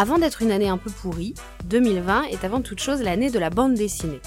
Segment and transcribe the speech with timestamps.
[0.00, 1.34] Avant d'être une année un peu pourrie,
[1.66, 4.22] 2020 est avant toute chose l'année de la bande dessinée.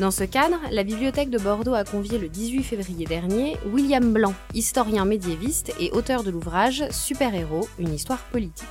[0.00, 4.34] Dans ce cadre, la bibliothèque de Bordeaux a convié le 18 février dernier William Blanc,
[4.52, 8.66] historien médiéviste et auteur de l'ouvrage Super-héros, une histoire politique.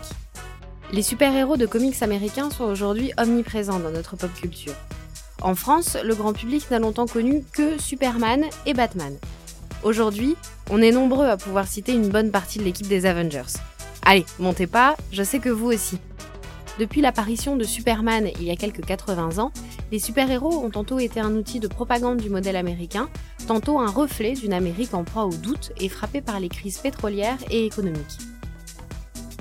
[0.91, 4.75] Les super-héros de comics américains sont aujourd'hui omniprésents dans notre pop culture.
[5.41, 9.15] En France, le grand public n'a longtemps connu que Superman et Batman.
[9.83, 10.35] Aujourd'hui,
[10.69, 13.53] on est nombreux à pouvoir citer une bonne partie de l'équipe des Avengers.
[14.03, 15.97] Allez, montez pas, je sais que vous aussi.
[16.79, 19.51] Depuis l'apparition de Superman il y a quelques 80 ans,
[19.91, 23.09] les super-héros ont tantôt été un outil de propagande du modèle américain,
[23.47, 27.37] tantôt un reflet d'une Amérique en proie au doute et frappée par les crises pétrolières
[27.49, 28.19] et économiques.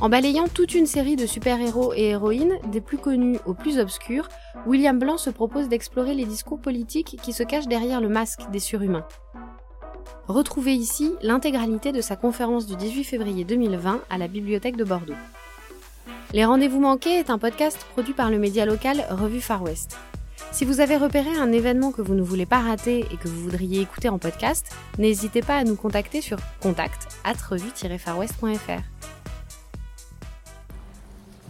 [0.01, 4.29] En balayant toute une série de super-héros et héroïnes, des plus connus aux plus obscurs,
[4.67, 8.61] William Blanc se propose d'explorer les discours politiques qui se cachent derrière le masque des
[8.61, 9.07] surhumains.
[10.27, 15.15] Retrouvez ici l'intégralité de sa conférence du 18 février 2020 à la Bibliothèque de Bordeaux.
[16.33, 19.99] Les Rendez-vous manqués est un podcast produit par le média local Revue Far West.
[20.53, 23.41] Si vous avez repéré un événement que vous ne voulez pas rater et que vous
[23.41, 28.83] voudriez écouter en podcast, n'hésitez pas à nous contacter sur contact at revue-farwest.fr.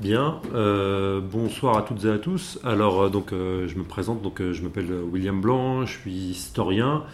[0.00, 2.58] Bien, euh, bonsoir à toutes et à tous.
[2.64, 7.04] Alors, euh, donc, euh, je me présente, je m'appelle William Blanc, je suis historien,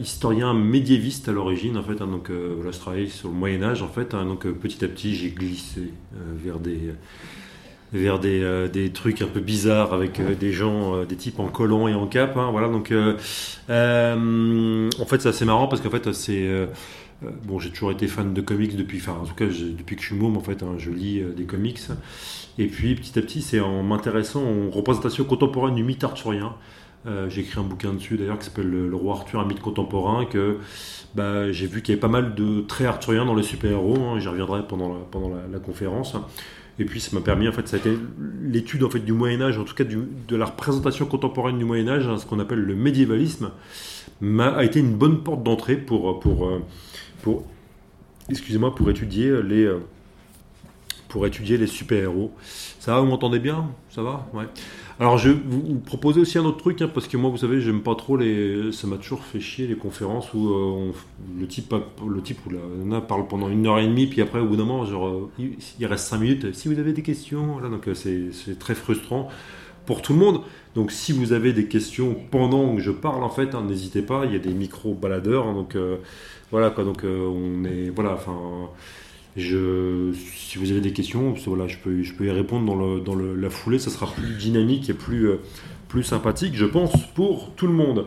[0.00, 2.00] historien médiéviste à l'origine, en fait.
[2.00, 4.14] Hein, donc, voilà, je travaille sur le Moyen-Âge, en fait.
[4.14, 6.92] Hein, donc, petit à petit, j'ai glissé vers des
[7.92, 11.94] vers des, des, trucs un peu bizarres avec des gens, des types en collant et
[11.94, 12.36] en cap.
[12.36, 12.92] Hein, voilà, donc
[13.68, 16.48] en fait c'est assez marrant parce qu'en fait c'est
[17.24, 20.02] euh, bon, j'ai toujours été fan de comics depuis, enfin, en tout cas, depuis que
[20.02, 21.80] je suis môme, en fait, je lis euh, des comics.
[22.58, 26.54] Et puis, petit à petit, c'est en m'intéressant aux représentations contemporaines du mythe arthurien.
[27.06, 30.24] Euh, j'ai écrit un bouquin dessus d'ailleurs qui s'appelle le, roi Arthur, un mythe contemporain,
[30.24, 30.58] que
[31.14, 33.96] bah, j'ai vu qu'il y avait pas mal de traits arthuriens dans les super-héros.
[33.98, 34.96] Hein, J'y reviendrai pendant
[35.52, 36.16] la, conférence.
[36.78, 37.96] Et puis ça m'a permis, en fait, ça a été
[38.42, 41.88] l'étude en fait du Moyen Âge, en tout cas de la représentation contemporaine du Moyen
[41.88, 43.50] Âge, hein, ce qu'on appelle le médiévalisme,
[44.38, 46.50] a été une bonne porte d'entrée pour, pour,
[47.22, 47.44] pour,
[48.28, 49.80] excusez-moi, pour étudier les, euh,
[51.08, 52.32] pour étudier les super-héros.
[52.80, 53.70] Ça va, vous m'entendez bien?
[53.90, 54.26] Ça va?
[54.34, 54.46] Ouais.
[55.00, 57.82] Alors, je vous proposer aussi un autre truc, hein, parce que moi, vous savez, j'aime
[57.82, 58.70] pas trop les.
[58.72, 60.92] Ça m'a toujours fait chier les conférences où euh,
[61.38, 61.74] le type,
[62.06, 62.50] le type ou
[62.88, 65.30] la parle pendant une heure et demie, puis après, au bout d'un moment, genre, euh,
[65.38, 66.54] il reste cinq minutes.
[66.54, 69.28] Si vous avez des questions, voilà, donc c'est très frustrant
[69.86, 70.42] pour tout le monde.
[70.74, 74.24] Donc, si vous avez des questions pendant que je parle, en fait, hein, n'hésitez pas.
[74.26, 75.76] Il y a des micros baladeurs, hein, donc.
[76.54, 77.90] Voilà quoi, donc euh, on est.
[77.90, 78.70] Voilà, enfin.
[79.36, 83.78] Si vous avez des questions, voilà, je, peux, je peux y répondre dans, la foulée.
[83.78, 85.40] Ça sera plus dynamique et plus, euh,
[85.88, 88.06] plus sympathique, je pense, pour tout le monde.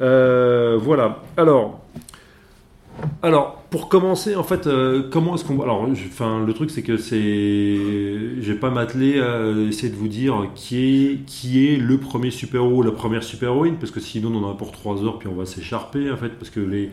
[0.00, 1.22] Euh, voilà.
[1.38, 1.80] Alors,
[3.22, 4.68] alors, pour commencer, en fait,
[5.10, 5.60] comment est-ce qu'on.
[5.62, 7.16] Alors, enfin, le truc, c'est que c'est.
[7.16, 12.30] Je vais pas m'atteler à essayer de vous dire qui est, qui est le premier
[12.30, 15.34] super-héros, la première super-héroïne, parce que sinon, on en a pour 3 heures, puis on
[15.34, 16.90] va s'écharper, en fait, parce que les,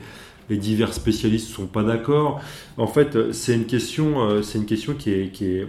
[0.49, 2.41] les divers spécialistes ne sont pas d'accord.
[2.77, 5.67] En fait, c'est une question, euh, c'est une question qui est, qui est,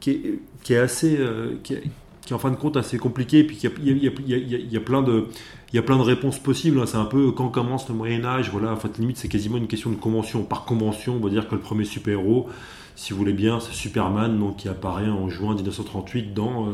[0.00, 4.06] qui est, assez, euh, qui en fin de compte assez compliquée, et puis il y,
[4.30, 5.26] y, y a, plein de,
[5.72, 6.80] il y a plein de réponses possibles.
[6.80, 6.86] Hein.
[6.86, 8.50] C'est un peu quand commence le Moyen Âge.
[8.50, 10.42] Voilà, en fait, limite, c'est quasiment une question de convention.
[10.42, 12.48] Par convention, on va dire que le premier super-héros,
[12.94, 16.72] si vous voulez bien, c'est Superman, donc qui apparaît en juin 1938 dans euh,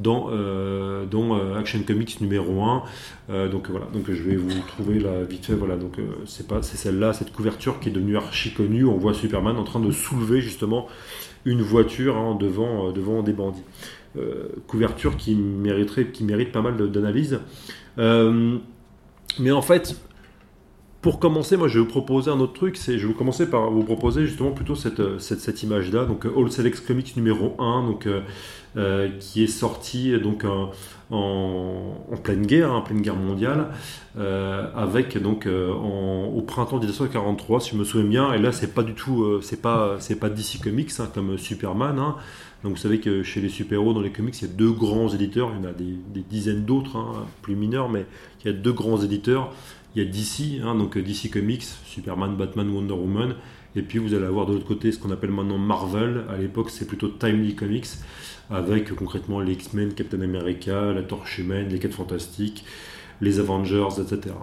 [0.00, 2.82] dans, euh, euh, Action Comics numéro 1.
[3.30, 5.54] Euh, donc voilà, donc je vais vous trouver la vite fait.
[5.54, 5.96] Voilà, donc
[6.26, 8.84] c'est pas c'est celle-là, cette couverture qui est devenue archi connue.
[8.84, 10.86] On voit Superman en train de soulever justement
[11.44, 13.62] une voiture hein, devant devant des bandits.
[14.66, 17.40] couverture qui mériterait, qui mérite pas mal d'analyse.
[17.96, 19.96] mais en fait,
[21.02, 23.48] pour commencer, moi je vais vous proposer un autre truc, c'est je vais vous commencer
[23.48, 27.86] par vous proposer justement plutôt cette, cette, cette image-là, donc All Selects Comics numéro 1,
[27.86, 28.06] donc
[28.76, 30.70] euh, qui est sorti donc en,
[32.22, 33.66] pleine guerre, en hein, pleine guerre mondiale,
[34.16, 38.32] euh, avec donc euh, au printemps 1943, si je me souviens bien.
[38.32, 41.98] Et là, c'est pas du tout, c'est pas, pas DC Comics hein, comme Superman.
[41.98, 42.14] Hein.
[42.62, 45.08] Donc vous savez que chez les super-héros dans les comics, il y a deux grands
[45.08, 45.50] éditeurs.
[45.56, 46.96] Il y en a des, dizaines d'autres,
[47.42, 48.06] plus mineurs, mais
[48.44, 49.52] il y a deux grands éditeurs.
[49.94, 53.34] Il y a DC, donc DC Comics, Superman, Batman, Wonder Woman.
[53.76, 56.24] Et puis vous allez avoir de l'autre côté ce qu'on appelle maintenant Marvel.
[56.28, 57.86] À l'époque, c'est plutôt Timely Comics
[58.50, 62.64] avec concrètement les X-Men, Captain America, la Torche Humaine, les 4 Fantastiques,
[63.20, 64.34] les Avengers, etc.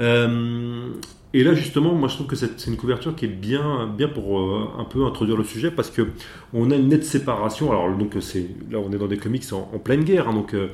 [0.00, 0.90] Euh,
[1.34, 4.38] et là justement, moi je trouve que c'est une couverture qui est bien, bien pour
[4.38, 6.08] euh, un peu introduire le sujet parce que
[6.52, 7.70] on a une nette séparation.
[7.70, 10.68] Alors donc là on est dans des comics en, pleine guerre, hein, donc euh,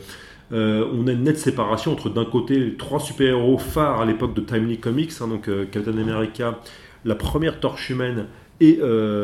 [0.51, 4.41] on a une nette séparation entre d'un côté les trois super-héros phares à l'époque de
[4.41, 6.59] Timely Comics, hein, donc Captain America,
[7.05, 8.27] la première Torche Humaine
[8.61, 8.81] et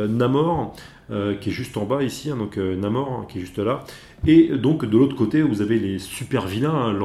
[0.08, 0.74] Namor,
[1.40, 3.84] qui est juste en bas ici, hein, donc Namor, hein, qui est juste là.
[4.26, 6.96] Et donc de l'autre côté, vous avez les super vilains,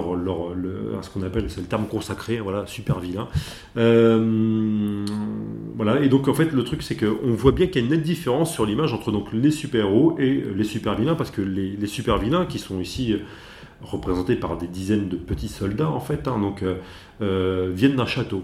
[1.02, 3.28] ce qu'on appelle, c'est le terme consacré, voilà, super vilains.
[5.76, 7.92] voilà, et donc en fait, le truc, c'est qu'on voit bien qu'il y a une
[7.92, 11.72] nette différence sur l'image entre donc les super-héros et les super vilains, parce que les,
[11.72, 13.18] les super vilains, qui sont ici
[13.82, 16.76] représentés par des dizaines de petits soldats en fait, hein, donc euh,
[17.22, 18.44] euh, viennent d'un château.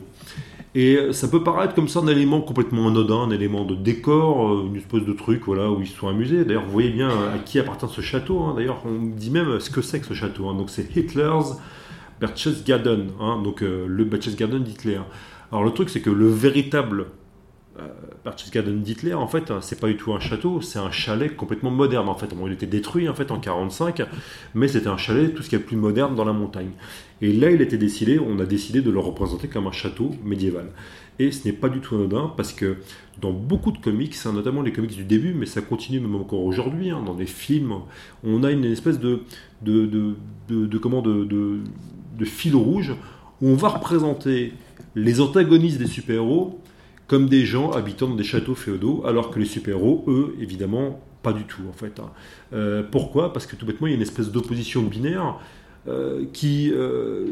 [0.74, 4.68] Et ça peut paraître comme ça un élément complètement anodin, un élément de décor, euh,
[4.68, 6.44] une espèce de truc voilà, où ils sont amusés.
[6.44, 8.42] D'ailleurs, vous voyez bien à qui appartient ce château.
[8.42, 8.54] Hein.
[8.58, 10.50] D'ailleurs, on dit même ce que c'est que ce château.
[10.50, 10.56] Hein.
[10.56, 11.58] Donc c'est Hitler's
[12.20, 13.08] Berchtesgaden,
[13.44, 15.00] donc le Berchtesgaden d'Hitler.
[15.52, 17.08] Alors le truc, c'est que le véritable
[18.24, 21.72] Berchtesgaden d'Hitler, en fait, hein, c'est pas du tout un château, c'est un chalet complètement
[21.72, 22.07] moderne.
[22.07, 24.01] En fait, bon, il était détruit en fait en 45,
[24.54, 26.72] mais c'était un chalet tout ce qui est plus moderne dans la montagne.
[27.22, 30.72] Et là, il était décidé, on a décidé de le représenter comme un château médiéval.
[31.19, 32.77] Et ce n'est pas du tout anodin parce que
[33.22, 36.44] dans beaucoup de comics, hein, notamment les comics du début, mais ça continue même encore
[36.44, 37.74] aujourd'hui, hein, dans des films,
[38.24, 39.22] on a une espèce de,
[39.62, 42.94] de, de, de comment de, de fil rouge
[43.42, 44.54] où on va représenter
[44.95, 46.60] les antagonistes des super-héros
[47.07, 51.44] comme des gens habitant des châteaux féodaux, alors que les super-héros, eux, évidemment, pas du
[51.44, 52.00] tout, en fait.
[52.00, 52.12] Hein.
[52.54, 53.34] Euh, pourquoi?
[53.34, 55.40] Parce que tout bêtement, il y a une espèce d'opposition binaire
[55.88, 57.28] euh, qui euh,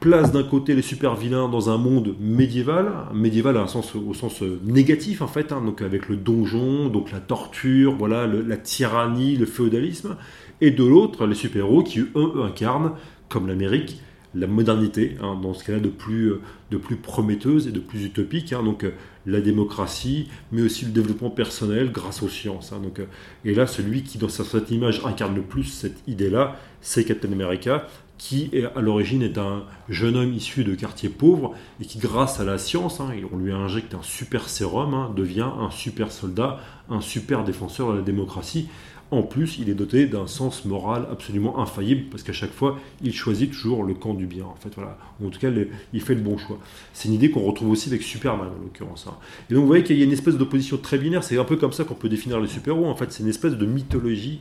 [0.00, 5.52] place d'un côté les super-vilains dans un monde médiéval, médiéval au sens négatif, en fait,
[5.52, 10.16] hein, avec le donjon, donc la torture, voilà, la tyrannie, le féodalisme,
[10.60, 12.92] et de l'autre, les super-héros qui, eux, incarnent,
[13.28, 14.00] comme l'Amérique,
[14.34, 16.40] la modernité, hein, dans ce cas-là de plus, euh,
[16.70, 18.90] de plus prometteuse et de plus utopique, hein, donc euh,
[19.26, 22.72] la démocratie, mais aussi le développement personnel grâce aux sciences.
[22.72, 23.06] Hein, donc, euh,
[23.44, 27.86] et là, celui qui, dans cette image, incarne le plus cette idée-là, c'est Captain America,
[28.18, 32.40] qui est, à l'origine est un jeune homme issu de quartier pauvre et qui, grâce
[32.40, 36.60] à la science, on lui injecte un super sérum, devient un super soldat,
[36.90, 38.68] un super défenseur de la démocratie.
[39.10, 43.14] En plus, il est doté d'un sens moral absolument infaillible, parce qu'à chaque fois, il
[43.14, 44.44] choisit toujours le camp du bien.
[44.44, 44.98] En fait, voilà.
[45.24, 45.48] En tout cas,
[45.94, 46.58] il fait le bon choix.
[46.92, 49.06] C'est une idée qu'on retrouve aussi avec Superman, en l'occurrence.
[49.08, 49.14] Hein.
[49.50, 51.24] Et donc, vous voyez qu'il y a une espèce d'opposition très binaire.
[51.24, 52.84] C'est un peu comme ça qu'on peut définir les super-héros.
[52.84, 54.40] En fait, c'est une espèce de mythologie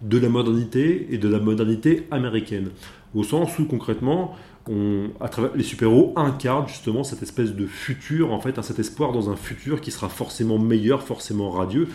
[0.00, 2.70] de la modernité et de la modernité américaine.
[3.14, 4.34] Au sens où, concrètement,
[4.68, 9.82] les super-héros incarnent justement cette espèce de futur, en fait, cet espoir dans un futur
[9.82, 11.88] qui sera forcément meilleur, forcément radieux,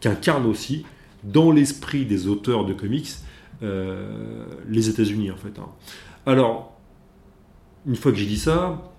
[0.00, 0.84] qu'incarne aussi
[1.24, 3.10] dans l'esprit des auteurs de comics
[3.62, 5.58] euh, les États-Unis en fait.
[5.58, 5.68] Hein.
[6.26, 6.76] Alors,
[7.86, 8.92] une fois que j'ai dit ça,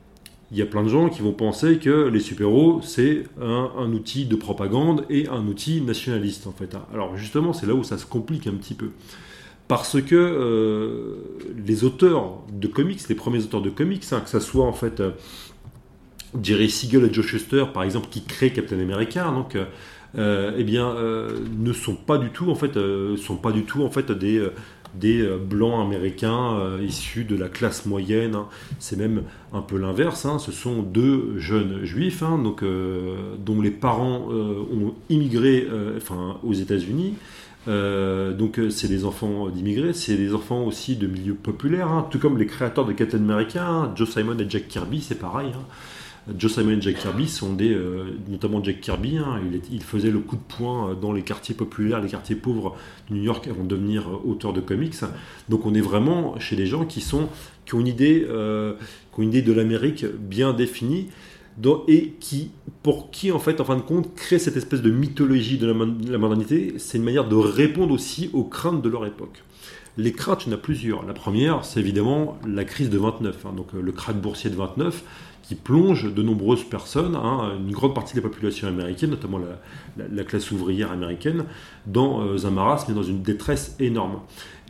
[0.51, 4.25] il y a plein de gens qui vont penser que les super-héros c'est un, outil
[4.25, 6.75] de propagande et un outil nationaliste en fait.
[6.75, 6.85] Hein.
[6.93, 8.91] Alors justement, c'est là où ça se complique un petit peu.
[9.67, 11.15] Parce que euh,
[11.65, 14.99] les auteurs de comics, les premiers auteurs de comics, hein, que ce soit en fait
[14.99, 15.11] euh,
[16.41, 19.57] Jerry Siegel et Joe Shuster par exemple qui créent Captain America, donc
[20.17, 23.83] eh bien, euh, ne sont pas du tout en fait, euh, sont pas du tout
[23.83, 24.41] en fait des
[24.93, 28.33] des blancs américains issus de la classe moyenne.
[28.33, 28.47] Hein.
[28.79, 30.25] C'est même un peu l'inverse.
[30.25, 30.39] Hein.
[30.39, 35.67] Ce sont deux jeunes juifs, hein, donc, dont les parents ont immigré
[35.97, 37.15] enfin, aux États-Unis.
[37.67, 42.47] donc c'est des enfants d'immigrés, c'est des enfants aussi de milieux populaires, tout comme les
[42.47, 45.51] créateurs de Captain America, Joe Simon et Jack Kirby, c'est pareil.
[46.37, 49.39] Joe Simon et Jack Kirby sont des, euh, notamment Jack Kirby, hein,
[49.71, 52.75] il, faisait le coup de poing euh, dans les quartiers populaires, les quartiers pauvres
[53.09, 54.95] de New York avant de devenir euh, auteur de comics.
[55.49, 57.29] Donc on est vraiment chez des gens qui sont
[57.65, 61.07] qui ont une idée, qui ont une idée de l'Amérique bien définie.
[61.87, 62.51] et qui,
[62.83, 65.73] pour qui, en fait, en fin de compte, crée cette espèce de mythologie de la,
[66.19, 69.43] modernité, c'est une manière de répondre aussi aux craintes de leur époque.
[69.97, 71.03] Les craintes, il y en a plusieurs.
[71.07, 75.03] La première, c'est évidemment la crise de 29, hein, donc le krach boursier de 29,
[75.47, 79.39] qui plonge de nombreuses personnes, hein, une grande partie de la population américaine, notamment
[79.97, 81.45] la, classe ouvrière américaine,
[81.85, 84.21] dans euh, un marasme et dans une détresse énorme.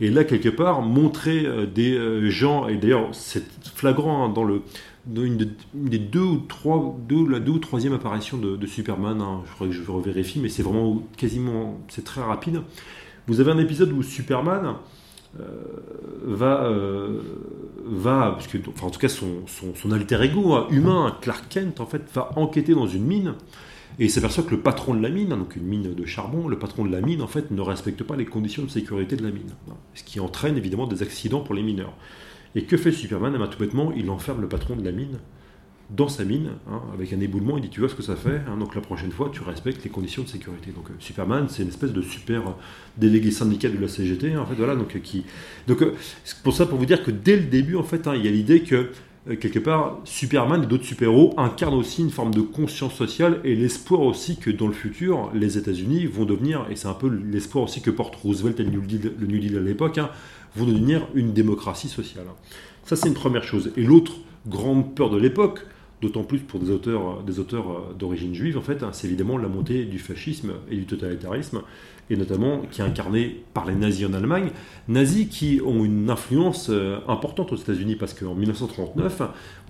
[0.01, 5.23] Et là, quelque part, montrer euh, des euh, gens, et d'ailleurs c'est flagrant hein, dans
[5.23, 6.97] une, des deux ou trois,
[7.29, 10.63] la deux ou troisième apparition de, Superman, hein, je crois que je revérifie, mais c'est
[10.63, 12.61] vraiment quasiment, c'est très rapide.
[13.27, 14.71] Vous avez un épisode où Superman euh,
[16.25, 17.21] va, euh,
[17.85, 21.79] va parce que, enfin, en tout cas son, son, alter ego hein, humain, Clark Kent,
[21.79, 23.33] en fait, va enquêter dans une mine.
[23.97, 26.47] Et il s'aperçoit que le patron de la mine, hein, donc une mine de charbon,
[26.47, 29.23] le patron de la mine, en fait, ne respecte pas les conditions de sécurité de
[29.23, 29.53] la mine,
[29.93, 31.93] ce qui entraîne évidemment des accidents pour les mineurs.
[32.55, 33.33] Et que fait Superman?
[33.35, 35.19] Eh ben, Tout bêtement, il enferme le patron de la mine
[35.89, 38.41] dans sa mine, hein, avec un éboulement, il dit tu vois ce que ça fait,
[38.47, 40.71] hein, donc la prochaine fois tu respectes les conditions de sécurité.
[40.71, 42.51] Donc euh, Superman, c'est une espèce de super euh,
[42.97, 45.25] délégué syndical de la CGT, en fait, voilà, donc euh, qui,
[45.67, 45.83] donc
[46.43, 48.31] pour ça pour vous dire que dès le début, en fait, hein, il y a
[48.31, 48.89] l'idée que
[49.39, 54.01] quelque part, Superman et d'autres super-héros incarnent aussi une forme de conscience sociale et l'espoir
[54.01, 57.81] aussi que dans le futur, les États-Unis vont devenir, et c'est un peu l'espoir aussi
[57.81, 60.11] que porte Roosevelt et le New Deal, à l'époque, hein,
[60.55, 62.25] vont devenir une démocratie sociale.
[62.83, 63.71] Ça, c'est une première chose.
[63.77, 64.13] Et l'autre
[64.47, 65.65] grande peur de l'époque,
[66.01, 69.85] d'autant plus pour des auteurs, euh, d'origine juive, en fait, hein, c'est évidemment la montée
[69.85, 71.61] du fascisme et du totalitarisme,
[72.09, 74.51] et notamment qui est incarné par les nazis en Allemagne,
[74.87, 79.21] nazis qui ont une influence euh, importante aux États-Unis, parce qu'en 1939,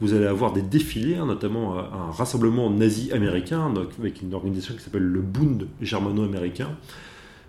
[0.01, 4.75] vous allez avoir des défilés, hein, notamment euh, un rassemblement nazi américain, avec une organisation
[4.75, 6.70] qui s'appelle le Bund germano-américain,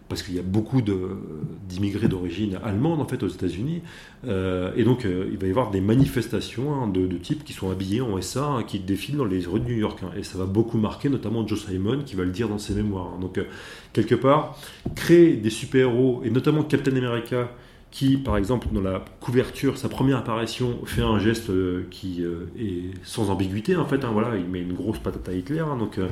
[0.09, 3.83] parce qu'il y a beaucoup d'immigrés d'origine allemande en fait aux États-Unis,
[4.27, 7.71] euh, et donc euh, il va y avoir des manifestations hein, de, types qui sont
[7.71, 10.11] habillés en SA, hein, qui défilent dans les rues de New York, hein.
[10.17, 13.19] et ça va beaucoup marquer notamment Joe Simon qui va le dire dans ses mémoires.
[13.19, 13.45] Donc euh,
[13.93, 14.57] quelque part,
[14.95, 17.51] créer des super-héros, et notamment Captain America,
[17.91, 22.47] qui, par exemple, dans la couverture, sa première apparition, fait un geste euh, qui euh,
[22.59, 24.05] est sans ambiguïté, en fait.
[24.05, 25.61] Hein, voilà, il met une grosse patate à Hitler.
[25.61, 26.09] Hein, donc, euh,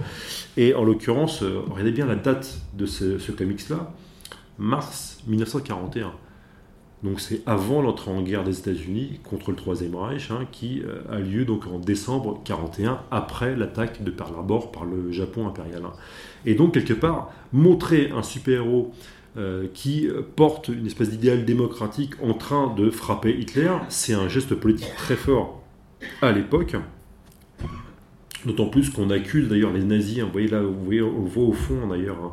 [0.56, 3.92] et en l'occurrence, regardez bien la date de ce, ce comics-là,
[4.58, 6.12] mars 1941.
[7.02, 11.18] Donc c'est avant l'entrée en guerre des États-Unis contre le Troisième Reich, hein, qui a
[11.18, 15.82] lieu donc en décembre 41, après l'attaque de Pearl Harbor par le Japon impérial.
[16.46, 18.94] Et donc quelque part, montrer un super-héros
[19.36, 23.70] euh, qui porte une espèce d'idéal démocratique en train de frapper Hitler.
[23.88, 25.62] C'est un geste politique très fort
[26.22, 26.76] à l'époque.
[28.46, 31.44] D'autant plus qu'on accuse d'ailleurs les nazis, hein, vous voyez là, vous voyez, on voit
[31.44, 32.32] au fond d'ailleurs, hein,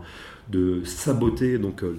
[0.50, 1.96] de saboter donc euh,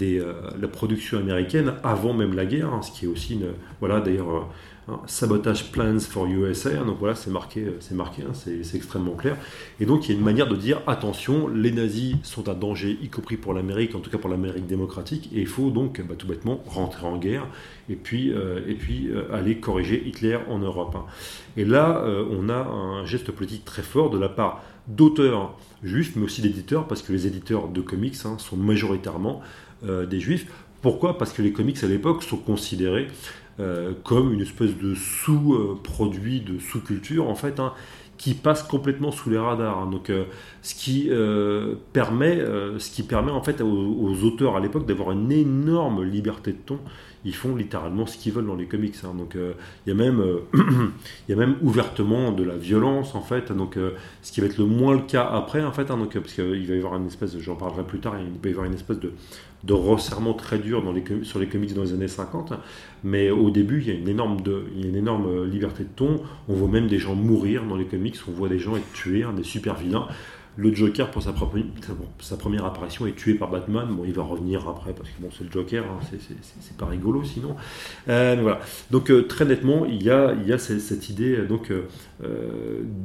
[0.00, 3.40] euh, la production américaine avant même la guerre, hein, ce qui est aussi
[3.80, 4.48] voilà d'ailleurs
[4.90, 8.74] Hein, sabotage plans for USA, hein, donc voilà, c'est marqué, euh, c'est marqué, hein, c'est
[8.74, 9.36] extrêmement clair.
[9.80, 12.98] Et donc il y a une manière de dire attention, les nazis sont un danger,
[13.02, 16.14] y compris pour l'Amérique, en tout cas pour l'Amérique démocratique, et il faut donc bah,
[16.16, 17.46] tout bêtement rentrer en guerre
[17.90, 20.96] et puis, euh, euh, aller corriger Hitler en Europe.
[21.58, 26.24] Et là, on a un geste politique très fort de la part d'auteurs juifs, mais
[26.24, 29.42] aussi d'éditeurs, parce que les éditeurs de comics sont majoritairement
[29.82, 30.46] des juifs.
[30.80, 31.18] Pourquoi?
[31.18, 33.08] Parce que les comics à l'époque sont considérés
[33.60, 37.72] euh, comme une espèce de sous-produit, de sous-culture, en fait, hein,
[38.16, 39.78] qui passe complètement sous les radars.
[39.78, 39.90] Hein.
[39.90, 40.24] Donc, euh,
[40.62, 42.38] ce, qui, euh, permet,
[42.78, 46.78] ce qui permet en fait aux, auteurs à l'époque d'avoir une énorme liberté de ton.
[47.24, 48.94] Ils font littéralement ce qu'ils veulent dans les comics.
[49.02, 49.14] Hein.
[49.18, 50.22] Donc, il y a même,
[50.54, 53.50] il y a même ouvertement de la violence en fait.
[53.50, 53.76] Donc,
[54.22, 55.86] ce qui va être le moins le cas après en fait.
[55.86, 58.52] donc, parce qu'il va y avoir une espèce, j'en parlerai plus tard, il va y
[58.52, 59.12] avoir une espèce de
[59.64, 62.52] de resserrement très dur dans les, sur les comics dans les années 50.
[63.04, 66.20] Mais au début, il y, a une énorme de, une énorme euh, liberté de ton.
[66.48, 68.16] On voit même des gens mourir dans les comics.
[68.28, 70.06] On voit des gens être tués, hein, des super vilains.
[70.56, 71.32] Le Joker, pour sa,
[72.18, 73.86] sa, première apparition, est tué par Batman.
[73.92, 76.00] Bon, il va revenir après parce que bon, c'est le Joker, hein,
[76.60, 77.54] c'est pas rigolo sinon.
[78.08, 78.58] Euh, voilà.
[78.90, 81.72] Donc euh, très nettement, il y a, il y a cette, idée donc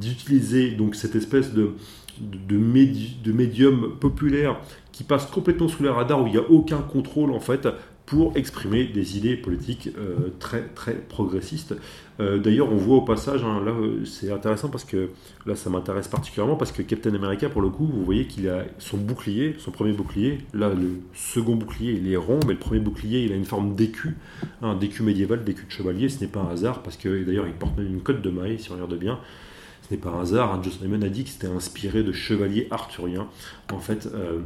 [0.00, 1.74] d'utiliser donc cette espèce de,
[2.20, 4.56] de médium populaire
[4.94, 7.66] qui passe complètement sous les radars, où il n'y a aucun contrôle en fait
[8.06, 11.74] pour exprimer des idées politiques euh, très très progressistes.
[12.20, 13.72] Euh, d'ailleurs, on voit au passage, hein, là
[14.04, 15.08] c'est intéressant parce que
[15.46, 18.66] là ça m'intéresse particulièrement parce que Captain America, pour le coup, vous voyez qu'il a
[18.78, 20.38] son bouclier, son premier bouclier.
[20.52, 23.74] Là, le second bouclier il est rond, mais le premier bouclier il a une forme
[23.74, 24.16] d'écu,
[24.62, 26.08] un d'écu médiéval, d'écu de chevalier.
[26.08, 28.60] Ce n'est pas un hasard parce que d'ailleurs il porte même une cote de maille
[28.60, 29.18] si on regarde bien.
[29.88, 30.54] Ce n'est pas un hasard.
[30.54, 33.26] Hein, Simon a dit que c'était inspiré de chevaliers arthuriens.
[33.72, 34.08] En fait.
[34.14, 34.38] Euh,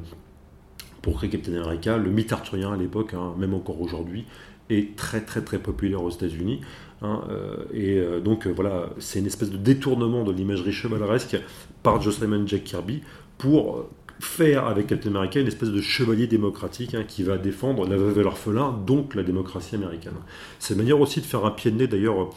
[1.03, 1.97] pour créer Captain America.
[1.97, 4.25] Le mythe arthurien à l'époque, hein, même encore aujourd'hui,
[4.71, 6.61] est très très très populaire aux États-Unis.
[7.03, 11.37] Hein, euh, et euh, donc euh, voilà, c'est une espèce de détournement de l'imagerie chevaleresque
[11.83, 13.03] par Simon Jack Kirby
[13.39, 13.89] pour
[14.19, 18.19] faire avec Captain America une espèce de chevalier démocratique hein, qui va défendre la veuve
[18.19, 20.15] et l'orphelin, donc la démocratie américaine.
[20.59, 22.31] C'est une manière aussi de faire un pied de nez d'ailleurs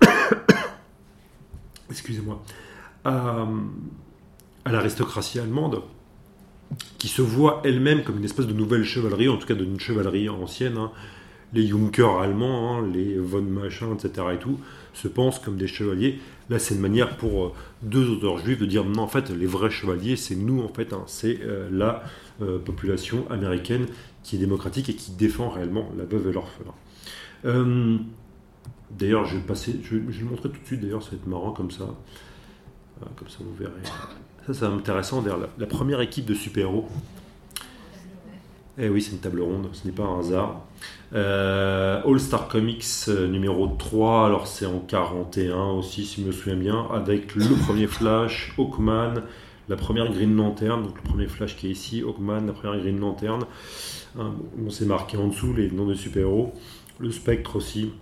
[1.90, 2.40] excusez-moi
[3.04, 3.46] à
[4.66, 5.82] l'aristocratie allemande
[6.98, 10.28] qui se voit elle-même comme une espèce de nouvelle chevalerie, en tout cas d'une chevalerie
[10.28, 10.76] ancienne.
[10.76, 10.90] Hein.
[11.52, 14.26] Les Junkers allemands, hein, les von Machin, etc.
[14.34, 14.58] et tout,
[14.94, 16.20] se pensent comme des chevaliers.
[16.48, 19.46] Là, c'est une manière pour euh, deux auteurs juifs de dire non, en fait, les
[19.46, 21.02] vrais chevaliers, c'est nous, en fait, hein.
[21.06, 22.04] c'est euh, la
[22.42, 23.86] euh, population américaine
[24.22, 26.74] qui est démocratique et qui défend réellement la veuve et l'orphelin.
[28.90, 31.26] d'ailleurs, je vais passer, je, vais le montrer tout de suite, d'ailleurs, ça va être
[31.26, 31.96] marrant comme ça.
[33.16, 33.72] Comme ça, vous verrez.
[34.46, 35.22] Ça, c'est intéressant.
[35.22, 36.88] La, la première équipe de super-héros.
[38.82, 40.62] Eh oui, c'est une table ronde, ce n'est pas un hasard.
[41.12, 46.32] Euh, All Star Comics euh, numéro 3, alors c'est en 41 aussi, si je me
[46.32, 49.22] souviens bien, avec le premier Flash, Hawkman,
[49.68, 52.98] la première Green Lantern, donc le premier Flash qui est ici, Hawkman, la première Green
[52.98, 53.44] Lantern.
[54.18, 54.32] Hein,
[54.64, 56.54] on s'est marqué en dessous les noms de super-héros.
[57.00, 57.92] Le Spectre aussi,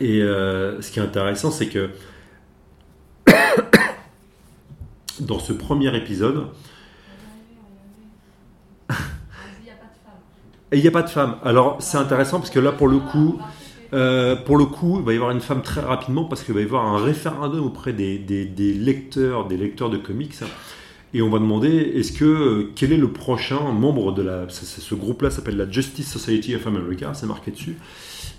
[0.00, 1.90] Et ce qui est intéressant, c'est que
[5.20, 6.48] dans ce premier épisode,
[10.72, 11.36] il n'y a pas de femme.
[11.44, 13.38] Alors c'est intéressant parce que là pour le coup,
[13.92, 16.60] euh, pour le coup, il va y avoir une femme très rapidement parce qu'il va
[16.60, 18.18] y avoir un référendum auprès des,
[18.58, 20.34] lecteurs, des lecteurs de comics.
[21.12, 25.30] Et on va demander est-ce que quel est le prochain membre de la ce groupe-là
[25.30, 27.76] s'appelle la Justice Society of America, c'est marqué dessus.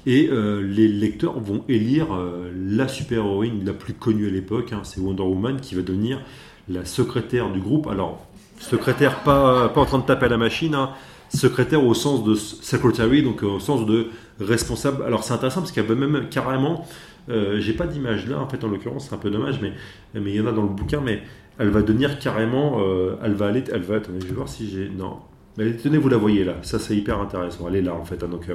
[0.05, 4.81] Et euh, les lecteurs vont élire euh, la super-héroïne la plus connue à l'époque, hein,
[4.83, 6.21] c'est Wonder Woman qui va devenir
[6.69, 7.87] la secrétaire du groupe.
[7.87, 8.25] Alors,
[8.59, 10.91] secrétaire pas, pas en train de taper à la machine, hein,
[11.29, 14.07] secrétaire au sens de secretary, donc au sens de
[14.39, 15.03] responsable.
[15.03, 16.85] Alors c'est intéressant parce qu'il y a même carrément,
[17.29, 19.73] euh, j'ai pas d'image là en fait en l'occurrence, c'est un peu dommage, mais
[20.13, 21.23] mais il y en a dans le bouquin, mais
[21.57, 22.79] elle va devenir carrément,
[23.23, 25.17] elle va aller, elle va, attendez, je vais voir si j'ai, non,
[25.57, 28.21] mais tenez, vous la voyez là, ça c'est hyper intéressant, elle est là en fait,
[28.23, 28.49] hein, donc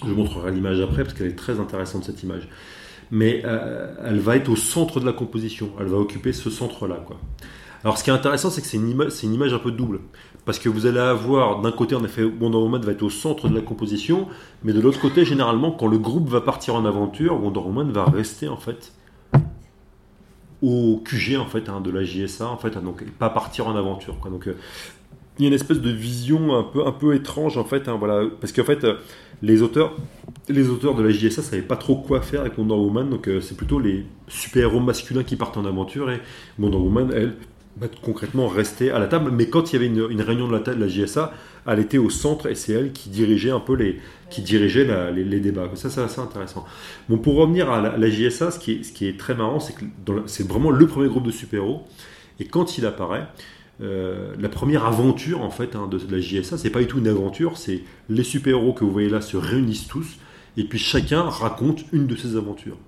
[0.00, 2.48] je vous montrerai l'image après parce qu'elle est très intéressante cette image.
[3.10, 3.42] Mais
[4.04, 7.18] elle va être au centre de la composition, elle va occuper ce centre là quoi.
[7.84, 8.88] Alors ce qui est intéressant, c'est que c'est une,
[9.34, 10.00] image un peu double.
[10.46, 13.48] Parce que vous allez avoir, d'un côté, en effet, Wonder Woman va être au centre
[13.48, 14.26] de la composition,
[14.62, 18.04] mais de l'autre côté, généralement, quand le groupe va partir en aventure, Wonder Woman va
[18.04, 18.92] rester, en fait,
[20.62, 24.16] au QG, en fait, hein, de la JSA, en fait, donc pas partir en aventure.
[24.30, 24.56] Donc, euh,
[25.38, 27.96] il y a une espèce de vision un peu, un peu étrange, en fait, hein,
[27.98, 28.94] voilà, parce qu'en fait, euh,
[29.42, 29.96] les auteurs,
[30.48, 33.40] les auteurs de la JSA savaient pas trop quoi faire avec Wonder Woman, donc euh,
[33.40, 36.20] c'est plutôt les super-héros masculins qui partent en aventure, et
[36.58, 37.34] Wonder Woman, elle,
[38.02, 39.30] concrètement rester à la table.
[39.32, 41.32] Mais quand il y avait une, réunion de la, de la JSA,
[41.66, 44.00] elle était au centre et c'est elle qui dirigeait un peu les,
[44.30, 45.68] qui dirigeait les, débats.
[45.74, 46.64] Ça, c'est assez intéressant.
[47.08, 49.74] Bon, pour revenir à la, JSA, ce qui, est, ce qui est très marrant, c'est
[49.74, 49.84] que
[50.26, 51.82] c'est vraiment le premier groupe de super-héros.
[52.40, 53.26] Et quand il apparaît,
[53.80, 56.98] euh, la première aventure en fait hein, de, de, la JSA, c'est pas du tout
[56.98, 60.18] une aventure, c'est les super-héros que vous voyez là se réunissent tous
[60.56, 62.78] et puis chacun raconte une de ses aventures.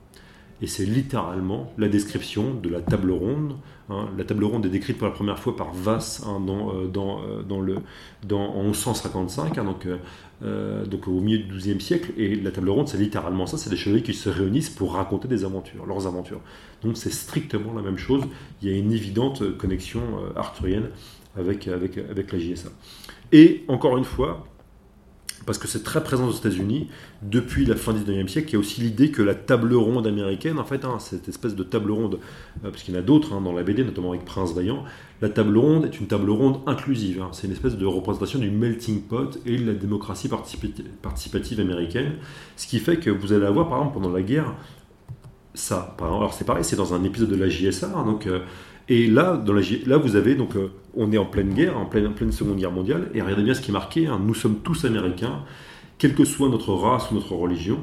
[0.63, 3.57] Et c'est littéralement la description de la table ronde.
[3.89, 4.09] Hein.
[4.17, 7.43] La table ronde est décrite pour la première fois par Vass hein, dans, euh, euh,
[8.25, 9.87] dans, en 1155, hein, donc,
[10.43, 12.13] euh, donc au milieu du XIIe siècle.
[12.17, 15.29] Et la table ronde, c'est littéralement ça c'est des chevaliers qui se réunissent pour raconter
[15.29, 16.41] des aventures, leurs aventures.
[16.83, 18.23] Donc c'est strictement la même chose.
[18.63, 20.03] Il y a une évidente connexion
[20.35, 20.91] arthurienne
[21.37, 22.71] avec, avec, avec la JSA.
[23.33, 24.47] Et encore une fois,
[25.45, 26.89] parce que c'est très présent aux États-Unis
[27.23, 28.51] depuis la fin du 19e siècle.
[28.51, 31.55] Il y a aussi l'idée que la table ronde américaine, en fait, hein, cette espèce
[31.55, 32.19] de table ronde,
[32.65, 34.85] euh, parce qu'il y en a d'autres hein, dans la BD, notamment avec Prince Vaillant,
[35.21, 37.23] la table ronde est une table ronde inclusive.
[37.23, 37.29] Hein.
[37.33, 42.13] c'est une espèce de représentation du melting pot et de la démocratie participative américaine.
[42.57, 44.55] Ce qui fait que vous allez avoir, par exemple, pendant la guerre,
[45.55, 45.97] ça.
[46.01, 48.27] Alors c'est pareil, c'est dans un épisode de la JSA, donc.
[48.27, 48.41] Euh,
[48.89, 51.85] et là, dans la, là, vous avez donc, euh, on est en pleine guerre, en
[51.85, 54.07] pleine, Seconde Guerre mondiale, et regardez bien ce qui est marqué.
[54.07, 55.43] Hein, nous sommes tous américains,
[55.99, 57.79] quelle que soit notre race ou notre religion.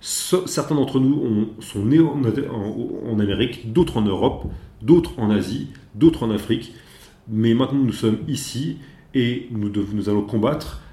[0.00, 4.46] certains d'entre nous sont nés en, Amérique, d'autres en Europe,
[4.82, 6.72] d'autres en Asie, d'autres en Afrique.
[7.28, 8.78] Mais maintenant, nous sommes ici
[9.14, 10.83] et nous allons combattre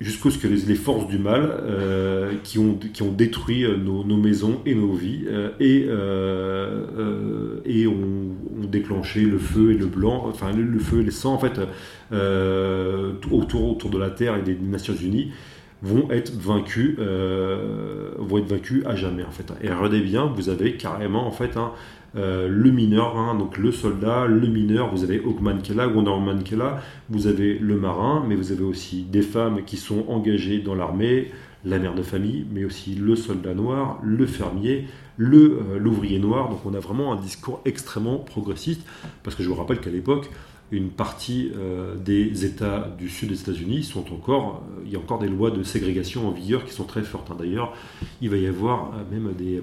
[0.00, 4.16] jusqu'à ce que les, forces du mal euh, qui, ont, qui ont détruit euh, nos,
[4.16, 5.86] maisons et nos vies euh, et,
[7.80, 11.38] et ont, déclenché le feu et le blanc, enfin le, feu et les sangs en
[11.38, 11.60] fait
[13.30, 15.32] autour, autour de la Terre et des Nations Unies
[15.82, 19.52] vont être vaincus vont être vaincus à jamais en fait.
[19.62, 21.72] Et regardez bien, vous avez carrément en fait un
[22.16, 25.86] euh, le mineur, hein, donc le soldat, le mineur, vous avez Hawkman qui est là,
[25.86, 29.62] Wonder Woman qui est là, vous avez le marin, mais vous avez aussi des femmes
[29.64, 31.30] qui sont engagées dans l'armée,
[31.64, 36.48] la mère de famille, mais aussi le soldat noir, le fermier, le euh, l'ouvrier noir.
[36.48, 38.82] Donc on a vraiment un discours extrêmement progressiste,
[39.22, 40.30] parce que je vous rappelle qu'à l'époque,
[40.72, 45.18] une partie euh, des États du sud des États-Unis sont encore, il y a encore
[45.18, 47.30] des lois de ségrégation en vigueur qui sont très fortes.
[47.30, 47.36] Hein.
[47.38, 47.72] D'ailleurs,
[48.20, 49.62] il va y avoir même des,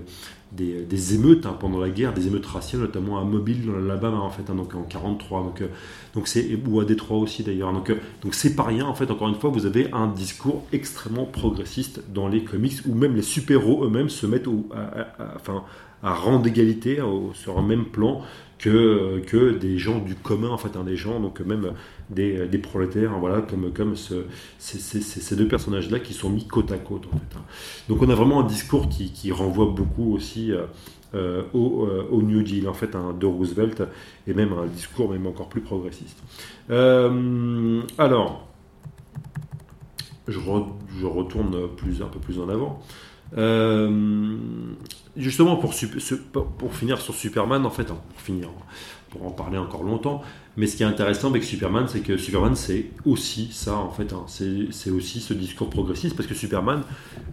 [0.58, 4.30] des, émeutes hein, pendant la guerre, des émeutes raciales, notamment à Mobile dans l'Alabama en
[4.30, 5.68] fait, hein, donc en 43, donc, euh,
[6.14, 7.72] donc c'est ou à Détroit aussi d'ailleurs.
[7.74, 9.10] Donc euh, donc c'est pas rien en fait.
[9.12, 13.22] Encore une fois, vous avez un discours extrêmement progressiste dans les comics où même les
[13.22, 15.64] super-héros eux-mêmes se mettent au, à, enfin,
[16.04, 17.00] à rang d'égalité
[17.34, 18.22] sur un même plan
[18.58, 21.74] que, que des gens du commun, en fait, hein, des gens, donc même
[22.10, 24.26] des, des prolétaires, hein, voilà, comme, comme ce,
[24.58, 27.06] ces, deux personnages-là qui sont mis côte à côte.
[27.08, 27.44] En fait, hein.
[27.90, 30.66] Donc on a vraiment un discours qui, qui renvoie beaucoup aussi euh,
[31.14, 33.84] euh, au, euh, au, New Deal, en fait, de Roosevelt,
[34.28, 36.22] et même un discours même encore plus progressiste.
[36.70, 38.48] alors,
[40.28, 40.40] je,
[41.00, 42.82] je, retourne plus, un peu plus en avant.
[45.18, 48.50] Justement, pour, finir sur Superman, en fait, pour finir,
[49.10, 50.22] pour en parler encore longtemps,
[50.56, 54.14] mais ce qui est intéressant avec Superman, c'est que Superman, c'est aussi ça, en fait.
[54.14, 54.26] Hein.
[54.28, 56.84] c'est aussi ce discours progressiste, parce que Superman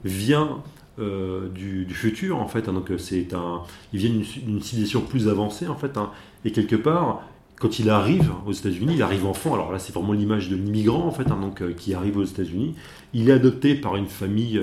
[0.05, 0.63] vient
[0.99, 2.69] du, futur en fait.
[2.69, 2.73] Hein.
[2.73, 5.97] donc c'est un, il vient d'une civilisation plus avancée en fait.
[5.97, 6.11] Hein.
[6.45, 7.23] et quelque part,
[7.59, 9.55] quand il arrive aux États-Unis, il arrive enfant.
[9.55, 12.75] Alors là, c'est vraiment l'image de l'immigrant en fait, hein, donc qui arrive aux États-Unis.
[13.13, 14.61] Il est adopté par une famille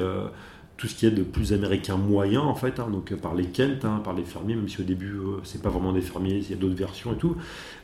[0.81, 3.85] tout ce qui est de plus américain moyen en fait, hein, donc par les Kent,
[3.85, 6.49] hein, par les fermiers, même si au début euh, c'est pas vraiment des fermiers, il
[6.49, 7.35] y a d'autres versions et tout.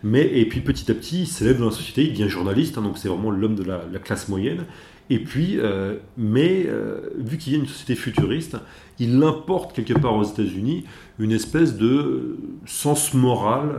[0.01, 2.81] Mais et puis petit à petit, il s'élève dans la société, il devient journaliste, hein,
[2.81, 4.65] donc c'est vraiment l'homme de la, classe moyenne.
[5.11, 8.57] Et puis, euh, mais euh, vu qu'il y a une société futuriste,
[8.97, 10.83] il importe quelque part aux États-Unis
[11.19, 13.69] une espèce de sens moral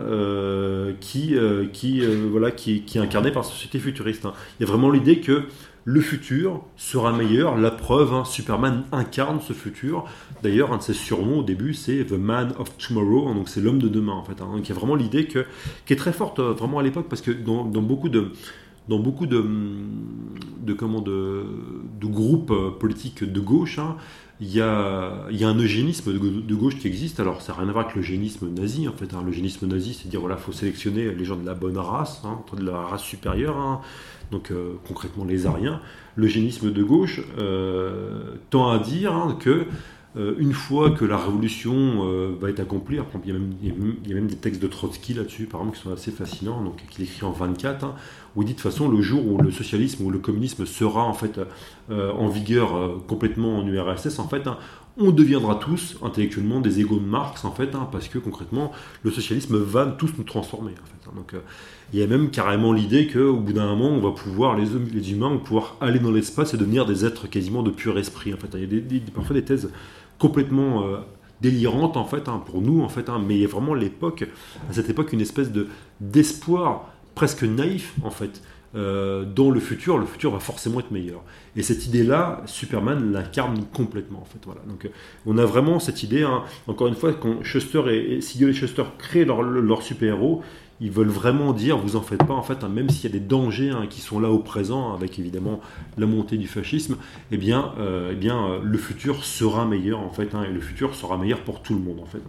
[1.01, 1.35] qui,
[1.73, 4.27] qui, voilà, qui, qui, est incarné par la société futuriste.
[4.59, 5.43] Il y a vraiment l'idée que
[5.89, 7.57] le futur sera meilleur.
[7.57, 10.05] La preuve, hein, Superman incarne ce futur.
[10.43, 13.79] D'ailleurs, un de ses surnoms au début, c'est The Man of Tomorrow, donc c'est l'homme
[13.79, 14.43] de demain en fait.
[14.43, 14.51] Hein.
[14.55, 15.47] Donc il y a vraiment l'idée que,
[15.87, 18.33] qui est très forte euh, vraiment à l'époque, parce que dans, beaucoup de
[18.87, 19.43] dans beaucoup de,
[20.61, 21.45] de, comment, de,
[22.03, 23.97] groupes euh, politiques de gauche, hein,
[24.41, 27.19] il y, a, y, a, un eugénisme de, gauche qui existe.
[27.19, 29.13] Alors, ça n'a rien à voir avec l'eugénisme nazi, en fait.
[29.25, 32.23] L'eugénisme nazi, c'est dire, voilà, il faut sélectionner les gens de la bonne race,
[32.57, 33.83] de la race supérieure
[34.31, 35.81] donc euh, concrètement les Ariens,
[36.17, 39.67] l'eugénisme de gauche euh, tend à dire hein, que
[40.17, 42.05] euh, une fois que la révolution
[42.41, 45.83] va être accomplie, il y, a même, des textes de Trotsky là-dessus, par exemple, qui
[45.83, 47.95] sont assez fascinants, qu'il écrit en 24, hein,
[48.35, 51.05] où il dit de toute façon le jour où le socialisme ou le communisme sera
[51.05, 51.39] en fait
[51.91, 54.59] en vigueur complètement en URSS, en fait, hein,
[54.99, 59.57] on deviendra tous intellectuellement des égaux de Marx en fait, parce que concrètement le socialisme
[59.57, 60.73] va tous nous transformer.
[60.73, 61.35] En fait, donc
[61.93, 65.31] il y a même carrément l'idée qu'au bout d'un moment, on va pouvoir, les, humains
[65.31, 68.35] vont pouvoir aller dans l'espace et devenir des êtres quasiment de pur esprit.
[68.35, 69.71] En fait, il y a des, parfois des thèses
[70.19, 70.99] complètement euh,
[71.41, 74.27] délirantes en fait hein, pour nous en fait, hein, mais il y a vraiment l'époque,
[74.69, 75.69] à cette époque, une espèce de
[76.01, 78.43] d'espoir presque naïf en fait.
[78.75, 81.23] Euh, le futur, le futur va forcément être meilleur.
[81.57, 84.21] Et cette idée-là, Superman l'incarne complètement.
[84.21, 84.61] En fait, voilà.
[84.67, 84.91] Donc, euh,
[85.27, 86.23] on a vraiment cette idée.
[86.23, 90.43] Hein, encore une fois, quand Shuster et, et Siegel et Shuster créent leur, super-héros,
[90.81, 93.19] ils veulent vraiment dire, vous en faites pas, en fait, hein, même s'il y a
[93.19, 95.61] des dangers hein, qui sont là au présent, avec évidemment
[95.97, 96.97] la montée du fascisme,
[97.33, 100.95] eh bien, euh, eh bien euh, le futur sera meilleur, en fait, et le futur
[100.95, 102.23] sera meilleur pour tout le monde, en fait.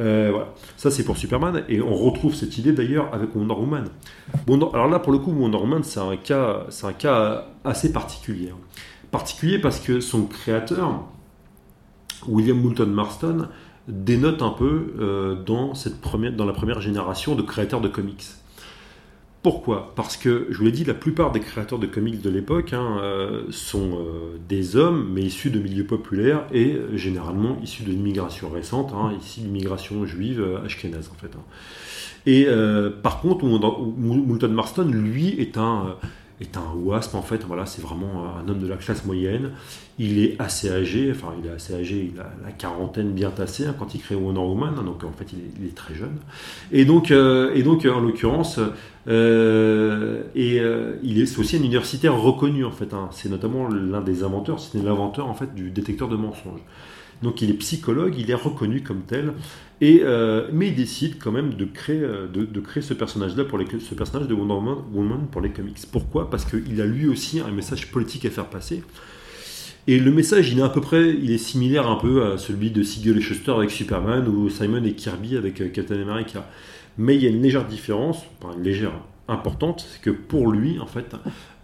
[0.00, 3.84] Euh, voilà, ça c'est pour Superman, et on retrouve cette idée d'ailleurs avec Wonder Woman.
[4.46, 8.52] Bon, alors là, pour le coup, Wonder Woman, c'est un cas, assez particulier.
[9.10, 11.04] Particulier parce que son créateur,
[12.26, 13.48] William Moulton Marston,
[13.88, 18.24] dénote un peu euh, dans la première génération de créateurs de comics.
[19.42, 19.94] Pourquoi?
[19.96, 22.98] Parce que, je vous l'ai dit, la plupart des créateurs de comics de l'époque hein,
[23.00, 28.50] euh, sont euh, des hommes, mais issus de milieux populaires et généralement issus de l'immigration
[28.50, 31.34] récente, hein, ici l'immigration juive ashkénaze en fait.
[31.34, 31.42] Hein.
[32.26, 32.46] Et
[33.02, 35.96] par contre, Moulton Marston, lui, est un
[36.40, 37.44] est un wasp en fait.
[37.46, 39.50] Voilà, c'est vraiment un homme de la classe moyenne.
[39.98, 43.66] Il est assez âgé, enfin il est assez âgé, il a la quarantaine bien tassée
[43.66, 46.16] hein, quand il crée Wonder Woman, hein, donc en fait il est, très jeune.
[46.72, 48.58] Et donc, euh, et donc en l'occurrence,
[49.08, 52.94] euh, et euh, il est aussi un universitaire reconnu en fait.
[52.94, 53.08] Hein.
[53.12, 56.60] c'est notamment l'un des inventeurs, c'est l'inventeur en fait du détecteur de mensonges.
[57.22, 59.34] Donc il est psychologue, il est reconnu comme tel,
[59.82, 62.28] euh, mais il décide quand même de créer, euh,
[62.80, 65.78] ce personnage-là, pour ce personnage de Wonder Woman, pour les comics.
[65.90, 66.28] Pourquoi?
[66.28, 68.82] Parce qu'il a lui aussi un message politique à faire passer.
[69.86, 72.70] Et le message, il est à peu près, il est similaire un peu à celui
[72.70, 76.46] de Siegel et Schuster avec Superman ou Simon et Kirby avec euh, Captain America.
[76.98, 78.92] Mais il y a une légère différence, enfin une légère
[79.28, 81.14] importante, c'est que pour lui, en fait,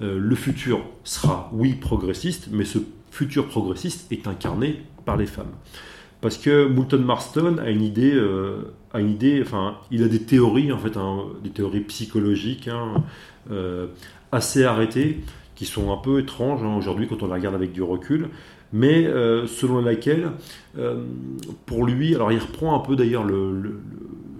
[0.00, 2.78] le futur sera, oui, progressiste, mais ce
[3.10, 5.50] futur progressiste est incarné par les femmes.
[6.26, 10.22] Parce que Moulton Marston a une idée, euh, a une idée, enfin, il a des
[10.22, 13.04] théories en fait, hein, des théories psychologiques hein,
[13.52, 13.86] euh,
[14.32, 15.20] assez arrêtées,
[15.54, 18.30] qui sont un peu étranges hein, aujourd'hui quand on les regarde avec du recul,
[18.72, 20.32] mais euh, selon laquelle,
[21.64, 23.78] pour lui, alors il reprend un peu d'ailleurs le,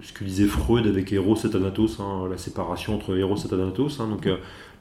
[0.01, 4.27] ce que disait Freud avec Eros et Thanatos, la séparation entre Eros et Thanatos, donc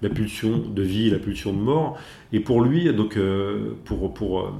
[0.02, 1.98] la pulsion de vie et la pulsion de mort.
[2.32, 4.52] Et pour lui, donc euh, pour, pour, euh,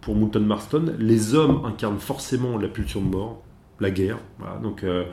[0.00, 3.42] pour Moulton Marston, les hommes incarnent forcément la pulsion de mort,
[3.80, 4.18] la guerre,
[4.62, 5.04] donc, euh,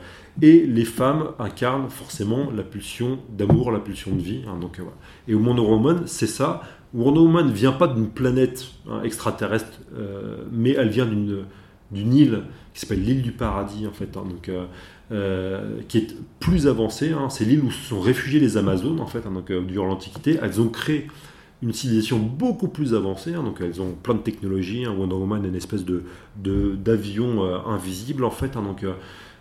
[0.42, 4.42] et les femmes incarnent forcément la pulsion d'amour, la pulsion de vie.
[4.48, 4.80] Hein, donc,
[5.28, 6.62] Et Wonder Woman, c'est ça.
[6.92, 9.80] Wonder Woman ne vient pas d'une planète hein, extraterrestre,
[10.50, 11.44] mais elle vient d'une
[11.92, 12.42] d'une île
[12.74, 14.16] qui s'appelle l'île du paradis en fait.
[14.16, 14.50] Hein, donc,
[15.10, 17.12] qui est plus avancée.
[17.12, 17.28] Hein.
[17.28, 20.38] C'est l'île où se sont réfugiés les Amazones, en fait, hein, donc, euh, durant l'Antiquité.
[20.42, 21.06] Elles ont créé
[21.62, 23.42] une civilisation beaucoup plus avancée, hein.
[23.42, 24.86] donc elles ont plein de technologies.
[24.86, 26.02] Wonder Woman est une espèce de,
[26.36, 28.84] d'avion euh, invisible, en fait, donc,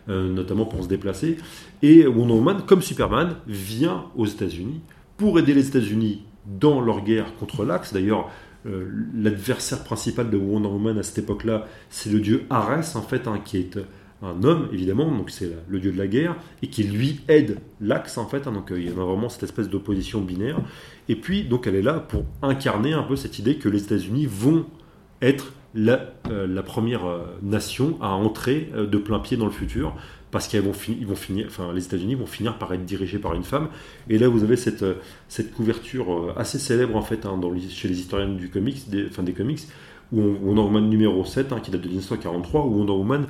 [0.08, 1.38] notamment pour se déplacer.
[1.82, 4.82] Et Wonder Woman, comme Superman, vient aux États-Unis
[5.17, 7.91] pour aider les États-Unis dans leur guerre contre l'Axe.
[7.91, 8.30] D'ailleurs,
[9.15, 13.58] l'adversaire principal de Wonder Woman à cette époque-là, c'est le dieu Ares, en fait, qui
[13.58, 13.80] est
[14.25, 18.17] un homme, évidemment, donc c'est le dieu de la guerre, et qui lui aide l'Axe,
[18.17, 20.59] en fait, hein, donc il y a vraiment cette espèce d'opposition binaire.
[21.09, 24.25] Et puis, donc elle est là pour incarner un peu cette idée que les États-Unis
[24.25, 24.65] vont
[25.21, 27.01] être la, la première
[27.41, 29.93] nation à entrer de plein pied dans le futur,
[30.35, 33.35] parce qu'ils vont, ils vont finir, enfin, les États-Unis vont finir par être dirigés par
[33.35, 33.69] une femme.
[34.09, 34.95] Et là, vous avez cette, euh,
[35.29, 39.23] cette couverture euh, assez célèbre en fait hein, chez les historiens du comics, des, enfin,
[39.23, 39.61] des comics,
[40.11, 43.27] où Wonder Woman numéro 7, hein, qui date de 1943, où Wonder Woman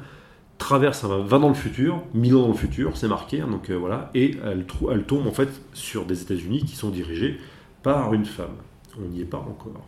[0.57, 3.75] traverse, va dans le futur, mille ans dans le futur, c'est marqué, hein, donc euh,
[3.75, 7.39] voilà, et elle, tombe en fait sur des États-Unis qui sont dirigés
[7.83, 8.55] par une femme.
[8.97, 9.85] On n'y est pas encore.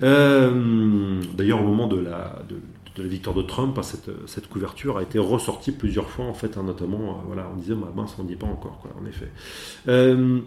[0.00, 2.38] D'ailleurs, au moment de la,
[2.96, 7.00] victoire de Trump, cette, cette, couverture a été ressortie plusieurs fois, en fait, hein, notamment,
[7.10, 9.30] euh, voilà, on disait, bah, mince, on n'y est pas encore, quoi, en effet.
[9.88, 10.40] Euh,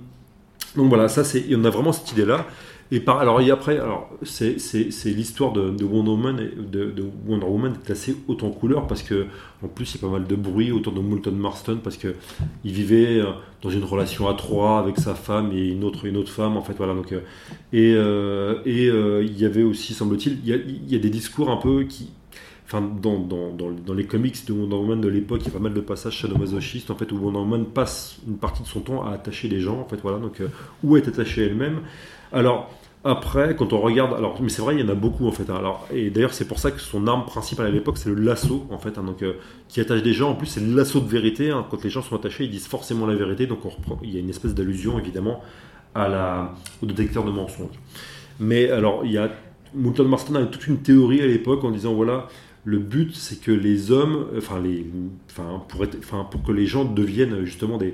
[0.76, 2.46] donc voilà, ça c'est, on a vraiment cette idée-là.
[2.92, 4.56] Et alors et après, alors c'est,
[5.06, 9.26] l'histoire de, Wonder Woman, de, de, Wonder Woman est assez haute en couleur parce que
[9.62, 12.16] en plus il y a pas mal de bruit autour de Moulton Marston parce que
[12.64, 16.16] il vivait euh, dans une relation à trois avec sa femme et une autre une
[16.16, 17.14] autre femme en fait voilà donc
[17.74, 22.12] et et il y avait aussi semble-t-il il y a, des discours un peu qui
[22.68, 25.60] enfin dans, dans, dans, les comics de Wonder Woman de l'époque, il y a pas
[25.60, 29.06] mal de passages sadomasochistes en fait où Wonder Woman passe une partie de son temps
[29.06, 30.50] à attacher les gens en fait voilà donc euh,
[30.84, 31.80] où est attachée elle-même.
[32.32, 32.70] Alors
[33.04, 35.50] après, quand on regarde, alors mais c'est vrai, il y en a beaucoup en fait.
[35.50, 35.56] Hein.
[35.58, 38.66] alors et d'ailleurs c'est pour ça que son arme principale à l'époque c'est le lasso
[38.70, 39.04] en fait, hein.
[39.04, 39.34] donc euh,
[39.70, 40.32] qui attache des gens.
[40.32, 41.52] En plus c'est le lasso de vérité.
[41.52, 41.66] Hein.
[41.70, 43.48] quand les gens sont attachés, ils disent forcément la vérité.
[43.48, 43.60] Donc
[44.04, 45.42] il y a une espèce d'allusion évidemment
[45.96, 47.80] à la au détecteur de mensonges.
[48.40, 49.30] Mais alors il y a
[49.74, 52.28] Moulton Marston avait toute une théorie à l'époque en disant voilà
[52.68, 57.46] le but, c'est que les hommes, enfin, les, être, enfin, pour que les gens deviennent
[57.46, 57.94] justement des,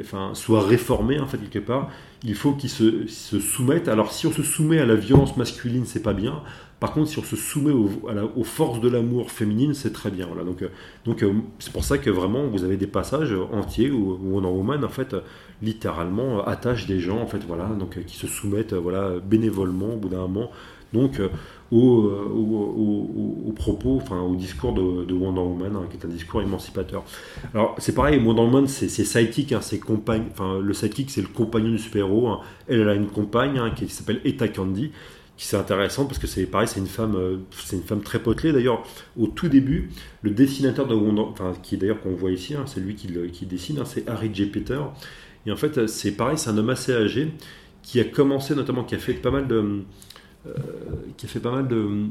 [0.00, 1.90] enfin, soient réformés en fait quelque part,
[2.24, 3.06] il faut qu'ils se,
[3.38, 3.88] soumettent.
[3.88, 6.42] Alors, si on se soumet à la violence masculine, c'est pas bien.
[6.78, 10.26] Par contre, si on se soumet aux forces de l'amour féminine, c'est très bien.
[10.26, 10.44] Voilà.
[10.44, 10.68] Donc, euh,
[11.04, 14.48] donc euh, c'est pour ça que vraiment, vous avez des passages entiers où, où Wonder
[14.48, 15.14] Woman, en fait,
[15.62, 20.08] littéralement attache des gens, en fait, voilà, donc qui se soumettent, voilà, bénévolement au bout
[20.08, 20.50] d'un moment.
[20.92, 21.20] Donc,
[21.72, 27.04] euh, au, propos, enfin au discours de, Wonder Woman, hein, qui est un discours émancipateur.
[27.54, 31.70] Alors c'est pareil, Wonder Woman, c'est sidekick, hein, c'est enfin le sidekick c'est le compagnon
[31.70, 32.28] du super-héros.
[32.28, 32.40] Hein.
[32.68, 34.90] Elle, a une compagne qui s'appelle Eta Candy,
[35.36, 38.18] qui c'est intéressant parce que c'est pareil, c'est une femme, euh, c'est une femme très
[38.18, 38.52] potelée.
[38.52, 38.82] D'ailleurs,
[39.18, 39.90] au tout début,
[40.22, 43.80] le dessinateur de Wonder, enfin qui d'ailleurs qu'on voit ici, c'est lui qui, qui dessine,
[43.84, 44.46] c'est Harry J.
[44.46, 44.80] Peter.
[45.46, 47.32] Et en fait, c'est pareil, c'est un homme assez âgé
[47.82, 49.80] qui a commencé notamment, qui a fait pas mal de euh,
[51.16, 52.08] qui a fait pas mal de,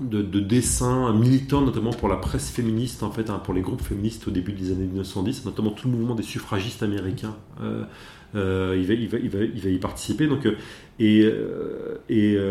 [0.00, 4.26] de, dessins militants, notamment pour la presse féministe, en fait, hein, pour les groupes féministes
[4.28, 7.36] au début des années 1910, notamment tout le mouvement des suffragistes américains.
[7.60, 7.84] Euh,
[8.34, 10.26] euh, il, va, y participer.
[10.26, 10.48] Donc,
[10.98, 11.30] et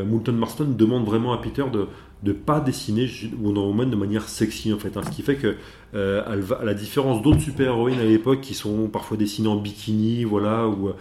[0.05, 1.87] Moulton Marston demande vraiment à Peter de
[2.23, 3.09] ne pas dessiner
[3.41, 4.95] Wonder Woman de manière sexy, en fait.
[4.95, 5.55] Hein, ce qui fait que,
[5.93, 10.91] à la différence d'autres super-héroïnes à l'époque qui sont parfois dessinées en bikini, voilà, ou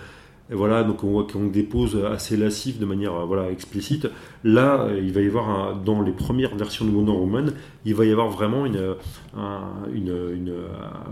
[0.50, 4.08] et voilà, donc on voit qu'on dépose assez lascif de manière euh, voilà, explicite.
[4.42, 7.52] Là, euh, il va y avoir, dans les premières versions de Wonder Woman,
[7.84, 8.96] il va y avoir vraiment, une,
[9.36, 9.60] un,
[9.94, 10.12] une,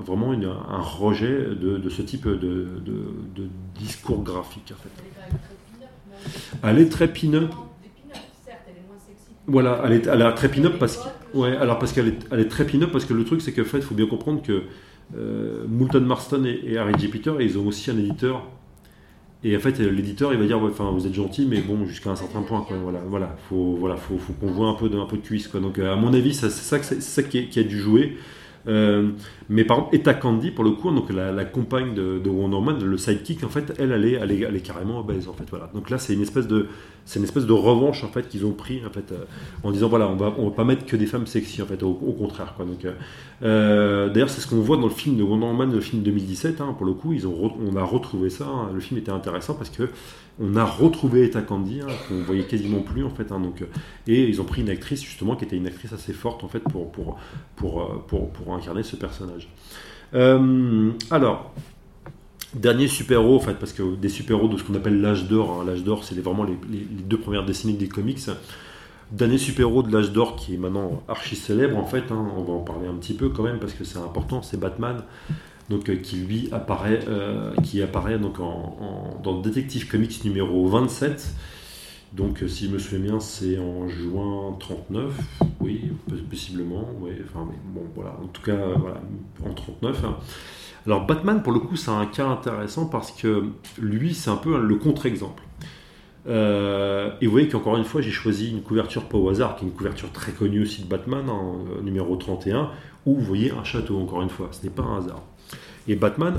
[0.05, 2.67] vraiment un rejet de, ce type de,
[3.79, 4.73] discours graphique.
[4.73, 4.91] En fait.
[6.65, 7.53] Elle est très pin-up.
[9.47, 12.41] Voilà, elle est, elle est très pin-up parce que, ouais, alors parce qu'elle est, elle
[12.41, 14.65] est très pin-up parce que le truc c'est qu'en fait, il faut bien comprendre que
[15.17, 17.09] euh, Moulton Marston et, et Harry J.
[17.09, 18.43] Peter, ils ont aussi un éditeur
[19.45, 22.17] et en fait, l'éditeur, il va dire, enfin, vous êtes gentil, mais bon, jusqu'à un
[22.17, 22.77] certain point, quoi.
[22.77, 25.51] Voilà, voilà, faut, voilà, faut, qu'on voit un peu de, un peu de cuisse.
[25.53, 28.17] Donc, à mon avis, c'est ça, c'est ça qui, a dû jouer.
[28.67, 29.11] Euh,
[29.49, 32.85] mais par exemple, Eta Candy, pour le coup, donc la, compagne de, de, Wonder Woman,
[32.85, 35.47] le sidekick, en fait, elle, elle est, elle est, elle est carrément obèse, en fait.
[35.51, 35.71] Voilà.
[35.73, 36.67] Donc là, c'est une espèce de,
[37.09, 39.25] c'est une espèce de revanche, en fait, qu'ils ont pris, en fait, euh,
[39.63, 41.83] en disant, voilà, on va, on va pas mettre que des femmes sexy, en fait,
[41.83, 42.65] au, contraire, quoi.
[42.65, 42.87] Donc,
[43.43, 46.61] euh, d'ailleurs, c'est ce qu'on voit dans le film de Wonder Woman, le film 2017,
[46.61, 48.47] hein, pour le coup, ils ont, on a retrouvé ça.
[48.47, 48.71] Hein.
[48.75, 49.89] le film était intéressant parce que
[50.41, 53.33] on a retrouvé Eta Candy, hein, qu'on voyait quasiment plus en fait.
[53.33, 53.67] Hein, donc, euh,
[54.07, 56.61] et ils ont pris une actrice justement qui était une actrice assez forte en fait
[56.61, 57.19] pour, pour,
[57.57, 59.49] pour, euh, pour, pour incarner ce personnage.
[60.15, 61.53] Euh, alors,
[62.55, 66.05] dernier super-héros parce que des super-héros de ce qu'on appelle l'âge d'or, hein, l'âge d'or
[66.05, 66.57] c'est vraiment les,
[67.05, 68.21] deux premières décennies des comics.
[69.11, 72.61] Dernier super-héros de l'âge d'or qui est maintenant archi célèbre en fait, on va en
[72.61, 75.03] parler un petit peu quand même parce que c'est important, c'est Batman
[75.71, 81.35] euh, qui lui apparaît, euh, qui apparaît dans Detective Comics numéro 27.
[82.15, 85.13] Donc, euh, si je me souviens bien, c'est en juin 39,
[85.61, 85.93] oui,
[86.31, 87.19] possiblement, mais
[87.75, 88.57] bon, voilà, en tout cas,
[89.45, 90.05] en 39.
[90.05, 90.17] Hein.
[90.87, 93.45] Alors, Batman, pour le coup, c'est un cas intéressant parce que
[93.79, 95.43] lui, c'est un peu le contre-exemple.
[96.27, 99.65] Euh, et vous voyez qu'encore une fois, j'ai choisi une couverture pas au hasard, qui
[99.65, 102.71] est une couverture très connue aussi de Batman, hein, numéro 31,
[103.07, 104.49] où vous voyez un château, encore une fois.
[104.53, 105.23] Ce n'est pas un hasard.
[105.87, 106.39] Et Batman,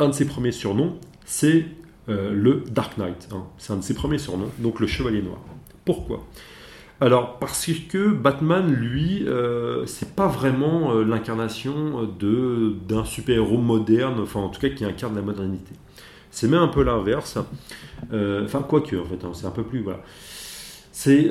[0.00, 1.66] un de ses premiers surnoms, c'est
[2.08, 3.28] euh, le Dark Knight.
[3.32, 3.44] Hein.
[3.56, 5.38] C'est un de ses premiers surnoms, donc le Chevalier Noir.
[5.84, 6.26] Pourquoi?
[7.00, 12.08] Alors, parce que Batman, lui, euh, c'est pas vraiment euh, l'incarnation
[12.88, 15.72] d'un super-héros moderne, enfin en tout cas qui incarne la modernité.
[16.30, 17.38] C'est même un peu l'inverse.
[18.12, 19.80] Euh, enfin, quoique, en fait, hein, c'est un peu plus.
[19.80, 20.00] Voilà.
[20.92, 21.28] C'est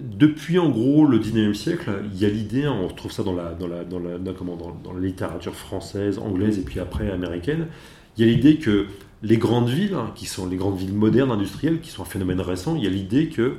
[0.00, 3.32] depuis en gros le 19e siècle, il y a l'idée, hein, on retrouve ça dans
[3.32, 7.68] la, dans, la, dans, la, comment, dans, littérature française, anglaise et puis après américaine,
[8.16, 8.86] il y a l'idée que
[9.22, 12.40] les grandes villes, hein, qui sont les grandes villes modernes industrielles, qui sont un phénomène
[12.40, 13.54] récent, il y a l'idée que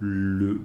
[0.00, 0.60] le,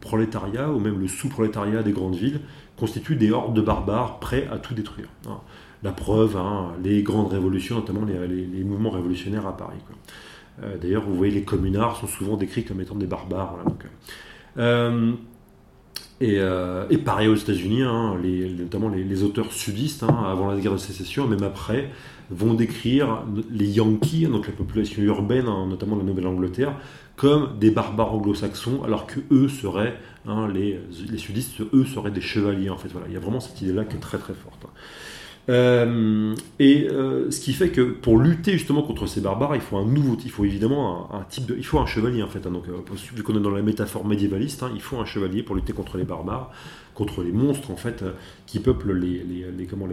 [0.00, 2.40] prolétariat ou même le sous-prolétariat des grandes villes
[2.76, 5.08] constitue des hordes de barbares prêts à tout détruire.
[5.28, 5.38] Hein.
[5.82, 9.78] La preuve, hein, les grandes révolutions, notamment les, mouvements révolutionnaires à Paris.
[10.62, 13.56] Euh, d'ailleurs, vous voyez, les communards sont souvent décrits comme étant des barbares.
[14.58, 15.12] Euh,
[16.22, 18.16] euh, et, pareil aux États-Unis, hein,
[18.58, 21.90] notamment les, auteurs sudistes, avant la guerre de sécession, même après,
[22.30, 26.74] vont décrire les Yankees, donc la population urbaine, notamment de la Nouvelle-Angleterre,
[27.16, 30.80] comme des barbares anglo-saxons, alors que eux seraient, hein, les,
[31.10, 32.88] les, sudistes, eux seraient des chevaliers en fait.
[32.88, 34.66] Voilà, il y a vraiment cette idée-là qui est très très forte.
[35.48, 39.76] Euh, et euh, ce qui fait que pour lutter justement contre ces barbares, il faut
[39.76, 42.46] un nouveau, il faut évidemment un, type de, il faut un chevalier en fait.
[42.46, 45.42] Hein, donc, euh, vu qu'on est dans la métaphore médiévaliste, hein, il faut un chevalier
[45.42, 46.52] pour lutter contre les barbares,
[46.94, 48.04] contre les monstres en fait
[48.46, 49.86] qui peuplent les, comment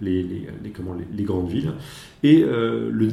[0.00, 1.72] les, les, comment les, grandes villes.
[2.22, 3.08] Et le,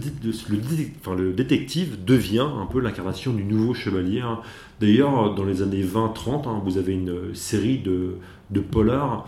[1.34, 4.22] détective devient un peu l'incarnation du nouveau chevalier.
[4.22, 4.40] Hein.
[4.80, 8.14] D'ailleurs, dans les années 20-30, vous avez une série de,
[8.62, 9.28] polars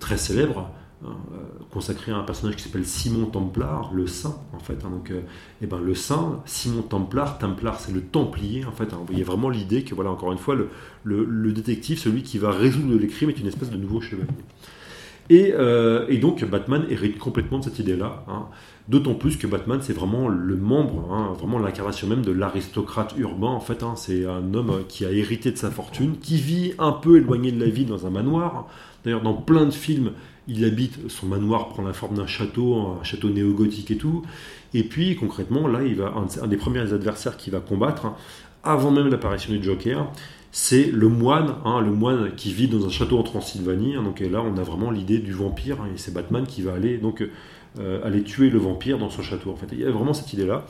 [0.00, 0.68] très célèbres
[1.70, 4.84] consacré à un personnage qui s'appelle Simon Templar, le saint en fait.
[4.84, 5.22] Hein, donc, euh,
[5.62, 8.92] eh ben, le saint, Simon Templar, Templar c'est le Templier en fait.
[8.92, 10.56] Hein, vous voyez vraiment l'idée que voilà encore une fois
[11.04, 14.28] le, détective, celui qui va résoudre les crimes, est une espèce de nouveau chevalier.
[15.30, 18.24] Et, euh, et donc Batman hérite complètement de cette idée-là.
[18.88, 23.46] D'autant plus que Batman, c'est vraiment le membre, vraiment l'incarnation même de l'aristocrate urbain.
[23.48, 27.16] En fait, c'est un homme qui a hérité de sa fortune, qui vit un peu
[27.16, 28.66] éloigné de la ville dans un manoir.
[29.04, 30.12] D'ailleurs, dans plein de films,
[30.48, 34.22] il habite, son manoir prend la forme d'un château, un château néo-gothique et tout.
[34.74, 38.16] Et puis concrètement, là, il va, un, des premiers adversaires qu'il va combattre, hein,
[38.64, 40.10] avant même l'apparition du Joker,
[40.50, 43.96] c'est le moine, hein, le moine qui vit dans un château en Transylvanie.
[43.96, 44.02] Hein.
[44.02, 47.24] donc là, on a vraiment l'idée du vampire, et c'est Batman qui va aller donc
[47.78, 49.50] euh, aller tuer le vampire dans son château.
[49.50, 50.66] En fait, il y a vraiment cette idée-là.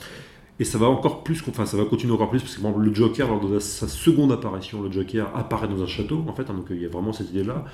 [0.60, 3.26] Et ça va encore plus, enfin ça va continuer encore plus parce que le Joker
[3.26, 6.80] lors de sa seconde apparition, le Joker apparaît dans un château en fait, donc il
[6.80, 7.64] y a vraiment cette idée-là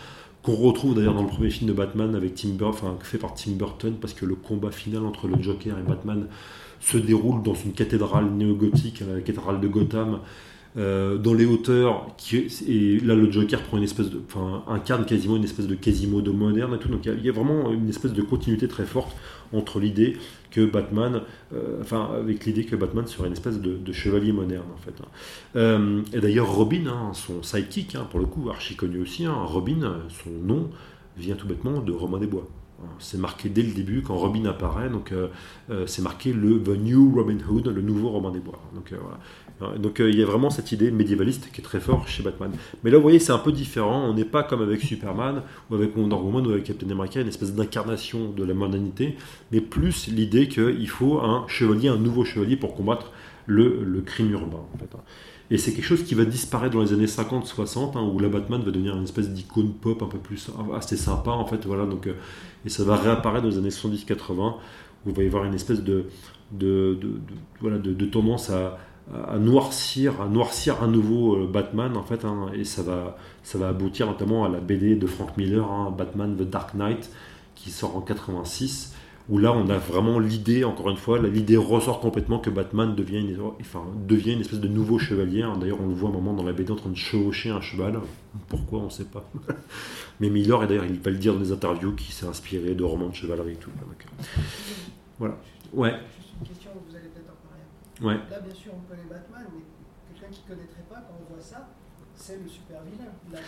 [0.49, 3.51] qu'on retrouve d'ailleurs dans le premier film de Batman avec Tim Burton, fait par Tim
[3.53, 6.27] Burton, parce que le combat final entre le Joker et Batman
[6.81, 10.21] se déroule dans une cathédrale néo-gothique, la cathédrale de Gotham,
[10.79, 12.07] euh, dans les hauteurs,
[12.67, 16.33] et là le Joker prend une espèce de, enfin, incarne quasiment une espèce de Quasimodo
[16.33, 19.15] moderne et tout, donc il y, a vraiment une espèce de continuité très forte
[19.53, 20.17] entre l'idée
[20.51, 24.79] que Batman, euh, enfin avec l'idée que Batman serait une espèce de, chevalier moderne en
[24.79, 24.95] fait.
[25.01, 25.09] Hein.
[25.57, 30.03] Euh, et d'ailleurs Robin, hein, son sidekick, hein, pour le coup archi connu aussi, Robin,
[30.09, 30.71] son nom
[31.17, 32.49] vient tout bêtement de Romain des Bois.
[33.01, 35.13] C'est marqué dès le début quand Robin apparaît, donc
[35.87, 38.61] c'est marqué le The New Robin Hood, le nouveau Romain des Bois.
[38.73, 39.19] Donc voilà.
[39.61, 42.23] Hein, donc euh, il y a vraiment cette idée médiévaliste qui est très forte chez
[42.23, 42.51] Batman.
[42.85, 44.09] Mais là, vous voyez, c'est un peu différent.
[44.09, 47.29] On n'est pas comme avec Superman ou avec Wonder Woman ou avec Captain America, une
[47.29, 49.17] espèce d'incarnation de la modernité,
[49.53, 53.13] mais plus l'idée qu'il faut un chevalier, un nouveau chevalier pour combattre
[53.47, 54.61] le, crime urbain.
[54.81, 54.99] Hein.
[55.51, 58.61] Et c'est quelque chose qui va disparaître dans les années 50-60, hein, où la Batman
[58.61, 61.65] va devenir une espèce d'icône pop un peu plus assez sympa, en fait.
[61.65, 62.15] Voilà, donc, euh,
[62.67, 64.57] et ça va réapparaître dans les années 70-80,
[65.07, 66.05] où il va y avoir une espèce de,
[67.61, 68.79] voilà, de tendance à,
[69.15, 73.59] à noircir, à noircir à nouveau euh, Batman en fait, hein, et ça va, ça
[73.59, 77.11] va aboutir notamment à la BD de Frank Miller, hein, Batman The Dark Knight,
[77.55, 78.95] qui sort en 86,
[79.31, 83.21] où là on a vraiment l'idée, encore une fois, l'idée ressort complètement que Batman devient
[83.21, 85.43] une, enfin, devient une espèce de nouveau chevalier.
[85.43, 85.57] Hein.
[85.61, 88.01] D'ailleurs, on le voit un moment dans la BD en train de chevaucher un cheval.
[88.49, 89.29] Pourquoi, on ne sait pas.
[90.21, 92.85] Mais Miller, et d'ailleurs, il va le dire dans des interviews, qui s'est inspiré de
[92.85, 93.71] romans de chevalerie et tout.
[95.19, 95.37] voilà.
[95.75, 95.95] Ouais.
[98.01, 98.15] Ouais.
[98.31, 99.63] Là, bien sûr, on connaît Batman, mais
[100.13, 101.69] quelqu'un qui ne connaîtrait pas, quand on voit ça,
[102.15, 103.11] c'est le super vilain.
[103.33, 103.41] et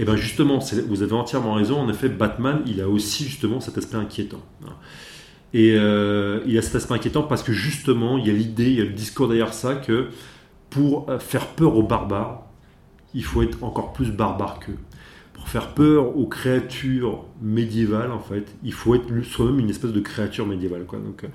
[0.00, 1.80] eh bien justement, vous avez entièrement raison.
[1.80, 4.42] En effet, Batman, il a aussi justement cet aspect inquiétant.
[4.64, 4.74] Hein.
[5.54, 8.78] Et euh, il a cet aspect inquiétant parce que justement, il y a l'idée, il
[8.78, 10.08] y a le discours derrière ça que
[10.68, 12.44] pour euh, faire peur aux barbares,
[13.14, 14.76] il faut être encore plus barbare qu'eux.
[15.38, 20.00] Pour faire peur aux créatures médiévales, en fait, il faut être soi-même une espèce de
[20.00, 20.84] créature médiévale.
[20.84, 20.98] Quoi.
[20.98, 21.28] Donc, euh,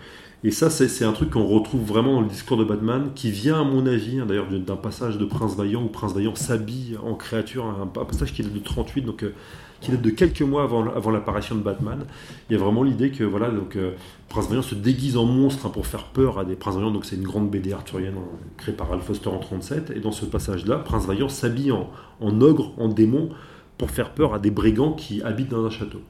[0.46, 3.62] et ça, c'est un truc qu'on retrouve vraiment dans le discours de Batman, qui vient,
[3.62, 7.16] à mon avis, hein, d'ailleurs, d'un passage de Prince Vaillant, où Prince Vaillant s'habille en
[7.16, 9.34] créature, un, passage qui est de 38, donc euh,
[9.80, 12.06] qui date de quelques mois avant, l'apparition de Batman.
[12.50, 13.94] Il y a vraiment l'idée que voilà, donc, euh,
[14.28, 17.06] Prince Vaillant se déguise en monstre hein, pour faire peur à des Prince Vaillant, donc
[17.06, 20.26] c'est une grande BD arthurienne hein, créée par Al Foster en 37, et dans ce
[20.26, 23.30] passage-là, Prince Vaillant s'habille en ogre, en démon,
[23.78, 26.02] pour faire peur à des brigands qui habitent dans un château.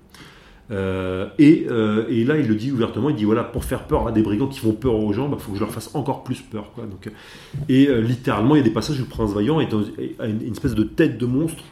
[0.72, 4.12] Euh, euh, et, là, il le dit ouvertement, il dit voilà, pour faire peur à
[4.12, 6.24] des brigands qui font peur aux gens, il bah, faut que je leur fasse encore
[6.24, 6.72] plus peur.
[6.74, 6.86] Quoi.
[6.86, 7.12] Donc,
[7.70, 9.74] et euh, littéralement, il y a des passages où le prince vaillant est
[10.20, 11.64] a une, espèce de tête de monstre,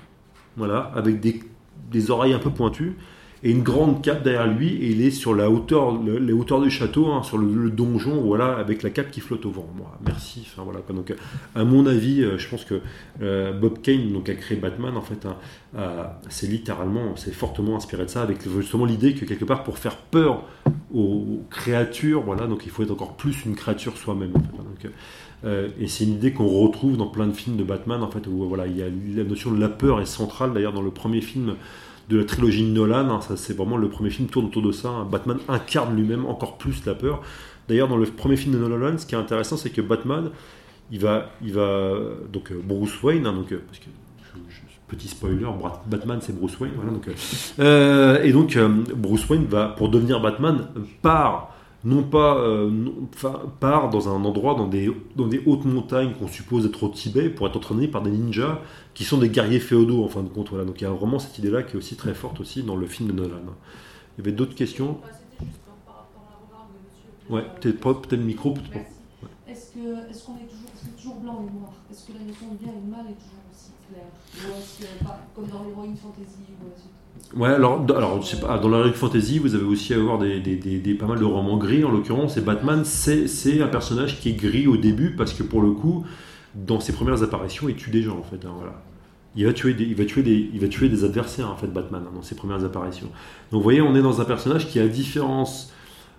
[0.58, 2.96] voilà, avec des oreilles un peu pointues,
[3.44, 6.70] et une grande cape derrière lui, et il est sur la hauteur, les hauteurs du
[6.70, 9.68] château, hein, sur le, donjon, voilà, avec la cape qui flotte au vent.
[9.76, 10.48] Moi, merci.
[10.52, 10.82] Enfin voilà.
[10.90, 11.14] Donc,
[11.56, 12.82] à mon avis, euh, je pense que
[13.22, 15.28] euh, Bob Kane, donc a créé Batman, en fait,
[16.30, 19.98] c'est littéralement, c'est fortement inspiré de ça, avec justement l'idée que quelque part, pour faire
[19.98, 20.44] peur
[20.94, 24.34] aux créatures, voilà, donc il faut être encore plus une créature soi-même.
[24.36, 24.90] Hein.
[25.46, 28.28] euh, et c'est une idée qu'on retrouve dans plein de films de Batman, en fait,
[28.28, 30.54] où voilà, il y a la notion de la peur est centrale.
[30.54, 31.56] D'ailleurs, dans le premier film
[32.12, 33.10] de la trilogie Nolan.
[33.10, 34.90] Hein, ça, c'est vraiment le premier film tourne autour de ça.
[34.90, 35.08] Hein.
[35.10, 37.22] Batman incarne lui-même encore plus la peur.
[37.68, 40.30] D'ailleurs, dans le premier film de Nolan, ce qui est intéressant, c'est que Batman,
[40.92, 41.30] il va,
[42.32, 43.60] donc euh, Bruce Wayne, hein, euh,
[44.90, 45.46] petit spoiler,
[45.88, 46.92] Batman c'est Bruce Wayne, voilà,
[47.60, 48.58] euh, et donc
[48.94, 50.68] Bruce Wayne va pour devenir Batman
[51.02, 51.51] part
[51.84, 52.70] non pas euh,
[53.60, 57.30] part dans un endroit, dans des, dans des hautes montagnes qu'on suppose être au Tibet,
[57.30, 58.60] pour être entraîné par des ninjas
[58.94, 60.50] qui sont des guerriers féodaux en fin de compte.
[60.50, 60.66] Voilà.
[60.66, 62.86] Donc il y a vraiment cette idée-là qui est aussi très forte aussi dans le
[62.86, 63.38] film de Nolan.
[64.18, 65.00] Il y avait d'autres questions?
[67.30, 68.54] Ouais, peut-être peut le micro.
[68.54, 68.62] Peut
[69.48, 71.74] Est-ce qu'on est, est, toujours, toujours blanc et noir?
[71.90, 74.12] Est-ce que la notion de bien et de mal est toujours aussi claire?
[74.36, 74.88] Ou est-ce que,
[75.34, 76.44] comme dans l'héroïne fantasy
[77.36, 80.56] Ouais, alors, alors je sais pas, dans fantasy, vous avez aussi à avoir des, des,
[80.56, 81.84] des, pas mal de romans gris.
[81.86, 85.62] En l'occurrence, et Batman, c'est un personnage qui est gris au début parce que pour
[85.62, 86.06] le coup,
[86.56, 88.46] dans ses premières apparitions, il tue des gens en fait.
[88.46, 88.82] Hein, voilà.
[89.38, 91.68] Il va tuer des, il va tuer des, il va tuer des adversaires en fait,
[91.68, 93.08] Batman, hein, dans ses premières apparitions.
[93.52, 95.72] Donc vous voyez, on est dans un personnage qui, à différence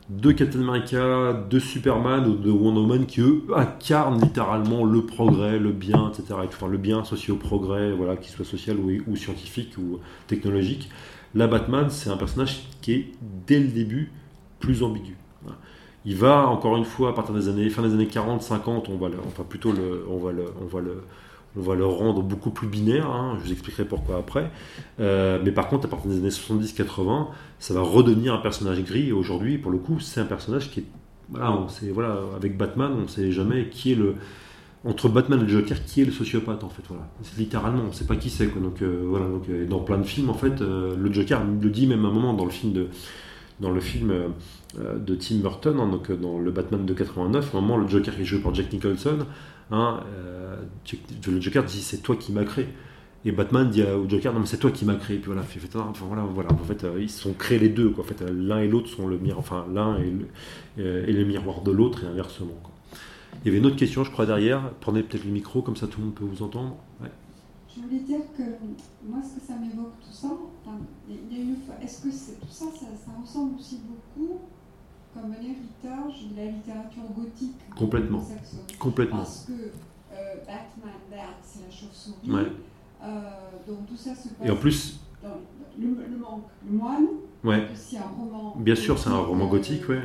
[0.09, 5.59] de Captain America, de Superman ou de Wonder Woman qui eux incarnent littéralement le progrès,
[5.59, 6.34] le bien, etc.
[6.44, 10.90] Enfin, le bien associé au progrès, voilà, qu'il soit social ou, scientifique ou technologique.
[11.34, 13.12] La Batman, c'est un personnage qui est
[13.46, 14.12] dès le début
[14.61, 15.16] plus ambigu.
[16.05, 18.96] Il va encore une fois à partir des années fin des années 40, 50, on
[18.96, 19.72] va le, enfin plutôt
[20.11, 21.05] on va le, on va le
[21.57, 24.50] on va le rendre beaucoup plus binaire, hein, je vous expliquerai pourquoi après.
[25.00, 27.28] Euh, mais par contre, à partir des années 70-80,
[27.59, 29.09] ça va redevenir un personnage gris.
[29.09, 30.84] Et aujourd'hui, pour le coup, c'est un personnage qui est.
[31.28, 34.14] Voilà, on sait, voilà, avec Batman, on ne sait jamais qui est le.
[34.84, 37.05] Entre Batman et le Joker, qui est le sociopathe en fait voilà.
[37.38, 38.46] Littéralement, on ne sait pas qui c'est.
[38.46, 41.86] Donc euh, voilà, donc, euh, dans plein de films en fait, le Joker le dit
[41.86, 42.88] même à un moment dans le film de,
[45.14, 48.24] Tim Burton, hein, donc dans le Batman de 89, à un moment le Joker est
[48.24, 49.18] joué par Jack Nicholson,
[49.73, 50.57] Hein, euh,
[51.27, 52.68] le Joker dit c'est toi qui m'as créé.
[53.25, 55.16] Et Batman dit au Joker non mais c'est toi qui m'as créé.
[55.16, 55.43] Et puis voilà,
[55.89, 57.89] enfin, voilà, voilà, en fait euh, ils sont créés les deux.
[57.89, 58.05] Quoi.
[58.05, 61.70] En fait, euh, l'un et l'autre sont le miroir, enfin l'un est le, et de
[61.70, 62.61] l'autre et inversement.
[63.43, 64.70] Il y avait une autre question, je crois derrière.
[64.81, 66.77] Prenez peut-être le micro comme ça tout le monde peut vous entendre.
[67.75, 68.43] Je voulais dire que
[69.09, 70.29] moi ce que ça m'évoque tout ça,
[71.83, 74.39] est-ce que tout ça, ça, ça ressemble aussi beaucoup
[75.15, 77.57] comme un héritage de la littérature gothique.
[77.77, 78.25] Complètement.
[78.79, 79.19] Complètement.
[79.19, 82.51] Parce que euh, Batman, Bat, c'est la chauve-souris.
[83.03, 83.21] Euh,
[83.67, 84.47] donc tout ça se passe.
[84.47, 85.01] Et en plus.
[85.23, 85.29] Dans
[85.79, 85.95] le, le,
[86.67, 87.07] le, moine.
[87.45, 87.69] Ouais.
[87.75, 88.57] C'est un roman.
[88.59, 90.03] Bien sûr, c'est un roman gothique, ouais.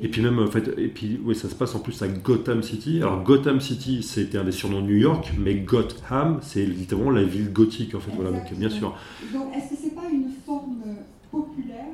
[0.00, 2.62] Et puis même en fait, et puis oui, ça se passe en plus à Gotham
[2.62, 2.98] City.
[3.02, 7.22] Alors Gotham City, c'était un des surnoms de New York, mais Gotham, c'est littéralement la
[7.22, 8.10] ville gothique en fait.
[8.14, 8.96] Voilà, donc bien sûr.
[9.32, 10.82] Donc est-ce que c'est pas une forme
[11.30, 11.84] populaire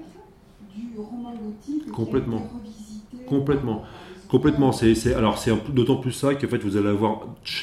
[0.96, 2.42] roman gothique complètement.
[3.26, 3.82] complètement.
[4.28, 4.72] complètement.
[4.72, 7.20] C'est alors c'est d'autant plus ça qu'en fait vous allez avoir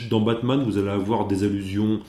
[0.10, 2.00] dans Batman vous allez avoir des allusions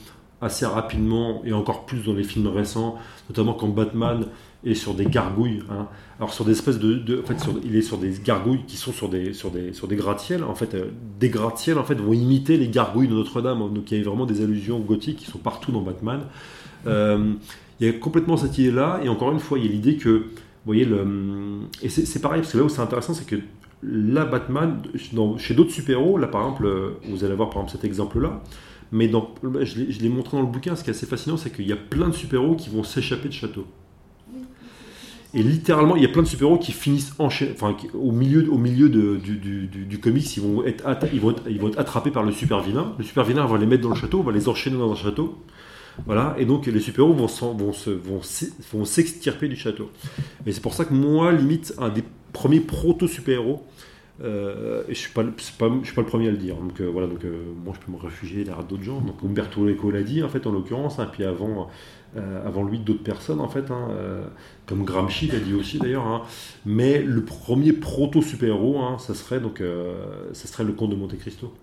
[0.41, 2.95] assez rapidement et encore plus dans les films récents
[3.29, 4.25] notamment quand Batman
[4.63, 5.87] est sur des gargouilles hein.
[6.19, 9.09] alors sur des espèces de, en fait il est sur des gargouilles qui sont sur
[9.09, 12.57] des sur des sur des gratte-ciels en fait euh, des gratte-ciels en fait vont imiter
[12.57, 15.71] les gargouilles de Notre-Dame donc il y a vraiment des allusions gothiques qui sont partout
[15.71, 16.21] dans Batman.
[16.85, 17.33] Euh,
[17.79, 19.97] il y a complètement cette idée là et encore une fois il y a l'idée
[19.97, 20.25] que
[20.67, 21.61] voyez, le...
[21.81, 23.37] et c'est pareil, parce que là où c'est intéressant, c'est que
[23.83, 24.81] la Batman,
[25.37, 26.69] chez d'autres super-héros, là par exemple,
[27.09, 28.41] vous allez voir par exemple cet exemple-là,
[28.91, 31.67] mais dans, je l'ai montré dans le bouquin, ce qui est assez fascinant, c'est qu'il
[31.67, 33.65] y a plein de super-héros qui vont s'échapper de château.
[35.33, 38.89] Et littéralement, il y a plein de super-héros qui finissent enfin, au milieu, au milieu
[38.89, 42.31] du, du, du, comics, ils vont, être ils, vont ils vont être attrapés par le
[42.31, 42.93] super-vilain.
[42.97, 45.37] Le super-vilain va les mettre dans le château, va les enchaîner dans un château.
[46.05, 48.21] Voilà, et donc les super-héros vont, se- vont,
[48.73, 49.89] vont s'extirper du château.
[50.45, 53.63] Et c'est pour ça que moi, limite, un des premiers proto-super-héros,
[54.23, 56.55] euh, et je suis pas, suis pas le premier à le dire.
[56.55, 59.01] Donc euh, voilà, donc euh, moi je peux me réfugier derrière d'autres gens.
[59.01, 61.69] Donc Umberto Eco l'a dit en fait en l'occurrence, hein, puis avant,
[62.15, 64.25] euh, avant lui d'autres personnes en fait, hein, euh,
[64.65, 66.07] comme Gramsci l'a dit aussi d'ailleurs.
[66.07, 66.23] hein.
[66.65, 70.95] Mais le premier proto super-héros, hein, ça serait donc, euh, ça serait le comte de
[70.95, 71.53] Monte Cristo.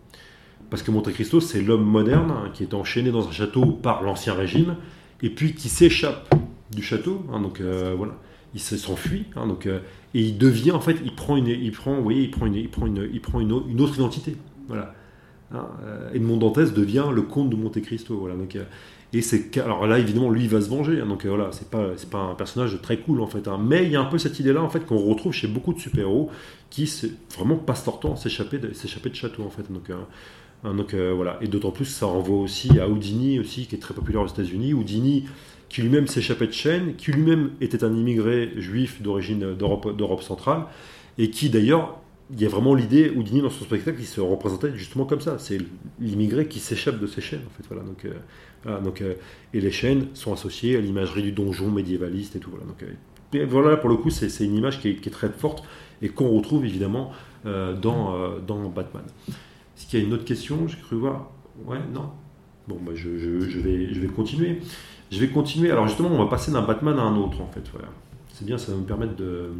[0.74, 4.02] Parce que Monte Cristo, c'est l'homme moderne hein, qui est enchaîné dans un château par
[4.02, 4.74] l'ancien régime,
[5.22, 6.34] et puis qui s'échappe
[6.72, 7.24] du château.
[7.32, 8.14] hein, donc euh, voilà,
[8.54, 9.26] il se- s'enfuit.
[9.36, 9.78] hein, donc euh,
[10.14, 12.56] et il devient en fait, il prend une, il prend, vous voyez, il prend une,
[12.56, 12.68] il
[13.20, 14.36] prend une, autre identité.
[14.66, 14.92] Voilà.
[15.54, 18.16] Euh, Edmond Dantès devient le comte de Monte Cristo.
[18.18, 18.34] Voilà.
[18.34, 18.58] Donc
[19.12, 20.96] et c'est alors là évidemment lui il va se venger.
[21.02, 23.48] donc voilà, c'est pas, c'est pas un personnage très cool en fait.
[23.60, 25.72] mais il y a un peu cette idée là en fait qu'on retrouve chez beaucoup
[25.72, 26.32] de super héros
[26.68, 26.92] qui
[27.38, 29.66] vraiment passent leur temps à s'échapper de, s'échapper de château en fait.
[30.64, 33.78] Hein, donc euh, voilà, et d'autant plus ça renvoie aussi à Houdini aussi, qui est
[33.78, 34.72] très populaire aux États-Unis.
[34.72, 35.26] Houdini,
[35.68, 40.64] qui lui-même s'échappait de chaîne, qui lui-même était un immigré juif d'origine d'Europe, d'Europe centrale,
[41.18, 42.00] et qui d'ailleurs,
[42.32, 45.38] il y a vraiment l'idée, Houdini dans son spectacle, il se représentait justement comme ça.
[45.38, 45.58] C'est
[46.00, 47.64] l'immigré qui s'échappe de ses chaînes en fait.
[47.68, 49.14] Voilà, donc, euh, donc, euh,
[49.52, 52.50] et les chaînes sont associées à l'imagerie du donjon médiévaliste et tout.
[52.50, 55.64] Voilà, donc, euh, voilà pour le coup, c'est, une image qui est, très forte
[56.02, 57.12] et qu'on retrouve évidemment
[57.46, 59.04] euh, dans, euh, dans Batman.
[59.76, 61.30] Est-ce qu'il y a une autre question J'ai cru voir.
[61.66, 62.10] Ouais, non
[62.68, 64.60] Bon, bah, je, je- vais, je vais continuer.
[65.12, 65.70] Je vais continuer.
[65.70, 67.62] Alors, justement, on va passer d'un Batman à un autre, en fait.
[68.32, 69.50] C'est bien, ça va me permettre de.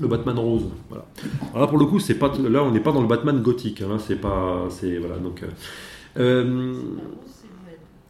[0.00, 0.64] Le Batman rose.
[0.88, 1.04] Voilà.
[1.52, 3.82] Alors là, pour le coup, c'est pas, là, on n'est pas dans le Batman gothique.
[3.82, 4.66] hein, c'est pas.
[4.70, 5.42] C'est, voilà, donc.
[5.44, 5.48] euh,
[6.16, 6.74] euh,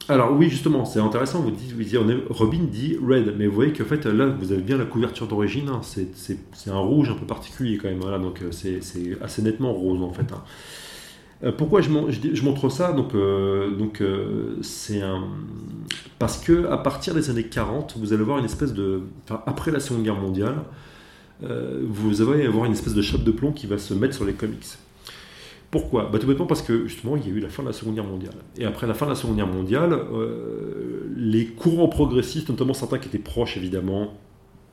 [0.08, 1.40] alors oui, justement, c'est intéressant.
[1.40, 1.74] Vous dites,
[2.28, 5.68] Robin dit red, mais vous voyez qu'en fait là, vous avez bien la couverture d'origine.
[5.70, 8.00] hein, c'est, un rouge un peu particulier quand même.
[8.00, 8.80] Voilà, donc euh, c'est,
[9.22, 10.30] assez nettement rose en fait.
[10.32, 10.42] hein.
[11.42, 11.90] Euh, pourquoi je,
[12.42, 13.70] montre ça Donc, euh,
[16.18, 19.02] parce que à partir des années 40, vous allez voir une espèce de,
[19.46, 20.56] après la Seconde Guerre mondiale,
[21.40, 24.32] vous allez avoir une espèce de chape de plomb qui va se mettre sur les
[24.34, 24.78] comics.
[25.74, 26.08] Pourquoi?
[26.08, 27.96] Bah, Tout bêtement parce que justement il y a eu la fin de la Seconde
[27.96, 28.36] Guerre mondiale.
[28.56, 32.98] Et après la fin de la Seconde Guerre mondiale, euh, les courants progressistes, notamment certains
[32.98, 34.14] qui étaient proches évidemment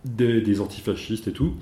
[0.05, 1.55] des, antifascistes et tout,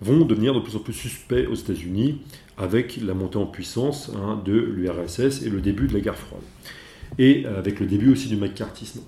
[0.00, 2.20] vont devenir de plus en plus suspects aux États-Unis
[2.58, 6.42] avec la montée en puissance hein, de l'URSS et le début de la guerre froide.
[7.18, 9.00] Et avec le début aussi du macartisme.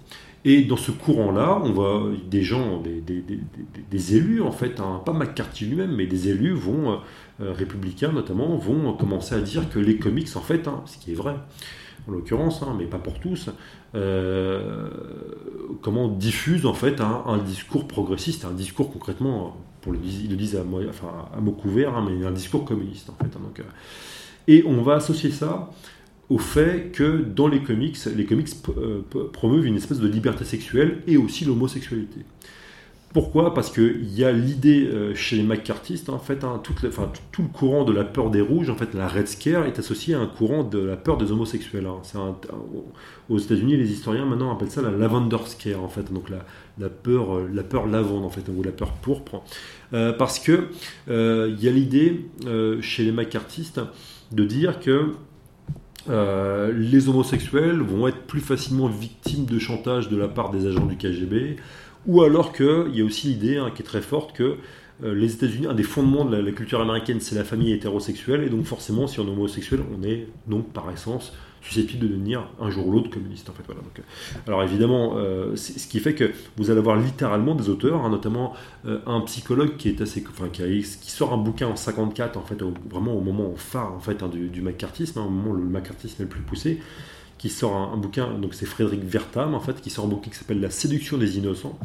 [0.44, 5.66] Et dans ce courant-là, on voit des gens, des, élus en fait, hein, pas McCarthy
[5.66, 6.96] lui-même, mais des élus vont, euh,
[7.40, 11.14] républicains notamment, vont commencer à dire que les comics en fait, hein, ce qui est
[11.14, 11.36] vrai,
[12.08, 13.50] en l'occurrence, hein, mais pas pour tous,
[13.94, 14.88] euh,
[15.82, 20.56] comment diffusent en fait un, discours progressiste, un discours concrètement, pour le, ils le disent
[20.56, 23.32] à, enfin, à mots couverts, hein, mais un discours communiste en fait.
[23.32, 23.64] donc, euh,
[24.46, 25.70] et on va associer ça
[26.30, 31.02] au fait que dans les comics, les comics euh, promeuvent une espèce de liberté sexuelle
[31.06, 32.20] et aussi l'homosexualité.
[33.14, 33.54] Pourquoi?
[33.54, 37.84] Parce qu'il y a l'idée euh, chez les McCarthyistes, en fait, hein, tout, le courant
[37.84, 40.62] de la peur des rouges, en fait, la Red Scare est associé à un courant
[40.62, 41.86] de la peur des homosexuels.
[41.86, 42.02] hein.
[43.30, 47.34] Aux États-Unis, les historiens maintenant appellent ça la Lavender Scare, en fait, donc la, peur,
[47.36, 49.42] euh, la peur lavande, en fait, ou la peur pourpre,
[49.94, 50.68] Euh, parce que
[51.08, 53.80] euh, il y a l'idée euh, chez les McCarthyistes
[54.32, 55.12] de dire que
[56.10, 60.86] euh, les homosexuels vont être plus facilement victimes de chantage de la part des agents
[60.86, 61.56] du KGB,
[62.08, 64.56] ou alors qu'il y a aussi l'idée hein, qui est très forte que
[65.04, 68.48] euh, les États-Unis, un des fondements de la, culture américaine, c'est la famille hétérosexuelle, et
[68.48, 72.70] donc forcément, si on est homosexuel, on est donc par essence susceptible de devenir un
[72.70, 73.50] jour ou l'autre communiste.
[73.50, 73.74] Euh,
[74.46, 78.54] alors évidemment, euh, ce qui fait que vous allez avoir littéralement des auteurs, hein, notamment
[78.84, 82.58] un psychologue qui est assez, enfin, qui, sort un bouquin en 54, en fait,
[82.90, 86.24] vraiment au moment phare en fait hein, du, du au moment où le macartisme est
[86.24, 86.80] le plus poussé,
[87.38, 90.36] qui sort un, bouquin, donc c'est Frédéric Vertam en fait, qui sort un bouquin qui
[90.36, 91.78] s'appelle La séduction des innocents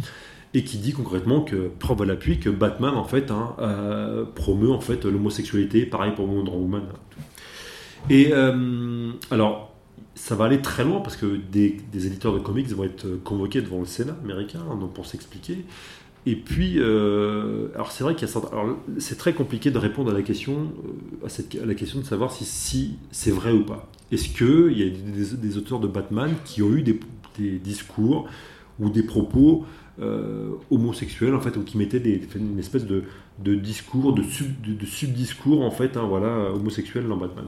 [0.54, 4.72] et qui dit concrètement que preuve à l'appui que Batman en fait hein, euh, promeut
[4.72, 6.84] en fait l'homosexualité, pareil pour Wonder Woman.
[8.10, 9.72] Et euh, alors
[10.16, 13.62] ça va aller très loin parce que des, des éditeurs de comics vont être convoqués
[13.62, 15.66] devant le Sénat américain hein, donc pour s'expliquer.
[16.26, 19.78] Et puis, euh, alors c'est vrai qu'il y a certains- alors c'est très compliqué de
[19.78, 23.32] répondre à la question, euh, à, cette, à la question de savoir si, si c'est
[23.32, 23.90] vrai ou pas.
[24.12, 24.90] Est-ce que il y a
[25.36, 26.98] des, auteurs de Batman qui ont eu des,
[27.38, 28.30] des discours
[28.80, 29.66] ou des propos
[30.02, 33.04] euh, homosexuels en fait, ou qui mettaient des, une espèce de,
[33.44, 37.46] de discours, de, sub, de, de subdiscours en fait, hein, voilà, homosexuels dans Batman.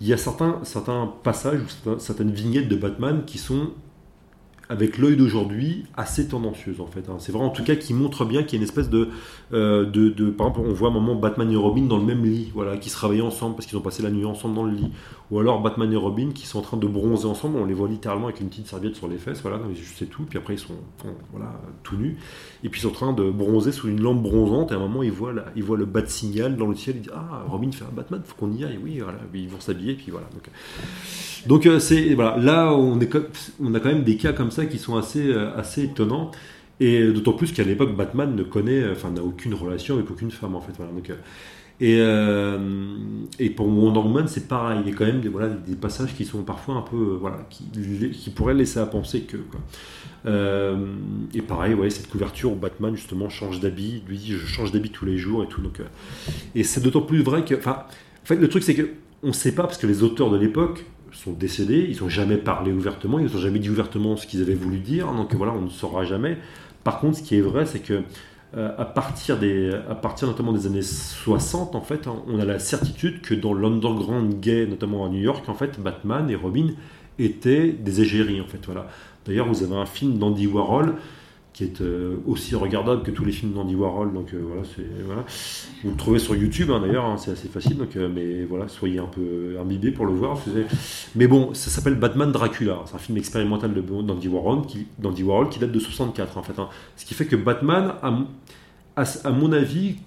[0.00, 3.70] Il y a certains, certains passages ou certaines vignettes de Batman qui sont
[4.68, 7.08] avec l'œil d'aujourd'hui assez tendancieuses en fait.
[7.10, 7.16] hein.
[7.18, 9.08] C'est vrai en tout cas qui montre bien qu'il y a une espèce de,
[9.52, 12.24] euh, de, de- par exemple on voit un moment Batman et Robin dans le même
[12.24, 14.72] lit, voilà, qui se réveillent ensemble parce qu'ils ont passé la nuit ensemble dans le
[14.72, 14.90] lit.
[15.34, 17.88] Ou alors Batman et Robin qui sont en train de bronzer ensemble, on les voit
[17.88, 19.58] littéralement avec une petite serviette sur les fesses, voilà,
[19.96, 20.76] c'est tout, puis après ils sont
[21.32, 22.16] voilà, tout nus,
[22.62, 24.80] et puis ils sont en train de bronzer sous une lampe bronzante, et à un
[24.80, 27.72] moment ils voient, ils voient le bat signal dans le ciel, ils disent Ah, Robin
[27.72, 29.02] fait un Batman, faut qu'on y aille, oui,
[29.34, 30.28] ils vont s'habiller, puis voilà.
[30.32, 30.48] Donc,
[31.48, 33.06] donc euh, c'est voilà, là on, a
[33.80, 36.30] quand même des cas comme ça qui sont assez, euh, assez étonnants.
[36.80, 40.56] Et d'autant plus qu'à l'époque, Batman ne connaît, enfin, n'a aucune relation avec aucune femme,
[40.56, 40.72] en fait.
[40.76, 41.08] Donc,
[41.80, 42.58] et, euh,
[43.40, 44.80] et pour Wonder Woman, c'est pareil.
[44.84, 46.96] Il y a quand même des, passages qui sont parfois un peu.
[46.96, 49.38] Euh, voilà, qui, pourraient laisser à penser que.
[50.26, 50.86] Euh,
[51.34, 54.02] et pareil, ouais, cette couverture où Batman, justement, change d'habit.
[54.08, 55.60] Lui dit Je change d'habit tous les jours et tout.
[55.60, 55.80] Donc,
[56.54, 57.54] et c'est d'autant plus vrai que.
[57.56, 57.84] Enfin,
[58.22, 58.90] en fait, le truc, c'est que
[59.24, 62.36] on ne sait pas, parce que les auteurs de l'époque sont décédés, ils n'ont jamais
[62.36, 65.12] parlé ouvertement, ils n'ont jamais dit ouvertement ce qu'ils avaient voulu dire.
[65.12, 66.38] Donc voilà, on ne saura jamais.
[66.84, 68.02] Par contre, ce qui est vrai, c'est que
[68.56, 72.58] à, partir des, à partir notamment des années 60, en fait, hein, on a la
[72.58, 76.68] certitude que dans l'underground gay, notamment à New York, en fait, Batman et Robin
[77.18, 78.64] étaient des égéries, en fait.
[78.66, 78.86] Voilà.
[79.26, 80.94] D'ailleurs, vous avez un film d'Andy Warhol
[81.54, 84.12] qui est euh, aussi regardable que tous les films d'Andy Warhol.
[84.12, 84.62] Donc euh, voilà,
[85.06, 85.24] voilà,
[85.84, 87.76] Vous le trouvez sur YouTube hein, d'ailleurs, hein, c'est assez facile.
[87.76, 90.36] Donc, euh, mais voilà, soyez un peu imbibés pour le voir.
[91.14, 92.82] Mais bon, ça s'appelle Batman Dracula.
[92.86, 94.86] C'est un film expérimental d'Andy Warhol, qui,
[95.22, 96.58] Warhol qui date de 64 en fait.
[96.58, 96.68] Hein.
[96.96, 97.92] Ce qui fait que Batman,
[98.96, 99.98] à, à, mon avis,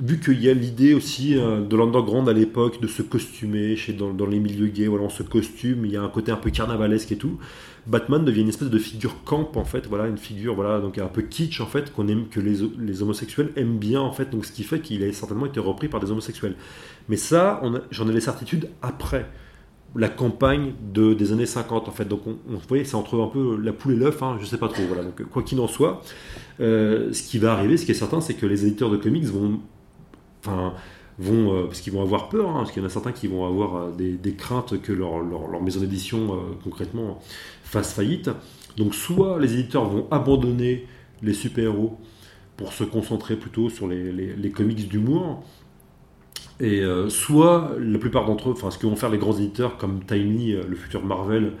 [0.00, 4.12] vu qu'il y a l'idée aussi de l'underground à l'époque de se costumer chez, dans,
[4.12, 6.50] dans, les milieux gays, voilà, on se costume, il y a un côté un peu
[6.50, 7.38] carnavalesque et tout.
[7.86, 11.06] Batman devient une espèce de figure camp en fait, voilà, une figure voilà donc un
[11.06, 14.44] peu kitsch en fait qu'on aime que les, les, homosexuels aiment bien en fait, donc
[14.44, 16.56] ce qui fait qu'il a certainement été repris par des homosexuels.
[17.08, 19.26] Mais ça, j'en ai les certitudes après
[19.94, 22.06] la campagne de, des années 50 en fait.
[22.06, 24.58] Donc on, vous voyez, c'est entre un peu la poule et l'œuf, hein, je sais
[24.58, 24.82] pas trop.
[24.86, 25.02] Voilà.
[25.02, 26.02] Donc quoi qu'il en soit,
[26.60, 29.24] euh, ce qui va arriver, ce qui est certain, c'est que les éditeurs de comics
[29.24, 29.60] vont,
[30.44, 30.74] enfin
[31.18, 33.26] vont, euh, parce qu'ils vont avoir peur, hein, parce qu'il y en a certains qui
[33.26, 37.20] vont avoir euh, des, craintes que leur, leur, maison d'édition concrètement
[37.66, 38.30] fasse faillite.
[38.76, 40.86] Donc soit les éditeurs vont abandonner
[41.22, 41.98] les super-héros
[42.56, 45.44] pour se concentrer plutôt sur les, les, comics d'humour,
[46.58, 50.02] et soit la plupart d'entre eux, enfin ce que vont faire les grands éditeurs comme
[50.06, 51.52] Timely, le futur Marvel,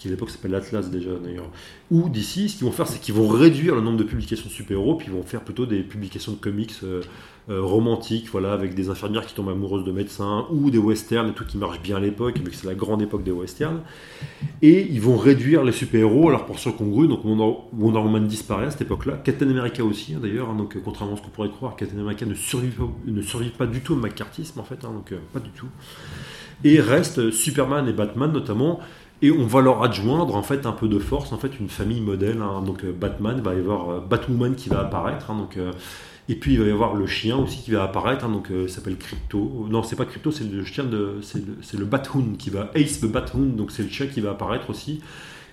[0.00, 1.50] qui à l'époque s'appelle Atlas déjà d'ailleurs,
[1.90, 4.52] ou d'ici, ce qu'ils vont faire, c'est qu'ils vont réduire le nombre de publications de
[4.52, 7.02] super-héros, puis ils vont faire plutôt des publications de comics euh,
[7.58, 11.58] romantique, voilà, avec des infirmières qui tombent amoureuses de médecins, ou des westerns tout qui
[11.58, 13.80] marche bien à l'époque, vu que c'est la grande époque des westerns.
[14.62, 17.08] Et ils vont réduire les super-héros à leur portion congrue.
[17.08, 19.14] Donc Wonder, Woman disparaît à cette époque-là.
[19.24, 20.50] Captain America aussi, hein, d'ailleurs.
[20.50, 22.70] Hein, donc euh, contrairement à ce qu'on pourrait croire, Captain America ne survit
[23.50, 24.84] pas, du tout au McCarthyisme en fait.
[24.84, 25.68] Hein, donc euh, pas du tout.
[26.64, 28.80] Et reste Superman et Batman notamment.
[29.22, 32.00] Et on va leur adjoindre en fait un peu de force, en fait une famille
[32.00, 32.38] modèle.
[32.64, 35.26] donc Batman va y avoir Batwoman qui va apparaître.
[35.34, 35.58] donc
[36.30, 38.68] et puis il va y avoir le chien aussi qui va apparaître, hein, donc euh,
[38.68, 39.66] s'appelle Crypto.
[39.68, 43.06] Non, c'est pas Crypto, c'est le chien de, c'est le, Bathoon qui va Ace the
[43.06, 45.00] Bathoon, donc c'est le chien qui va apparaître aussi.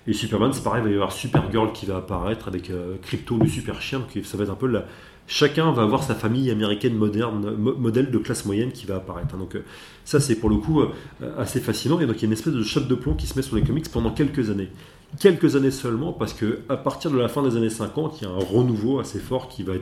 [0.06, 3.38] Et Superman, c'est pareil, il va y avoir Supergirl qui va apparaître avec euh, Crypto,
[3.38, 3.98] le super chien.
[3.98, 4.84] Donc ça va être un peu la...
[5.26, 9.34] Chacun va avoir sa famille américaine moderne, modèle de classe moyenne qui va apparaître.
[9.34, 9.38] Hein.
[9.38, 9.64] Donc euh,
[10.04, 10.80] ça, c'est pour le coup
[11.36, 11.98] assez fascinant.
[11.98, 13.56] Et donc il y a une espèce de shot de plomb qui se met sur
[13.56, 14.70] les comics pendant quelques années
[15.18, 18.26] quelques années seulement, parce que à partir de la fin des années 50, il y
[18.26, 19.74] a un renouveau assez fort qui va,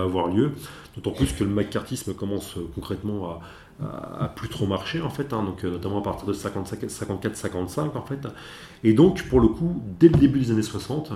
[0.00, 0.52] avoir lieu,
[0.94, 3.40] d'autant plus que le McCarthyisme commence euh, concrètement à,
[3.80, 8.02] à, plus trop marcher, en fait, hein, donc, euh, notamment à partir de 54-55, en
[8.02, 8.26] fait.
[8.84, 11.12] Et donc, pour le coup, dès le début des années 60,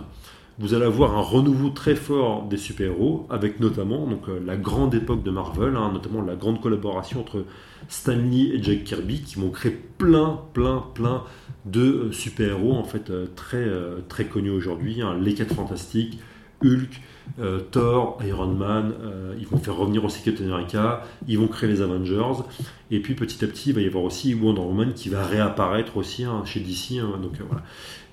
[0.59, 5.23] vous allez avoir un renouveau très fort des super-héros, avec notamment euh, la grande époque
[5.23, 7.45] de Marvel, hein, notamment la grande collaboration entre
[7.89, 11.25] Stan Lee et Jack Kirby, qui vont créer plein, plein, plein
[11.65, 13.67] de euh, super-héros en fait euh, très,
[14.09, 15.01] très connus aujourd'hui.
[15.01, 16.19] Hein, les 4 Fantastiques,
[16.63, 17.01] Hulk,
[17.71, 18.95] Thor, Iron Man,
[19.39, 22.43] ils vont faire revenir aussi Captain America, ils vont créer les Avengers,
[22.91, 25.97] et puis petit à petit il va y avoir aussi Wonder Woman qui va réapparaître
[25.97, 27.01] aussi hein, chez DC.
[27.23, 27.63] donc voilà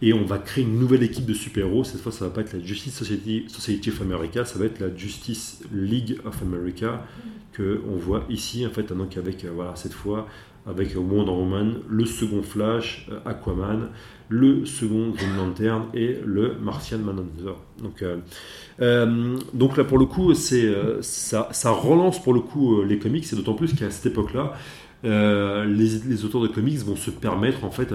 [0.01, 1.83] et on va créer une nouvelle équipe de super-héros.
[1.83, 4.79] Cette fois, ça va pas être la Justice Society, Society of America, ça va être
[4.79, 7.05] la Justice League of America
[7.51, 10.27] que on voit ici en fait, avec euh, voilà cette fois
[10.65, 13.89] avec Wonder Woman, le second Flash, euh, Aquaman,
[14.29, 17.53] le second Green Lantern et le Martian Manhunter.
[17.81, 18.03] Donc,
[18.79, 23.25] euh, donc là pour le coup, c'est ça, ça, relance pour le coup les comics,
[23.31, 24.53] et d'autant plus qu'à cette époque-là,
[25.03, 27.91] les, auteurs de comics vont se permettre en fait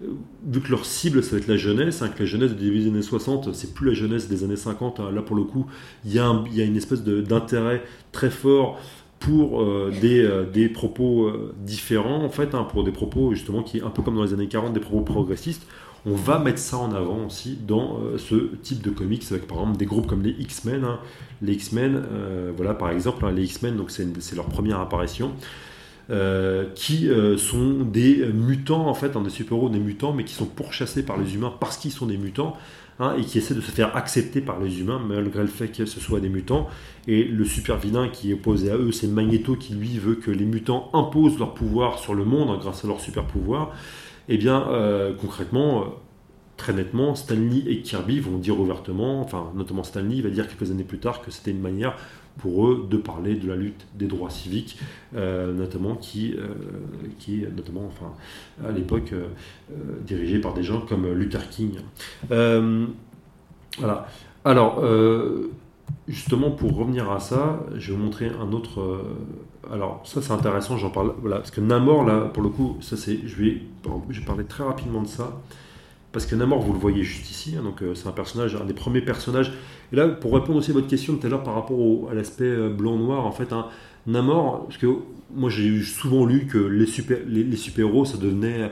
[0.00, 3.02] vu que leur cible, ça va être la jeunesse, hein, que la jeunesse des années
[3.02, 5.10] 60, c'est plus la jeunesse des années 50, hein.
[5.10, 5.66] là pour le coup,
[6.04, 8.78] il y a une espèce d'intérêt très fort
[9.18, 13.62] pour euh, des, euh, des, propos euh, différents, en fait, hein, pour des propos justement
[13.62, 15.66] qui, un peu comme dans les années 40, des propos progressistes.
[16.08, 19.76] On va mettre ça en avant aussi dans ce type de comics, avec par exemple
[19.76, 20.86] des groupes comme les X-Men.
[21.42, 22.00] les X-Men,
[22.56, 25.32] voilà par exemple, les X-Men, donc c'est leur première apparition.
[26.76, 27.08] qui
[27.38, 31.16] sont des mutants en fait, hein, des super-héros, des mutants, mais qui sont pourchassés par
[31.16, 32.56] les humains parce qu'ils sont des mutants.
[32.98, 35.84] Hein, et qui essaient de se faire accepter par les humains malgré le fait que
[35.84, 36.66] ce soit des mutants.
[37.06, 40.30] Et le super vilain qui est opposé à eux, c'est Magneto qui lui veut que
[40.30, 43.72] les mutants imposent leur pouvoir sur le monde hein, grâce à leur super pouvoir.
[44.28, 44.66] Et eh bien
[45.20, 45.84] concrètement,
[46.56, 50.84] très nettement, Stanley et Kirby vont dire ouvertement, enfin notamment Stanley va dire quelques années
[50.84, 51.96] plus tard que c'était une manière
[52.38, 54.78] pour eux de parler de la lutte des droits civiques,
[55.14, 56.48] euh, notamment qui, euh,
[57.18, 58.12] qui est notamment, enfin,
[58.66, 59.28] à l'époque euh,
[60.06, 61.78] dirigée par des gens comme Luther King.
[63.78, 64.08] voilà.
[64.44, 64.82] Alors,
[66.06, 69.02] justement, pour revenir à ça, je vais vous montrer un autre.
[69.72, 71.14] alors, ça c'est intéressant, j'en parle.
[71.20, 73.18] Voilà, parce que Namor, là, pour le coup, ça c'est.
[73.26, 73.62] Je vais,
[74.10, 75.40] je vais parler très rapidement de ça.
[76.16, 78.64] Parce que Namor, vous le voyez juste ici, hein, donc euh, c'est un personnage, un
[78.64, 79.52] des premiers personnages.
[79.92, 82.46] Et là, pour répondre aussi à votre question tout à l'heure par rapport à l'aspect
[82.46, 83.66] euh, blanc-noir, en fait, hein,
[84.06, 84.86] Namor, parce que
[85.34, 88.62] moi j'ai souvent lu que les super-héros, super ça devenait.
[88.62, 88.68] Euh,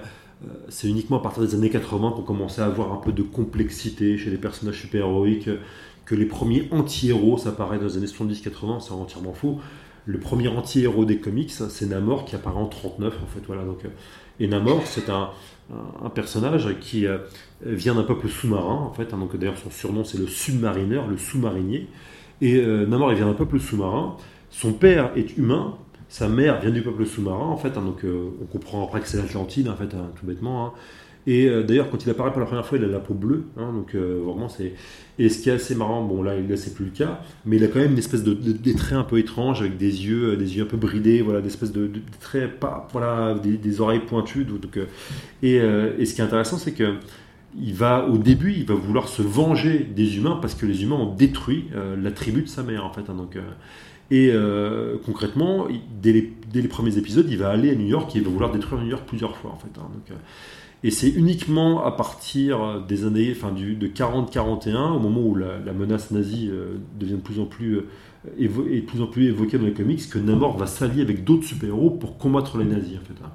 [0.70, 4.16] c'est uniquement à partir des années 80 qu'on commençait à avoir un peu de complexité
[4.16, 5.50] chez les personnages super-héroïques,
[6.06, 9.60] que les premiers anti-héros, ça apparaît dans les années 70-80, c'est entièrement faux.
[10.06, 13.40] Le premier anti-héros des comics, c'est Namor qui apparaît en 39, en fait.
[13.46, 13.80] Voilà, donc,
[14.40, 15.28] et Namor, c'est un,
[15.70, 17.18] un personnage qui euh,
[17.62, 19.14] vient d'un peuple sous-marin, en fait.
[19.14, 21.88] Hein, donc d'ailleurs, son surnom, c'est le submarineur, le sous-marinier.
[22.40, 24.16] Et euh, Namor, il vient d'un peuple sous-marin.
[24.50, 25.76] Son père est humain.
[26.08, 27.78] Sa mère vient du peuple sous-marin, en fait.
[27.78, 30.74] Hein, donc euh, on comprend après que c'est l'Atlantide, en fait, hein, tout bêtement.
[31.26, 33.44] Et euh, d'ailleurs, quand il apparaît pour la première fois, il a la peau bleue.
[33.56, 34.74] Hein, donc euh, vraiment, c'est.
[35.18, 37.64] Et ce qui est assez marrant, bon là, là c'est plus le cas, mais il
[37.64, 40.36] a quand même une espèce de, des traits un peu étranges avec des yeux, euh,
[40.36, 41.88] des yeux un peu bridés, voilà, des espèces de,
[42.20, 44.46] traits, pas, voilà, des, oreilles pointues.
[45.42, 46.94] Et, ce qui est intéressant, c'est que
[47.56, 50.96] il va au début, il va vouloir se venger des humains parce que les humains
[50.96, 51.66] ont détruit
[52.02, 53.08] la tribu de sa mère en fait.
[53.08, 53.28] Hein,
[54.10, 54.32] et
[55.06, 55.68] concrètement,
[56.02, 58.82] dès les, premiers épisodes, il va aller à New York et il va vouloir détruire
[58.82, 59.70] New York plusieurs fois en fait.
[59.78, 60.16] Hein,
[60.84, 65.72] et c'est uniquement à partir des années enfin, du, de 40-41, au moment où la,
[65.72, 67.88] menace nazie euh, devient de plus en plus, euh,
[68.38, 71.88] de plus en plus évoquée dans les comics, que Namor va s'allier avec d'autres super-héros
[71.88, 72.98] pour combattre les nazis.
[72.98, 73.30] En fait, hein.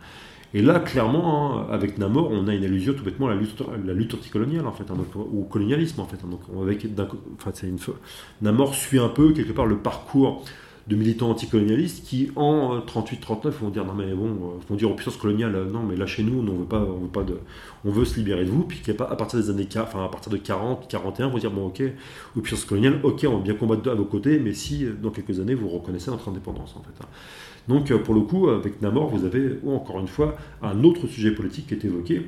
[0.53, 3.63] Et là, clairement, hein, avec Namor, on a une allusion tout bêtement à la lutte,
[3.83, 6.21] la lutte anticoloniale, en fait, hein, au colonialisme, en fait.
[6.29, 6.85] donc, avec,
[7.35, 7.79] enfin, une,
[8.43, 10.45] Namor suit un peu, quelque part, le parcours
[10.89, 14.89] de militants anticolonialistes qui, en 38-39, euh, vont dire non mais bon, euh, vont dire
[14.89, 17.21] aux puissances coloniales, euh, non mais là chez nous, on veut pas, on veut pas
[17.21, 17.37] de,
[17.85, 18.63] on veut se libérer de vous.
[18.63, 21.83] Puis qu'à partir des années, enfin à partir de 40, 41, vont dire bon ok,
[22.35, 25.39] aux puissances coloniales, ok, on va bien combattre à vos côtés, mais si dans quelques
[25.39, 27.03] années vous reconnaissez notre indépendance en fait.
[27.03, 27.07] Hein.
[27.67, 31.67] Donc pour le coup, avec Namor, vous avez encore une fois un autre sujet politique
[31.67, 32.25] qui est évoqué.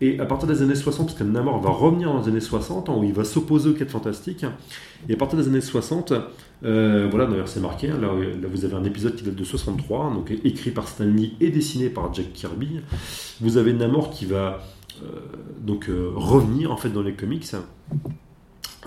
[0.00, 2.88] Et à partir des années 60, parce que Namor va revenir dans les années 60,
[2.90, 4.44] où il va s'opposer aux quêtes fantastiques,
[5.08, 6.12] et à partir des années 60,
[6.64, 8.08] euh, voilà, d'ailleurs c'est marqué, hein, là,
[8.48, 12.12] vous avez un épisode qui date de 63, donc écrit par Stanley et dessiné par
[12.14, 12.80] Jack Kirby.
[13.40, 14.62] Vous avez Namor qui va
[15.02, 15.06] euh,
[15.60, 17.46] donc euh, revenir en fait dans les comics.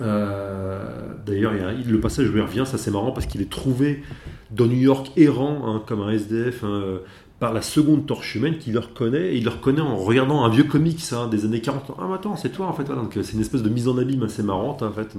[0.00, 4.02] D'ailleurs, le passage où revient, ça c'est marrant parce qu'il est trouvé
[4.50, 7.00] dans New York errant, hein, comme un SDF, hein,
[7.40, 10.48] par la seconde torche humaine qui le reconnaît, et il le reconnaît en regardant un
[10.48, 11.92] vieux comics des années 40.
[11.98, 12.84] Ah, mais attends, c'est toi en fait.
[12.84, 15.16] donc c'est une espèce de mise en abîme assez marrante en fait.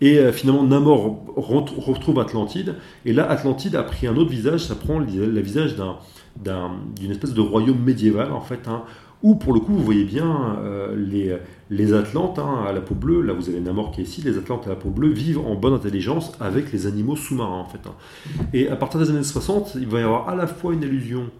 [0.00, 4.74] Et euh, finalement, Namor retrouve Atlantide, et là, Atlantide a pris un autre visage, ça
[4.74, 5.76] prend le visage
[6.36, 8.82] d'une espèce de royaume médiéval en fait, hein,
[9.22, 11.36] où pour le coup, vous voyez bien euh, les,
[11.70, 14.38] les Atlantes hein, à la peau bleue, là vous avez Namor qui est ici, les
[14.38, 17.80] Atlantes à la peau bleue vivent en bonne intelligence avec les animaux sous-marins en fait.
[17.86, 18.44] Hein.
[18.52, 21.30] Et à partir des années 60, il va y avoir à la fois une allusion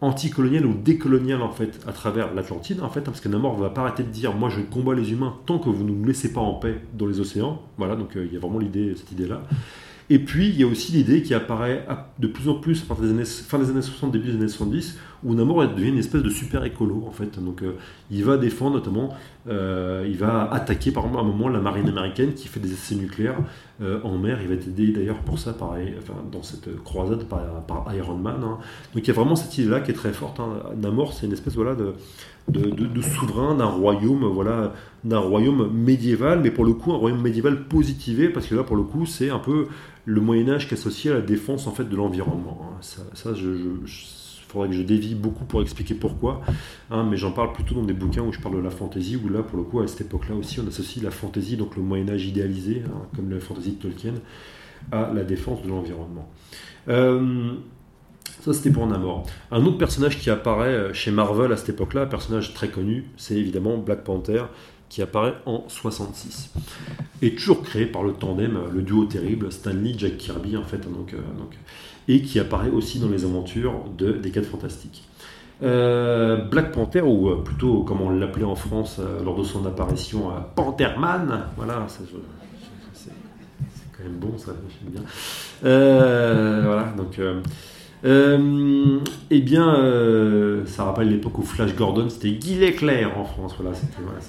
[0.00, 3.70] anticoloniale ou décoloniale en fait à travers l'Atlantide en fait, hein, parce que Namor va
[3.70, 6.32] pas arrêter de dire moi je combats les humains tant que vous ne nous laissez
[6.32, 7.62] pas en paix dans les océans.
[7.78, 9.42] Voilà, donc euh, il y a vraiment l'idée, cette idée là.
[10.10, 11.86] Et puis, il y a aussi l'idée qui apparaît
[12.18, 14.48] de plus en plus à partir des années, fin des années 60, début des années
[14.48, 17.42] 70, où Namor devient une espèce de super écolo, en fait.
[17.42, 17.72] Donc, euh,
[18.10, 19.14] il va défendre notamment,
[19.48, 22.94] euh, il va attaquer par à un moment la marine américaine qui fait des essais
[22.94, 23.38] nucléaires
[23.82, 24.38] euh, en mer.
[24.42, 28.40] Il va être aidé d'ailleurs pour ça par, enfin, dans cette croisade par, Iron Man.
[28.44, 28.58] Hein.
[28.94, 30.40] Donc, il y a vraiment cette idée-là qui est très forte.
[30.40, 30.60] Hein.
[30.76, 31.94] Namor, c'est une espèce voilà, de,
[33.02, 34.72] souverain d'un royaume, voilà,
[35.04, 38.76] d'un royaume médiéval, mais pour le coup un royaume médiéval positivé, parce que là pour
[38.76, 39.68] le coup c'est un peu
[40.04, 42.62] le Moyen Âge qui est associé à la défense en fait de l'environnement.
[42.62, 42.80] Hein.
[43.12, 43.46] Ça je,
[44.48, 46.40] faudrait que je dévie beaucoup pour expliquer pourquoi,
[46.90, 49.28] hein, mais j'en parle plutôt dans des bouquins où je parle de la fantaisie, où
[49.28, 52.08] là pour le coup à cette époque-là aussi on associe la fantaisie, donc le Moyen
[52.08, 54.14] Âge idéalisé, hein, comme la fantaisie de Tolkien,
[54.90, 56.28] à la défense de l'environnement.
[56.88, 57.52] Euh,
[58.40, 59.26] ça, c'était pour Namor.
[59.50, 63.06] Un autre personnage qui apparaît euh, chez Marvel à cette époque-là, un personnage très connu,
[63.16, 64.44] c'est évidemment Black Panther,
[64.88, 66.52] qui apparaît en 66.
[67.20, 71.14] Et toujours créé par le tandem, le duo terrible, Stanley Jack Kirby, en fait, donc,
[72.08, 75.04] et qui apparaît aussi dans les aventures de, des 4 Fantastiques.
[75.60, 81.86] Black Panther, ou plutôt comme on l'appelait en France lors de son apparition, Pantherman, voilà,
[81.88, 82.04] c'est
[83.96, 85.02] quand même bon ça, j'aime bien.
[85.62, 87.18] voilà, donc
[88.04, 89.00] euh,
[89.30, 93.54] eh bien, euh, ça rappelle l'époque où Flash Gordon, c'était Guy Leclerc en France.
[93.58, 93.76] Voilà.
[94.00, 94.20] Voilà,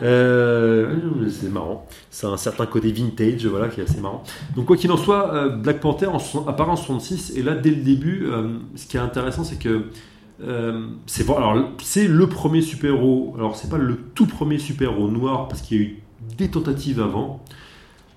[0.00, 0.96] euh,
[1.28, 1.86] c'est marrant.
[2.10, 4.22] C'est un certain côté vintage, voilà, qui est assez marrant.
[4.56, 6.08] Donc, quoi qu'il en soit, Black Panther
[6.46, 8.26] apparaît en 66, et là, dès le début,
[8.74, 9.86] ce qui est intéressant, c'est que
[11.06, 11.26] c'est
[11.80, 13.34] c'est le premier super-héros.
[13.36, 16.02] Alors, c'est pas le tout premier super-héros noir, parce qu'il y a eu
[16.38, 17.42] des tentatives avant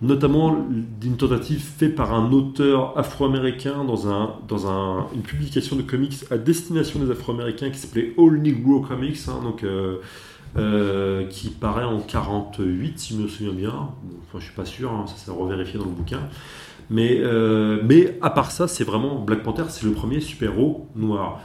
[0.01, 5.81] notamment d'une tentative faite par un auteur afro-américain dans, un, dans un, une publication de
[5.81, 9.63] comics à destination des afro-américains qui s'appelait All Negro Comics, hein, donc,
[10.57, 13.73] euh, qui paraît en 48, si je me souviens bien.
[13.73, 16.21] enfin, je suis pas sûr, hein, ça s'est revérifié dans le bouquin.
[16.89, 21.41] Mais, euh, mais à part ça, c'est vraiment Black Panther, c'est le premier super-héros noir.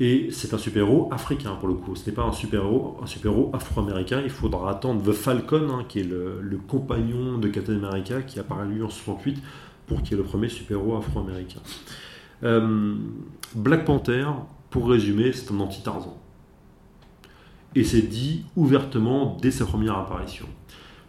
[0.00, 1.94] Et c'est un super-héros africain pour le coup.
[1.94, 4.22] Ce n'est pas un super-héros, un super-héros afro-américain.
[4.24, 8.66] Il faudra attendre The Falcon, hein, qui est le, compagnon de Captain America, qui apparaît
[8.66, 9.40] lui en 68,
[9.86, 11.60] pour qu'il ait le premier super-héros afro-américain.
[12.42, 12.94] Euh,
[13.54, 14.26] Black Panther,
[14.70, 16.16] pour résumer, c'est un anti-Tarzan.
[17.74, 20.46] Et c'est dit ouvertement dès sa première apparition.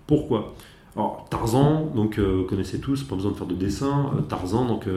[0.08, 0.56] Pourquoi?
[0.96, 4.12] Alors, Tarzan, donc, euh, vous connaissez tous, pas besoin de faire de dessin.
[4.16, 4.88] Euh, Tarzan, donc,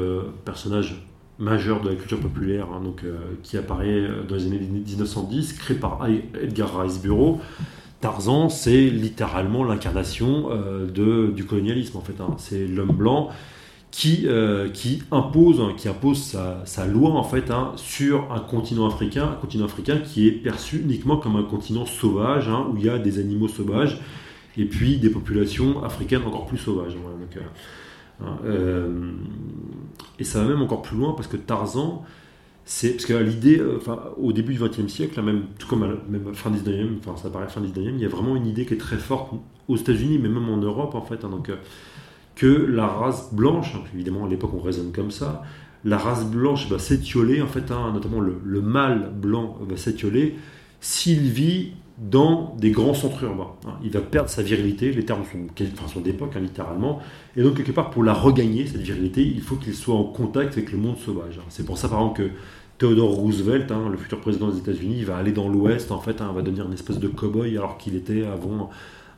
[0.45, 1.09] personnage
[1.39, 5.77] majeur de la culture populaire, hein, donc, euh, qui apparaît dans les années 1910, créé
[5.77, 6.07] par
[6.41, 7.41] Edgar Rice Burroughs.
[8.01, 12.21] Tarzan, c'est littéralement l'incarnation euh, du colonialisme, en fait.
[12.21, 12.35] Hein.
[12.39, 13.31] C'est l'homme blanc
[13.91, 19.31] qui, euh, qui impose, hein, qui impose sa, loi, en fait, sur un continent africain,
[19.33, 22.99] un continent africain qui est perçu uniquement comme un continent sauvage, où il y a
[22.99, 24.01] des animaux sauvages,
[24.57, 26.97] et puis des populations africaines encore plus sauvages.
[28.21, 29.13] Hein, euh,
[30.19, 32.05] et ça va même encore plus loin parce que Tarzan,
[32.65, 35.87] c'est parce que l'idée, euh, enfin, au début du XXe siècle, même tout comme à
[35.87, 35.95] la
[36.35, 38.79] fin 19e, enfin ça paraît fin 19e, il y a vraiment une idée qui est
[38.79, 39.33] très forte
[39.69, 41.57] aux États-Unis, mais même en Europe en fait, hein, euh,
[42.39, 45.43] que la race blanche, hein, évidemment à l'époque on raisonne comme ça,
[45.85, 50.37] la race blanche va s'étioler en fait, notamment le, le mâle blanc va s'étioler
[50.81, 53.51] s'il vit dans des grands centres urbains.
[53.67, 53.75] Hein.
[53.83, 55.25] Il va perdre sa virilité, les termes
[55.93, 57.01] sont, d'époque, hein, littéralement,
[57.37, 60.53] et donc quelque part, pour la regagner, cette virilité, il faut qu'il soit en contact
[60.53, 61.39] avec le monde sauvage.
[61.39, 61.47] Hein.
[61.49, 62.31] C'est pour ça, par exemple, que
[62.79, 66.67] Theodore Roosevelt, le futur président des États-Unis, va aller dans l'Ouest, en fait, va devenir
[66.67, 68.71] une espèce de cow-boy, alors qu'il était avant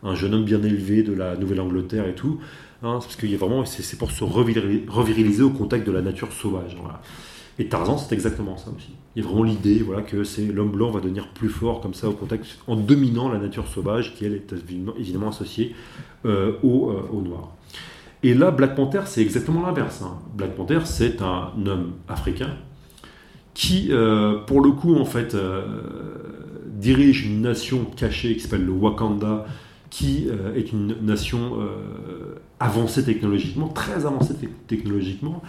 [0.02, 2.40] un jeune homme bien élevé de la Nouvelle-Angleterre et tout.
[2.80, 6.76] Parce qu'il y a vraiment, c'est pour se reviriliser au contact de la nature sauvage.
[7.58, 8.88] Et Tarzan, c'est exactement ça aussi.
[9.14, 11.92] Il y a vraiment l'idée voilà, que c'est l'homme blanc va devenir plus fort comme
[11.92, 14.54] ça au contact, en dominant la nature sauvage qui, elle, est
[14.98, 15.74] évidemment associée
[16.24, 17.54] euh, au, euh, au, noir.
[18.22, 20.00] Et là, Black Panther, c'est exactement l'inverse.
[20.02, 20.18] Hein.
[20.34, 22.56] Black Panther, c'est un homme africain
[23.52, 25.36] qui, euh, pour le coup, en fait,
[26.66, 29.44] dirige une nation cachée qui s'appelle le Wakanda,
[29.90, 31.58] qui est une nation
[32.60, 34.34] avancée technologiquement, très avancée
[34.68, 35.42] technologiquement,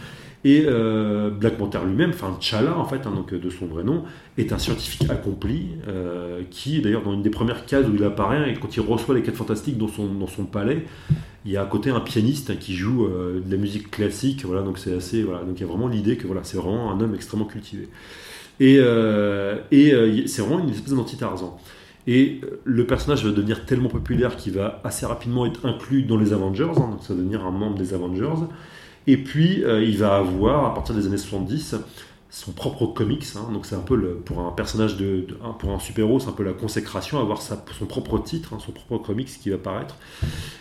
[0.43, 4.03] et euh, Black Panther lui-même, enfin T'Challa en fait, hein, donc de son vrai nom,
[4.37, 8.51] est un scientifique accompli euh, qui, d'ailleurs, dans une des premières cases où il apparaît,
[8.51, 10.85] et quand il reçoit les 4 fantastiques dans son, dans son palais,
[11.45, 14.43] il y a à côté un pianiste qui joue euh, de la musique classique.
[14.45, 16.91] Voilà, donc c'est assez, voilà, donc il y a vraiment l'idée que voilà, c'est vraiment
[16.91, 17.87] un homme extrêmement cultivé.
[18.59, 21.59] Et, et c'est vraiment une espèce d'anti-Tarzan.
[22.07, 26.33] Et le personnage va devenir tellement populaire qu'il va assez rapidement être inclus dans les
[26.33, 28.45] Avengers, hein, donc ça va devenir un membre des Avengers.
[29.07, 31.75] Et puis, euh, il va avoir, à partir des années 70,
[32.29, 33.25] son propre comics.
[33.35, 33.51] Hein.
[33.51, 35.27] donc, c'est un peu pour un personnage, de,
[35.59, 39.05] pour un super-héros, c'est un peu la consécration, avoir son propre titre, hein, son propre
[39.05, 39.95] comics qui va apparaître.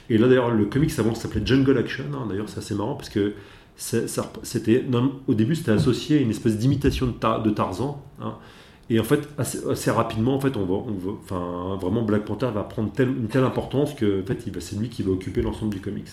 [0.09, 2.05] Et là, d'ailleurs, le comics avant s'appelait Jungle Action.
[2.29, 3.35] D'ailleurs, c'est assez marrant parce que
[3.77, 4.85] c'était,
[5.27, 8.03] au début, c'était associé à une espèce d'imitation de, Tarzan.
[8.91, 10.75] Et en fait, assez, rapidement, en fait, on va,
[11.23, 15.05] enfin, vraiment Black Panther va prendre une telle importance que, en fait, c'est lui qui
[15.05, 16.09] va occuper l'ensemble du comics.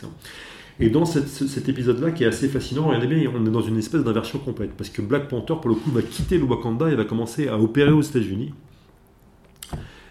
[0.80, 4.04] Et dans cet épisode-là, qui est assez fascinant, regardez bien, on est dans une espèce
[4.04, 4.74] d'inversion complète.
[4.78, 7.58] Parce que Black Panther, pour le coup, va quitter le Wakanda et va commencer à
[7.60, 8.54] opérer aux États-Unis.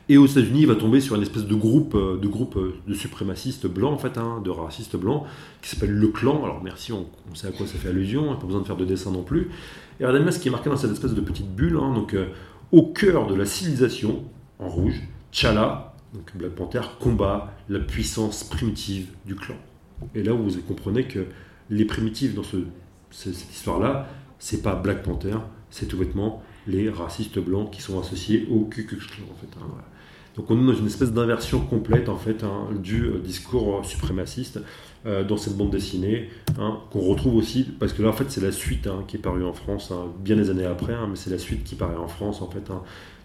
[0.08, 2.74] Et aux États-Unis, il va tomber sur une espèce de groupe euh, de, groupe euh,
[2.86, 5.24] de suprémacistes blancs, en fait, hein, de racistes blancs,
[5.62, 6.44] qui s'appelle le clan.
[6.44, 9.10] Alors merci, on, sait à quoi ça fait allusion, pas besoin de faire de dessin
[9.10, 9.50] non plus.
[9.98, 11.76] Et regardez bien ce qui est marqué dans cette espèce de petite bulle.
[11.82, 12.26] Hein, donc, euh,
[12.72, 14.24] au cœur de la civilisation,
[14.58, 15.00] en rouge,
[15.30, 19.56] T'Challa, donc Black Panther, combat la puissance primitive du clan.
[20.14, 21.26] Et là, vous comprenez que
[21.70, 22.42] les primitifs dans
[23.10, 24.08] cette histoire-là,
[24.38, 25.36] c'est pas Black Panther,
[25.70, 29.24] c'est tout bêtement les racistes blancs qui sont associés au Ku Klux Klan.
[29.60, 29.66] Hein,
[30.36, 34.60] Donc on est dans une espèce d'inversion complète en fait hein, du discours suprémaciste
[35.28, 38.50] dans cette bande dessinée hein, qu'on retrouve aussi parce que là en fait c'est la
[38.50, 41.62] suite hein, qui est parue en France bien des années après, mais c'est la suite
[41.64, 42.68] qui paraît en France en fait.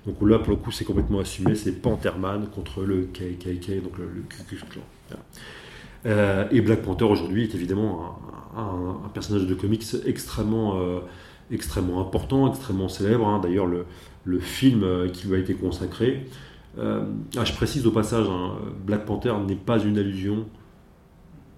[0.06, 4.06] Donc là pour le coup c'est complètement assumé, c'est Pantherman contre le KKK, donc le,
[4.14, 6.48] le Ku Klux Klan.
[6.52, 8.20] et Black Panther aujourd'hui est évidemment
[8.56, 10.80] un, personnage de comics extrêmement,
[11.52, 13.40] extrêmement important, extrêmement célèbre.
[13.42, 16.26] D'ailleurs, le, film euh, qui lui a été consacré.
[16.78, 17.04] Euh,
[17.38, 18.54] ah, je précise au passage, hein,
[18.86, 20.46] Black Panther n'est pas une allusion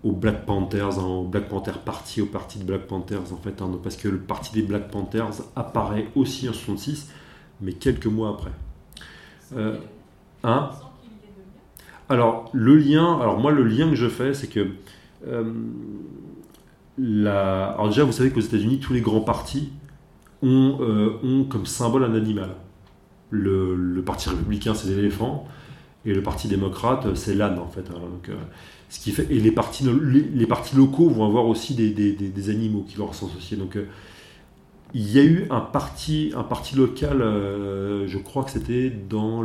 [0.04, 3.62] aux Black Panthers, hein, au Black Panther Party, au parti de Black Panthers en fait,
[3.62, 7.10] hein, parce que le parti des Black Panthers apparaît aussi en 66,
[7.62, 8.52] mais quelques mois après.
[9.56, 9.78] Euh,
[10.44, 10.70] hein
[12.10, 14.68] alors le lien, alors moi le lien que je fais, c'est que
[16.98, 19.72] la, alors déjà vous savez qu'aux États-Unis tous les grands partis
[20.44, 22.50] euh, ont, comme symbole un animal.
[23.30, 25.48] Le, parti républicain, c'est l'éléphant,
[26.06, 27.90] et le parti démocrate, c'est l'âne, en fait.
[27.90, 28.34] Hein.
[29.08, 29.86] Euh, et les partis,
[30.76, 33.58] locaux vont avoir aussi des, animaux qui leur sont associés.
[33.58, 33.86] Donc, euh,
[34.94, 36.32] il y a eu un parti,
[36.76, 39.42] local, je crois que c'était dans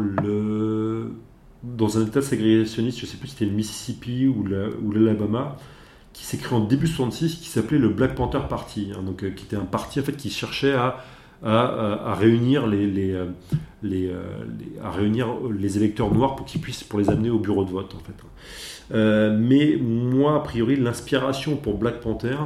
[1.98, 4.44] un état ségrégationniste, je ne sais plus si c'était le Mississippi ou
[4.92, 5.56] l'Alabama,
[6.12, 9.30] qui s'est créé en début 66, qui s'appelait le Black Panther Party, hein, donc, euh,
[9.30, 11.04] qui était un parti en fait, qui cherchait à,
[11.44, 13.26] à, réunir les, les, euh,
[13.84, 17.64] euh, les, à réunir les électeurs noirs pour qu'ils puissent pour les amener au bureau
[17.64, 19.34] de vote en fait.
[19.38, 22.36] mais moi, a priori, l'inspiration pour Black Panther,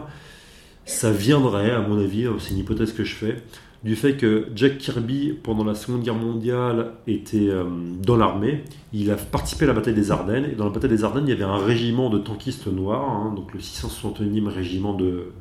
[0.85, 3.37] ça viendrait, à mon avis, c'est une hypothèse que je fais,
[3.85, 7.65] du fait que Jack Kirby, pendant la Seconde Guerre mondiale, était euh,
[8.01, 8.63] dans l'armée.
[8.93, 10.49] Il a participé à la bataille des Ardennes.
[10.53, 13.33] Et dans la bataille des Ardennes, il y avait un régiment de tankistes noirs, hein,
[13.35, 15.33] donc le 661e régiment de,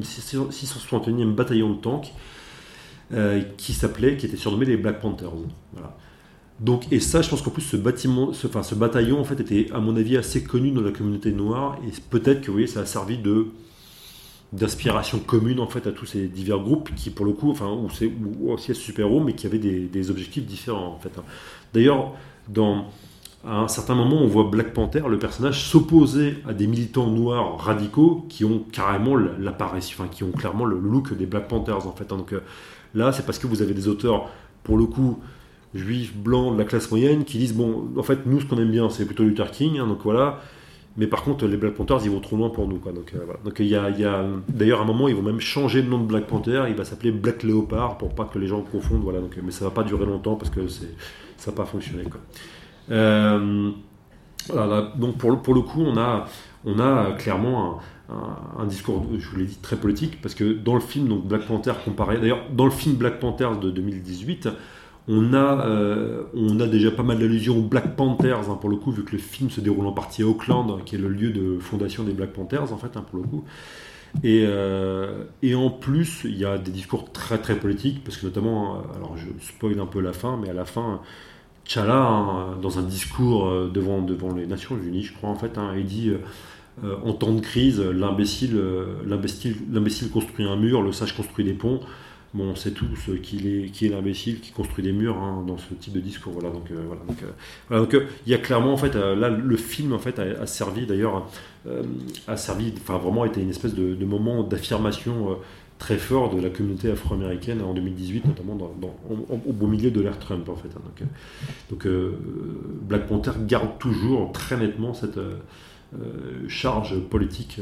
[0.00, 2.12] 661e bataillon de tanks,
[3.12, 5.32] euh, qui s'appelait, qui était surnommé les Black Panthers.
[6.60, 9.66] Donc, et ça, je pense qu'en plus, ce, bâtiment, enfin, ce bataillon, en fait, était,
[9.72, 11.78] à mon avis, assez connu dans la communauté noire.
[11.86, 13.48] Et peut-être que, vous voyez, ça a servi de
[14.52, 17.88] d'inspiration commune en fait à tous ces divers groupes qui pour le coup enfin ou
[17.88, 18.10] c'est
[18.44, 21.22] aussi à super héros mais qui avaient des, objectifs différents en fait hein.
[21.72, 22.12] d'ailleurs
[22.48, 22.86] dans
[23.46, 27.58] à un certain moment on voit Black Panther le personnage s'opposer à des militants noirs
[27.60, 31.92] radicaux qui ont carrément l'apparition enfin qui ont clairement le look des Black Panthers en
[31.92, 32.16] fait hein.
[32.16, 32.40] donc euh,
[32.94, 34.30] là c'est parce que vous avez des auteurs
[34.62, 35.18] pour le coup
[35.74, 38.70] juifs blancs de la classe moyenne qui disent bon en fait nous ce qu'on aime
[38.70, 40.40] bien c'est plutôt Luther King hein, donc voilà
[40.96, 42.78] mais par contre, les Black Panthers, ils vont trop loin pour nous.
[42.78, 42.92] Quoi.
[42.92, 45.98] Donc, euh, il y a, d'ailleurs, à un moment, ils vont même changer le nom
[45.98, 46.64] de Black Panther.
[46.68, 49.02] Il va s'appeler Black Leopard pour pas que les gens confondent.
[49.02, 49.20] Voilà.
[49.42, 50.84] Mais ça va pas durer longtemps parce que ça
[51.46, 52.04] va pas fonctionner.
[52.04, 52.20] Quoi.
[52.90, 53.70] Euh,
[54.48, 56.26] voilà, donc pour, pour le coup, on a,
[56.64, 57.78] on a clairement un,
[58.58, 61.46] un, discours, je vous l'ai dit, très politique parce que dans le film donc Black
[61.46, 64.48] Panther comparé, d'ailleurs, dans le film Black Panther de 2018
[65.08, 68.76] on a, euh, on a déjà pas mal d'allusions aux Black Panthers, hein, pour le
[68.76, 71.30] coup, vu que le film se déroule en partie à Auckland, qui est le lieu
[71.30, 73.44] de fondation des Black Panthers, en fait, hein, pour le coup.
[74.22, 78.26] Et, euh, et, en plus, il y a des discours très très politiques, parce que
[78.26, 81.00] notamment, euh, alors je spoil un peu la fin, mais à la fin,
[81.64, 85.86] T'Challa, hein, dans un discours devant, devant les Nations Unies, je crois, en fait, il
[85.86, 86.12] dit
[86.82, 88.58] en temps de crise, l'imbécile
[90.12, 91.80] construit un mur, le sage construit des ponts.
[92.32, 95.74] Bon, on sait tous est, qui est l'imbécile qui construit des murs hein, dans ce
[95.74, 96.32] type de discours.
[96.32, 96.94] Voilà, donc, euh,
[97.72, 100.86] euh, euh, il y a clairement en fait là le film en fait a, servi
[100.86, 101.28] d'ailleurs
[102.28, 105.38] a servi, enfin vraiment été une espèce de, moment d'affirmation
[105.80, 108.56] très fort de la communauté afro-américaine en 2018, notamment
[109.08, 110.68] au, beau milieu de l'ère Trump en fait.
[110.68, 111.06] Hein.
[111.68, 111.88] donc
[112.82, 115.18] Black Panther garde toujours très nettement cette
[116.48, 117.60] charge politique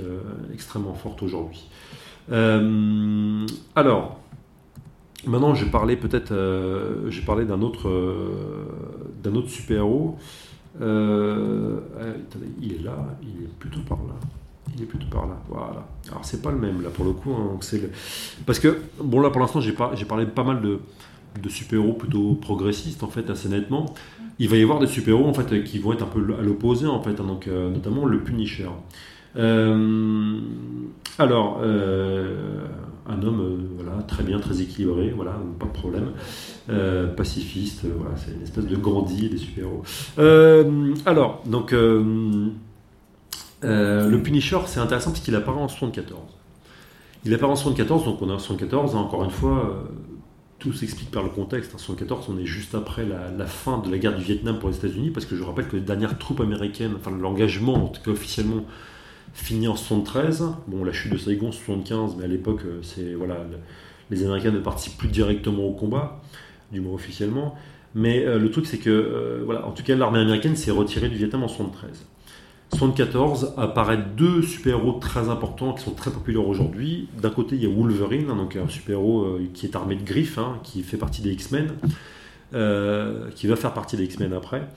[0.53, 1.69] extrêmement forte aujourd'hui.
[2.31, 4.19] alors,
[5.27, 8.67] Maintenant, je parlais peut-être, euh, j'ai parlé d'un autre, euh,
[9.23, 10.17] d'un autre super-héros.
[10.81, 11.81] Euh,
[12.63, 14.15] il est là, il est plutôt par là.
[14.75, 15.37] Il est plutôt par là.
[15.49, 15.87] Voilà.
[16.09, 17.33] Alors c'est pas le même là pour le coup.
[17.33, 17.59] Hein,
[18.47, 20.79] Parce que bon là pour l'instant j'ai j'ai parlé pas mal de,
[21.43, 23.95] de super-héros plutôt progressistes en fait assez nettement.
[24.39, 26.87] Il va y avoir des super-héros en fait qui vont être un peu à l'opposé
[26.87, 27.21] en fait.
[27.21, 28.69] Hein, donc notamment le Punisher.
[31.19, 31.61] alors
[33.09, 36.13] un homme euh, voilà, très bien, très équilibré, voilà, pas de problème,
[36.69, 39.83] euh, pacifiste, euh, voilà, c'est une espèce de Gandhi des super-héros.
[41.07, 42.53] alors, donc, le
[44.23, 46.21] Punisher, c'est intéressant parce qu'il apparaît en 74.
[47.25, 49.85] Il apparaît en 74, donc on est en 74, hein, encore une fois,
[50.59, 51.75] tout s'explique par le contexte.
[51.75, 54.77] En 74, on est juste après la, fin de la guerre du Vietnam pour les
[54.77, 58.65] États-Unis, parce que je rappelle que les dernières troupes américaines, enfin l'engagement, en officiellement,
[59.35, 60.45] fini en 73.
[60.67, 63.47] Bon, la chute de Saigon 75, mais à l'époque, euh, c'est voilà,
[64.11, 66.21] les Américains ne participent plus directement au combat,
[66.73, 67.55] du moins officiellement.
[67.95, 71.09] Mais euh, le truc, c'est que, euh, voilà, en tout cas, l'armée américaine s'est retirée
[71.09, 72.05] du Vietnam en 73.
[72.73, 77.09] 74 apparaissent deux super-héros très importants qui sont très populaires aujourd'hui.
[77.21, 80.05] D'un côté, il y a Wolverine, hein, donc un super-héros euh, qui est armé de
[80.05, 81.73] griffes, hein, qui fait partie des X-Men,
[83.35, 84.69] qui va faire partie des X-Men après.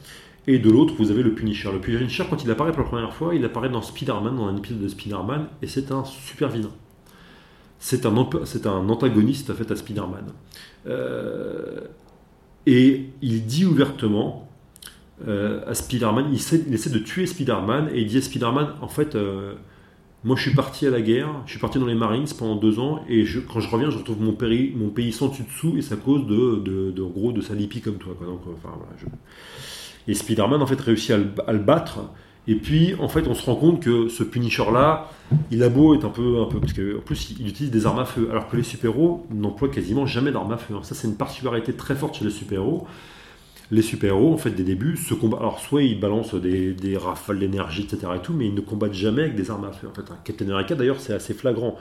[0.48, 1.72] Et de l'autre, vous avez le Punisher.
[1.72, 4.58] Le Punisher, quand il apparaît pour la première fois, il apparaît dans Spider-Man, dans un
[4.58, 6.72] épisode de Spider-Man, et c'est un super vilain.
[7.80, 10.26] C'est un, antagoniste à Spider-Man.
[12.66, 14.48] Et il dit ouvertement
[15.28, 19.16] euh, à Spider-Man, il, essaie de tuer Spider-Man, et il dit à Spider-Man, en fait,
[19.16, 19.54] euh,
[20.24, 22.80] moi je suis parti à la guerre, je suis parti dans les Marines pendant deux
[22.80, 26.26] ans, et quand je reviens, je retrouve mon, pays, sans dessus dessous, et à cause
[26.28, 28.14] de, de, gros, de sa lipi comme toi.
[28.20, 28.76] Enfin,
[30.08, 32.00] Et Spider-Man, en fait, réussit à le battre,
[32.48, 35.10] et puis, en fait, on se rend compte que ce Punisher-là,
[35.52, 38.00] il a beau être un peu, un peu, parce qu'en plus, il utilise des armes
[38.00, 40.74] à feu, alors que les super-héros n'emploient quasiment jamais d'armes à feu.
[40.82, 42.88] Ça, c'est une particularité très forte chez les super-héros.
[43.72, 45.40] Les super-héros, en fait, des débuts, se combattent.
[45.40, 48.14] Alors, soit ils balancent des, rafales d'énergie, etc.
[48.18, 49.88] et tout, mais ils ne combattent jamais avec des armes à feu.
[49.88, 51.78] En fait, Captain America, d'ailleurs, c'est assez flagrant.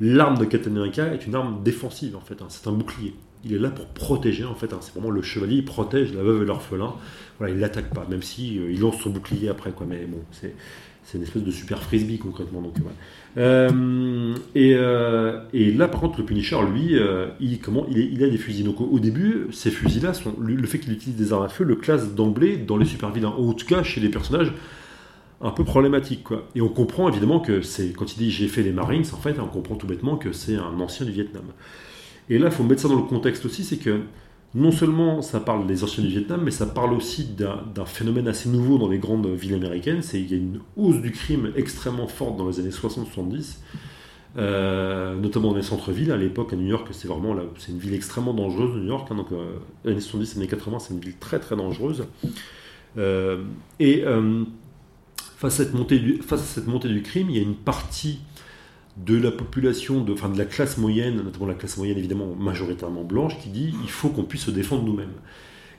[0.00, 2.42] L'arme de Captain America est une arme défensive, en fait.
[2.42, 2.46] Hein.
[2.48, 3.14] C'est un bouclier.
[3.44, 4.72] Il est là pour protéger, en fait.
[4.72, 4.78] Hein.
[4.80, 6.94] C'est vraiment le chevalier, il protège la veuve et l'orphelin
[7.40, 9.86] voilà, il l'attaque pas, même si euh, il lance son bouclier après, quoi.
[9.88, 10.54] Mais bon, c'est
[11.18, 12.60] une espèce de super frisbee concrètement.
[12.60, 12.74] Donc,
[13.36, 16.96] euh, et, euh, et, là, par contre, le Punisher, lui,
[17.40, 18.64] il, comment, il, a des fusils.
[18.64, 22.14] Donc, au, début, ces fusils-là, le fait qu'il utilise des armes à feu le classe
[22.14, 23.28] d'emblée dans les super vilains.
[23.28, 24.52] En tout cas, chez les personnages
[25.40, 26.24] un peu problématiques.
[26.24, 26.48] Quoi.
[26.54, 29.38] Et on comprend évidemment que c'est, quand il dit j'ai fait les Marines, en fait,
[29.38, 31.44] on comprend tout bêtement que c'est un ancien du Vietnam.
[32.28, 34.00] Et là, il faut mettre ça dans le contexte aussi, c'est que
[34.54, 38.48] non seulement ça parle des anciens du Vietnam, mais ça parle aussi d'un phénomène assez
[38.48, 40.02] nouveau dans les grandes villes américaines.
[40.02, 43.58] C'est qu'il y a une hausse du crime extrêmement forte dans les années 60-70,
[44.36, 46.10] euh, notamment dans les centres-villes.
[46.10, 47.36] À l'époque, à New York, c'est vraiment
[47.68, 49.06] une ville extrêmement dangereuse, New York.
[49.12, 52.06] Hein, donc, euh, années 70, années 80, c'est une ville très très dangereuse.
[52.98, 53.44] Euh,
[53.78, 54.02] et
[55.36, 58.18] face à cette montée du crime, il y a une partie
[59.04, 63.04] de la population, de, enfin de la classe moyenne, notamment la classe moyenne évidemment majoritairement
[63.04, 65.12] blanche, qui dit il faut qu'on puisse se défendre nous-mêmes.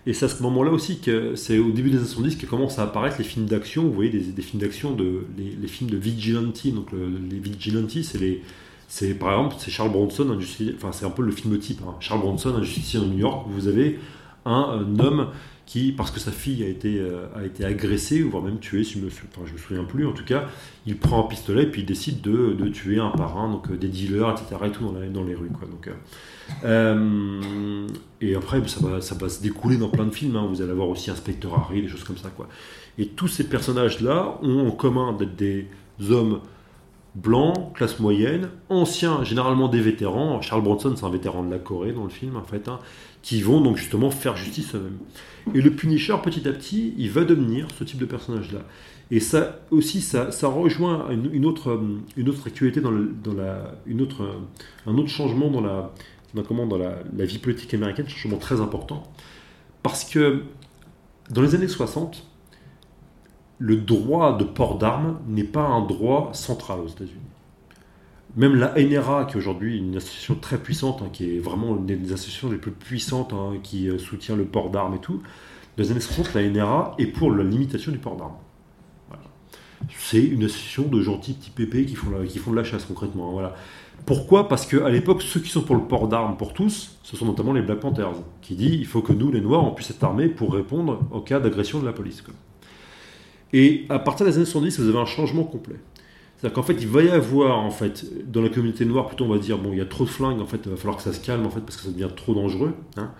[0.07, 2.79] Et c'est à ce moment-là aussi que c'est au début des années 70 que commencent
[2.79, 3.83] à apparaître les films d'action.
[3.83, 6.67] Vous voyez des, films d'action, de, les, films de vigilante.
[6.67, 8.41] Donc les vigilante, c'est les,
[8.87, 10.35] c'est par exemple c'est Charles Bronson,
[10.75, 11.81] enfin c'est un peu le film type.
[11.87, 11.95] Hein.
[11.99, 13.45] Charles Bronson, un justicier de New York.
[13.51, 13.99] Vous avez
[14.45, 15.27] un homme
[15.95, 19.05] parce que sa fille a été, euh, a agressée, voire même tuée, si je me,
[19.05, 20.45] me souviens plus, en tout cas,
[20.85, 23.77] il prend un pistolet et puis il décide de, tuer un par un, donc euh,
[23.77, 24.55] des dealers, etc.
[24.65, 25.49] et tout dans, les rues.
[25.49, 25.89] Quoi, donc,
[26.65, 27.87] euh,
[28.19, 30.35] et après, ça va, ça va se découler dans plein de films.
[30.35, 30.47] Hein.
[30.49, 32.29] Vous allez avoir aussi Inspecteur Harry, des choses comme ça.
[32.29, 32.47] Quoi.
[32.97, 35.67] Et tous ces personnages-là ont en commun d'être des
[36.09, 36.41] hommes
[37.15, 40.41] blancs, classe moyenne, anciens, généralement des vétérans.
[40.41, 42.79] Charles Bronson, c'est un vétéran de la Corée dans le film, en fait, hein,
[43.21, 44.97] qui vont donc justement faire justice eux-mêmes.
[45.53, 48.61] Et le Punisher, petit à petit, il va devenir ce type de personnage-là.
[49.09, 51.81] Et ça aussi, ça, ça rejoint une, autre,
[52.15, 54.39] une autre actualité, dans, la, une autre,
[54.87, 55.91] un autre changement dans, la,
[56.33, 59.03] dans, comment, dans la, vie politique américaine, un changement très important.
[59.83, 60.43] Parce que
[61.29, 62.25] dans les années 60,
[63.59, 67.19] le droit de port d'armes n'est pas un droit central aux États-Unis.
[68.37, 71.85] Même la NRA, qui est aujourd'hui une association très puissante, hein, qui est vraiment une
[71.85, 75.21] des associations les plus puissantes, hein, qui euh, soutient le port d'armes et tout,
[75.77, 78.37] dans les années 60, la NRA est pour la limitation du port d'armes.
[79.97, 83.29] C'est une association de gentils petits pépés qui font, qui font de la chasse concrètement.
[83.29, 83.55] Hein, voilà.
[84.05, 84.47] Pourquoi?
[84.47, 87.53] Parce qu'à l'époque, ceux qui sont pour le port d'armes pour tous, ce sont notamment
[87.53, 90.27] les Black Panthers, qui disent il faut que nous, les Noirs, on puisse être armés
[90.27, 92.23] pour répondre au cas d'agression de la police.
[93.53, 95.75] Et à partir des années 70, vous avez un changement complet.
[96.41, 99.29] C'est-à-dire qu'en fait, il va y avoir, en fait, dans la communauté noire, plutôt on
[99.29, 101.03] va dire, bon, il y a trop de flingues, en fait, il va falloir que
[101.03, 102.73] ça se calme, en fait, parce que ça devient trop dangereux.
[102.97, 103.11] Hein.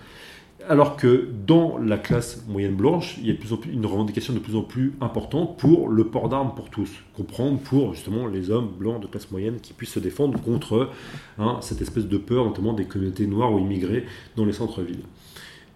[0.68, 3.86] Alors que dans la classe moyenne blanche, il y a de plus en plus une
[3.86, 6.90] revendication de plus en plus importante pour le port d'armes pour tous.
[7.16, 10.90] Comprendre pour justement les hommes blancs de classe moyenne qui puissent se défendre contre
[11.38, 15.04] hein, cette espèce de peur, notamment des communautés noires ou immigrées dans les centres-villes.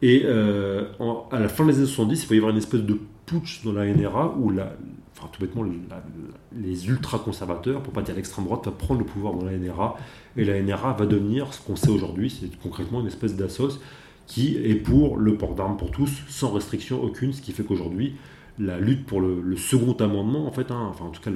[0.01, 0.85] Et euh,
[1.31, 3.73] à la fin des années 70, il va y avoir une espèce de putsch dans
[3.73, 4.75] la NRA où la,
[5.17, 5.63] enfin, tout bêtement,
[6.55, 9.97] les ultra-conservateurs, pour pas dire l'extrême droite, va prendre le pouvoir dans la NRA.
[10.37, 13.79] Et la NRA va devenir ce qu'on sait aujourd'hui, c'est concrètement une espèce d'assos
[14.27, 18.15] qui est pour le port d'armes pour tous, sans restriction aucune, ce qui fait qu'aujourd'hui,
[18.57, 21.31] la lutte pour le, second amendement, en fait, hein, enfin en tout cas,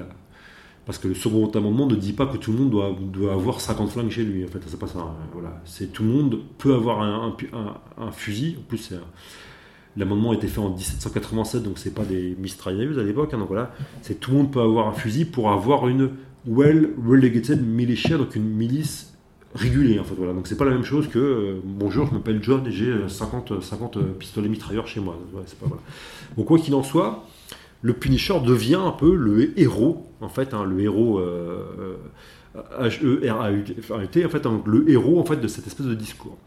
[0.85, 2.72] parce que le second amendement ne dit pas que tout le monde
[3.11, 4.99] doit, avoir 50 flingues chez lui, en fait, c'est pas ça.
[4.99, 5.61] Hein, voilà.
[5.65, 7.35] C'est tout le monde peut avoir un,
[7.97, 8.93] un, fusil, en plus
[9.98, 13.34] L'amendement a été fait en 1787, donc c'est pas des mistrailleuses à l'époque.
[13.34, 16.11] Hein, donc voilà, c'est tout le monde peut avoir un fusil pour avoir une
[16.48, 19.14] well relegated militia, donc une milice
[19.56, 20.16] régulé en fait.
[20.16, 20.34] Voilà.
[20.34, 23.61] Donc c'est pas la même chose que euh, bonjour, je m'appelle John et j'ai 50,
[23.61, 25.20] 50 pistolets mitrailleurs chez moi.
[26.38, 27.26] Donc quoi qu'il en soit,
[27.82, 31.20] le Punisher devient un peu le héros, en fait, hein, le héros
[32.56, 36.38] H-E-R-A-U-T, en fait, hein, le héros en fait de cette espèce de discours.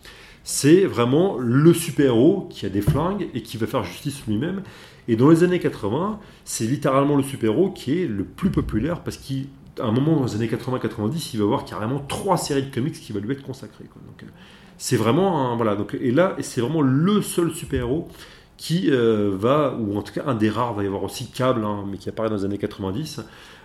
[0.44, 4.62] C'est vraiment le super-héros qui a des flingues et qui va faire justice lui-même.
[5.08, 9.16] Et dans les années 80, c'est littéralement le super-héros qui est le plus populaire parce
[9.16, 12.94] qu'à un moment dans les années 80-90, il va avoir carrément trois séries de comics
[12.94, 13.84] qui vont lui être consacrées.
[13.84, 14.26] Donc, euh,
[14.78, 15.76] c'est vraiment un, voilà.
[16.00, 18.08] Et là, c'est vraiment le seul super-héros
[18.56, 21.64] qui euh, va, ou en tout cas un des rares, va y avoir aussi Cable,
[21.64, 23.20] hein, mais qui apparaît dans les années 90.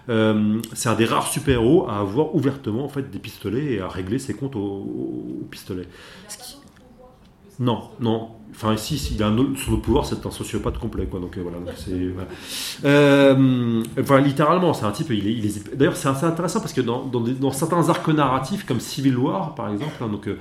[0.10, 3.88] Euh, c'est un des rares super-héros à avoir ouvertement en fait des pistolets et à
[3.88, 5.88] régler ses comptes au, pistolet.
[7.60, 8.30] Non, non.
[8.52, 11.20] Enfin, ici, il a un autre, son pouvoir, c'est un sociopathe complet, quoi.
[11.20, 11.58] Donc euh, voilà.
[12.86, 15.10] Euh, enfin, littéralement, c'est un type.
[15.12, 19.56] Il est, D'ailleurs, c'est assez intéressant parce que dans, certains arcs narratifs, comme Civil War,
[19.56, 20.38] par exemple, hein, donc euh,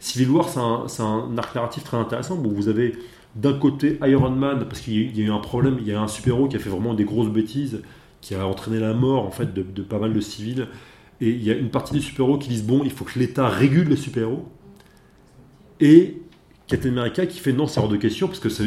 [0.00, 2.98] Civil War, c'est un, arc narratif très intéressant où vous avez
[3.34, 6.08] d'un côté Iron Man parce qu'il y, a eu un problème, il y a un
[6.08, 7.82] super-héros qui a fait vraiment des grosses bêtises,
[8.22, 10.68] qui a entraîné la mort en fait de pas mal de civils.
[11.20, 13.48] Et il y a une partie des super-héros qui disent bon, il faut que l'État
[13.48, 14.46] régule les super-héros.
[15.80, 16.22] Et
[16.66, 18.66] Captain America qui fait non, c'est hors de question parce que c'est,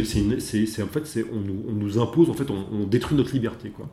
[0.82, 3.70] en fait, on, nous impose, en fait, on, détruit notre liberté.
[3.70, 3.88] Quoi.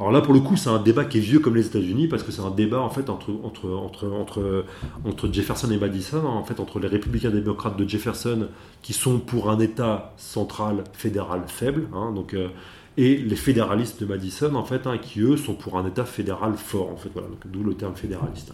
[0.00, 2.22] Alors là, pour le coup, c'est un débat qui est vieux comme les États-Unis parce
[2.22, 4.64] que c'est un débat en fait entre, entre, entre, entre,
[5.04, 8.48] entre Jefferson et Madison, hein, en fait, entre les républicains démocrates de Jefferson
[8.82, 12.48] qui sont pour un État central fédéral faible, hein, donc, euh,
[12.96, 16.54] et les fédéralistes de Madison, en fait, hein, qui eux sont pour un État fédéral
[16.56, 18.52] fort, en fait, voilà, d'où le terme fédéraliste.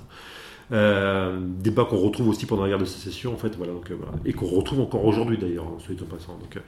[0.73, 4.33] Euh, débat qu'on retrouve aussi pendant la guerre de sécession, en fait, voilà, euh, et
[4.33, 6.39] qu'on retrouve encore aujourd'hui d'ailleurs, hein, soit passant.
[6.39, 6.61] Donc, euh.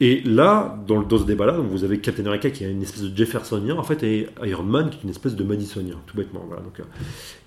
[0.00, 3.76] et là, dans, ce débat-là, vous avez Captain America qui est une espèce de Jeffersonien,
[3.76, 6.44] en fait, et Iron Man qui est une espèce de Madisonien, tout bêtement.
[6.48, 6.62] Voilà,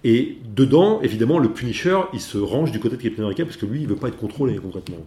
[0.04, 3.66] et dedans, évidemment, le Punisher, il se range du côté de Captain America parce que
[3.66, 4.98] lui, il veut pas être contrôlé concrètement.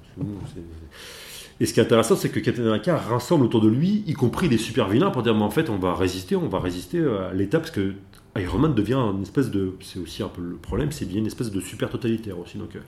[1.60, 4.48] Et ce qui est intéressant, c'est que Captain America rassemble autour de lui, y compris
[4.48, 7.32] des super vilains, pour dire mais en fait, on va résister, on va résister à
[7.32, 7.92] l'État parce que
[8.36, 9.74] Iron Man devient une espèce de.
[9.80, 12.59] C'est aussi un peu le problème, c'est devient une espèce de super totalitaire aussi.
[12.59, 12.80] Donc, euh.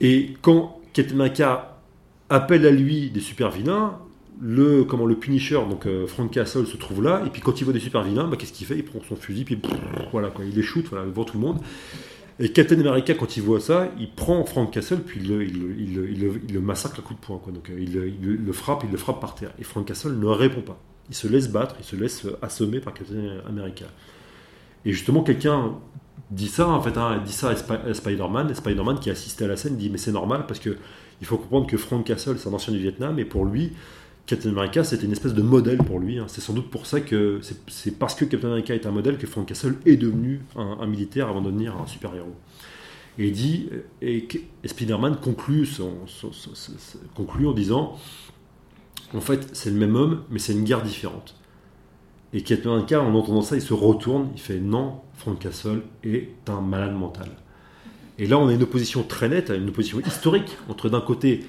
[0.00, 1.78] et quand Ketmaka
[2.28, 3.98] appelle à lui des super vilains,
[4.40, 7.64] le, comment, le Punisher, donc euh, Frank Castle, se trouve là, et puis quand il
[7.64, 8.76] voit des super vilains, bah, qu'est-ce qu'il fait?
[8.76, 9.58] Il prend son fusil, puis
[10.12, 11.58] voilà, il les shoot voilà, devant tout le monde.
[12.38, 16.52] Et Captain America, quand il voit ça, il prend Frank Castle, puis il le, il,
[16.52, 17.38] le massacre à coup de poing.
[17.38, 17.52] Quoi.
[17.52, 19.52] Donc, euh, il, le frappe, il le frappe par terre.
[19.58, 20.78] Et Frank Castle ne répond pas.
[21.08, 23.86] Il se laisse battre, il se laisse assommer par Captain America.
[24.86, 25.74] Et justement, quelqu'un
[26.30, 29.56] dit ça, en fait, hein, dit ça à, Spider-Man, et Spider-Man qui assisté à la
[29.56, 30.78] scène dit Mais c'est normal parce que
[31.20, 33.72] il faut comprendre que Frank Castle, c'est un ancien du Vietnam, et pour lui,
[34.26, 36.18] Captain America, c'était une espèce de modèle pour lui.
[36.18, 36.26] Hein.
[36.28, 39.26] C'est sans doute pour ça que c'est parce que Captain America est un modèle que
[39.26, 42.34] Frank Castle est devenu un, militaire avant de devenir un super-héros.
[43.18, 43.32] Et
[44.02, 44.28] et,
[44.64, 47.96] Spider-Man conclut en disant
[49.14, 51.34] En fait, c'est le même homme, mais c'est une guerre différente.
[52.36, 56.60] Et America, en entendant ça, il se retourne, il fait non, Frank Castle est un
[56.60, 57.30] malade mental.
[58.18, 61.44] Et là, on a une opposition très nette, une opposition historique entre d'un côté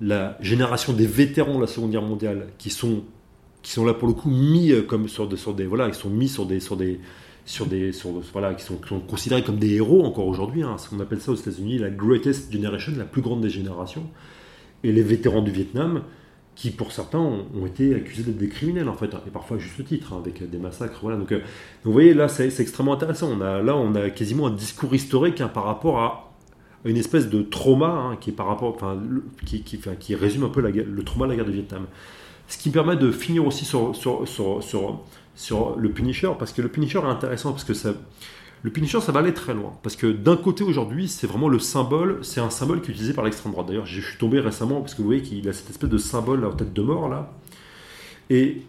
[0.00, 3.02] la génération des vétérans de la Seconde Guerre mondiale qui sont
[3.62, 6.28] qui sont là pour le coup mis euh, comme sur des, voilà, ils sont mis
[6.28, 7.00] sur des sur des
[7.44, 7.90] sur des
[8.32, 8.78] voilà qui sont,
[9.08, 10.62] considérés comme des héros encore aujourd'hui.
[10.62, 14.08] Hein, ce qu'on appelle ça aux États-Unis la greatest generation, la plus grande des générations.
[14.84, 16.02] Et les vétérans du Vietnam,
[16.58, 20.12] qui pour certains ont, été accusés d'être des criminels en fait, et parfois juste titre,
[20.12, 20.98] hein, avec des massacres.
[21.02, 21.16] Voilà.
[21.16, 21.38] Donc, euh,
[21.84, 23.30] vous voyez là, c'est extrêmement intéressant.
[23.30, 26.32] On a, là, on a quasiment un discours historique hein, par rapport à
[26.84, 29.00] une espèce de trauma hein, qui est par rapport, enfin,
[29.46, 31.86] qui, qui, qui, résume un peu le trauma de la guerre du Vietnam.
[32.48, 35.00] Ce qui me permet de finir aussi sur, sur, sur, sur,
[35.36, 37.94] sur le Punisher, parce que le Punisher est intéressant parce que ça
[38.62, 39.72] le Punisher, ça va aller très loin.
[39.82, 43.14] Parce que d'un côté, aujourd'hui, c'est vraiment le symbole, c'est un symbole qui est utilisé
[43.14, 43.68] par l'extrême droite.
[43.68, 46.44] D'ailleurs, je suis tombé récemment, parce que vous voyez qu'il a cette espèce de symbole
[46.44, 47.32] en tête de mort, là.
[48.30, 48.62] Et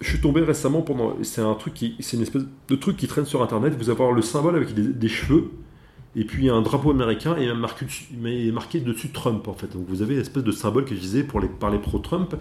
[0.00, 1.16] je suis tombé récemment pendant.
[1.22, 1.96] C'est un truc qui.
[2.00, 3.74] C'est une espèce de truc qui traîne sur Internet.
[3.78, 5.50] Vous avoir le symbole avec des, cheveux,
[6.16, 7.86] et puis un drapeau américain, et marqué,
[8.52, 9.72] marqué dessus Trump, en fait.
[9.72, 12.34] Donc vous avez une espèce de symbole que je disais pour les, par les pro-Trump.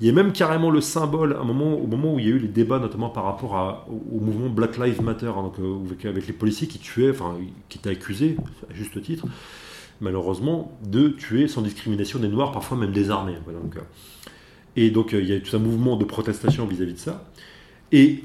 [0.00, 2.48] Il y a même carrément le symbole, au moment où il y a eu les
[2.48, 6.78] débats, notamment par rapport au mouvement Black Lives Matter, hein, euh, avec, les policiers qui
[6.78, 7.36] tuaient, enfin,
[7.68, 8.36] qui étaient accusés,
[8.70, 9.26] à juste titre,
[10.00, 13.36] malheureusement, de tuer sans discrimination des Noirs, parfois même des armées.
[13.46, 13.80] euh.
[14.74, 17.30] et donc, euh, il y a tout un mouvement de protestation vis-à-vis de ça.
[17.92, 18.24] Et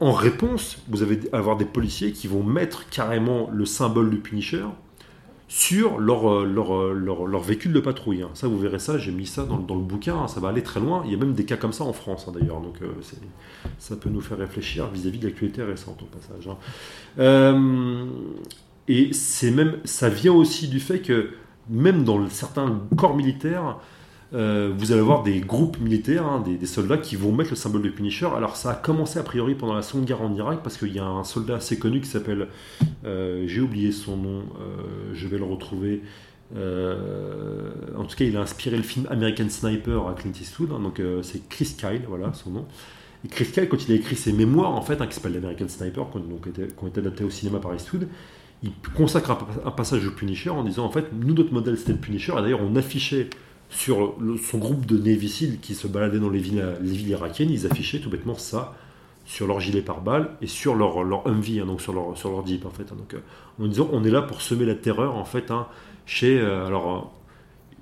[0.00, 4.64] en réponse, vous allez avoir des policiers qui vont mettre carrément le symbole du Punisher
[5.52, 8.22] sur leur, euh, euh, leur, leur, véhicule de patrouille.
[8.22, 8.30] Hein.
[8.32, 10.26] Ça, vous verrez ça, j'ai mis ça dans, dans le bouquin, hein.
[10.26, 11.02] ça va aller très loin.
[11.04, 12.62] Il y a même des cas comme ça en France, hein, d'ailleurs.
[12.62, 12.86] Donc, euh,
[13.78, 16.48] ça peut nous faire réfléchir vis-à-vis de l'actualité récente, au passage.
[18.88, 21.28] et c'est même, ça vient aussi du fait que
[21.68, 23.76] même dans certains corps militaires,
[24.34, 27.82] euh, vous allez avoir des groupes militaires, hein, des, soldats qui vont mettre le symbole
[27.82, 28.28] de Punisher.
[28.34, 30.98] Alors ça a commencé a priori pendant la Seconde Guerre en Irak parce qu'il y
[30.98, 32.48] a un soldat assez connu qui s'appelle,
[33.04, 36.02] euh, j'ai oublié son nom, euh, je vais le retrouver.
[36.54, 40.70] en tout cas, il a inspiré le film American Sniper à Clint Eastwood.
[40.72, 42.66] Hein, donc c'est Chris Kyle, voilà son nom.
[43.24, 45.68] Et Chris Kyle, quand il a écrit ses mémoires en fait, hein, qui s'appellent American
[45.68, 46.18] Sniper, qui
[46.84, 48.08] ont été adaptés au cinéma par Eastwood,
[48.62, 51.98] il consacre un, passage au Punisher en disant en fait, nous notre modèle c'était le
[51.98, 52.32] Punisher.
[52.38, 53.28] Et d'ailleurs, on affichait
[53.72, 57.66] sur son groupe de Navy qui se baladait dans les villes, les villes irakiennes, ils
[57.66, 58.74] affichaient tout bêtement ça
[59.24, 62.46] sur leur gilet pare-balles et sur leur, leur Humvee, hein, donc sur leur, sur leur
[62.46, 62.84] Jeep en fait.
[62.84, 62.96] Hein.
[62.96, 63.20] donc, euh,
[63.62, 65.66] en disant on est là pour semer la terreur en fait hein,
[66.06, 66.38] chez.
[66.38, 67.12] Euh, alors,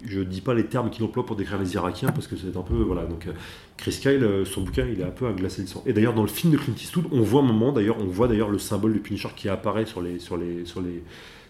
[0.07, 2.63] je dis pas les termes qu'il emploie pour décrire les Irakiens parce que c'est un
[2.63, 3.33] peu voilà donc euh,
[3.77, 6.23] Chris Kyle son bouquin il est un peu à glacer le sang et d'ailleurs dans
[6.23, 8.95] le film de Clint Eastwood on voit un moment d'ailleurs on voit d'ailleurs le symbole
[8.95, 11.03] du Punisher qui apparaît sur les sur les sur les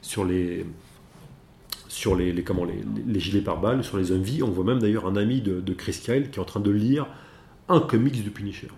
[0.02, 0.66] sur les
[1.90, 4.44] sur les, comment, les, gilets pare-balles, sur les envies.
[4.44, 7.06] On voit même d'ailleurs un ami de, Chris Kyle qui est en train de lire
[7.68, 8.68] un comics du Punisher.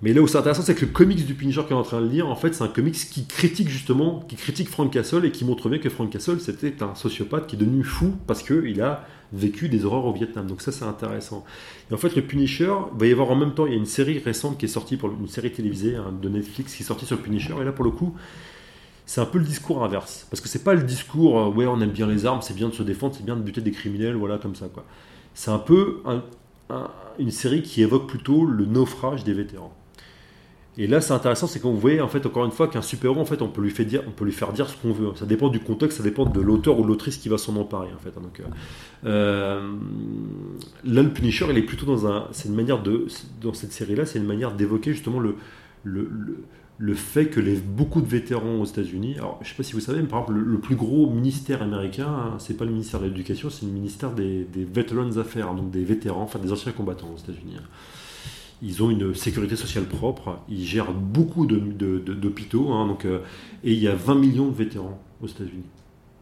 [0.00, 2.00] Mais là où c'est intéressant, c'est que le comics du Punisher qu'il est en train
[2.00, 5.30] de lire, en fait, c'est un comics qui critique justement, qui critique Frank Castle et
[5.30, 8.80] qui montre bien que Frank Castle, c'était un sociopathe qui est devenu fou parce qu'il
[8.80, 10.46] a vécu des horreurs au Vietnam.
[10.46, 11.44] Donc ça, c'est intéressant.
[11.90, 13.86] Et en fait, le Punisher, va y avoir en même temps, il y a une
[13.86, 17.04] série récente qui est sortie, pour une série télévisée hein, de Netflix qui est sortie
[17.04, 17.54] sur le Punisher.
[17.60, 18.14] Et là, pour le coup,
[19.06, 20.26] c'est un peu le discours inverse.
[20.30, 22.68] Parce que c'est pas le discours, euh, ouais, on aime bien les armes, c'est bien
[22.68, 24.84] de se défendre, c'est bien de buter des criminels, voilà, comme ça, quoi.
[25.34, 26.02] C'est un peu
[27.18, 29.74] une série qui évoque plutôt le naufrage des vétérans.
[30.76, 33.24] Et là, c'est intéressant, c'est qu'on voit, en fait, encore une fois, qu'un super-héros, en
[33.24, 35.12] fait, on peut lui faire dire, on peut lui faire dire ce qu'on veut.
[35.14, 37.98] Ça dépend du contexte, ça dépend de l'auteur ou l'autrice qui va s'en emparer, en
[37.98, 38.10] fait.
[38.16, 38.22] Hein.
[38.22, 38.44] Donc, euh,
[39.04, 39.72] euh,
[40.84, 43.06] là, le Punisher, il est plutôt dans un, c'est une manière de,
[43.40, 45.36] dans cette série-là, c'est une manière d'évoquer justement le,
[45.84, 46.38] le le
[46.94, 50.02] fait que beaucoup de vétérans aux États-Unis, alors je ne sais pas si vous savez,
[50.02, 53.50] mais par exemple, le, plus gros ministère américain, hein, c'est pas le ministère de l'Éducation,
[53.50, 57.56] c'est le ministère des, Veterans Affairs, donc des vétérans, enfin des anciens combattants aux États-Unis.
[57.58, 57.66] Hein.
[58.62, 63.20] Ils ont une sécurité sociale propre, ils gèrent beaucoup d'hôpitaux, hein, donc, euh,
[63.62, 65.64] et il y a 20 millions de vétérans aux États-Unis.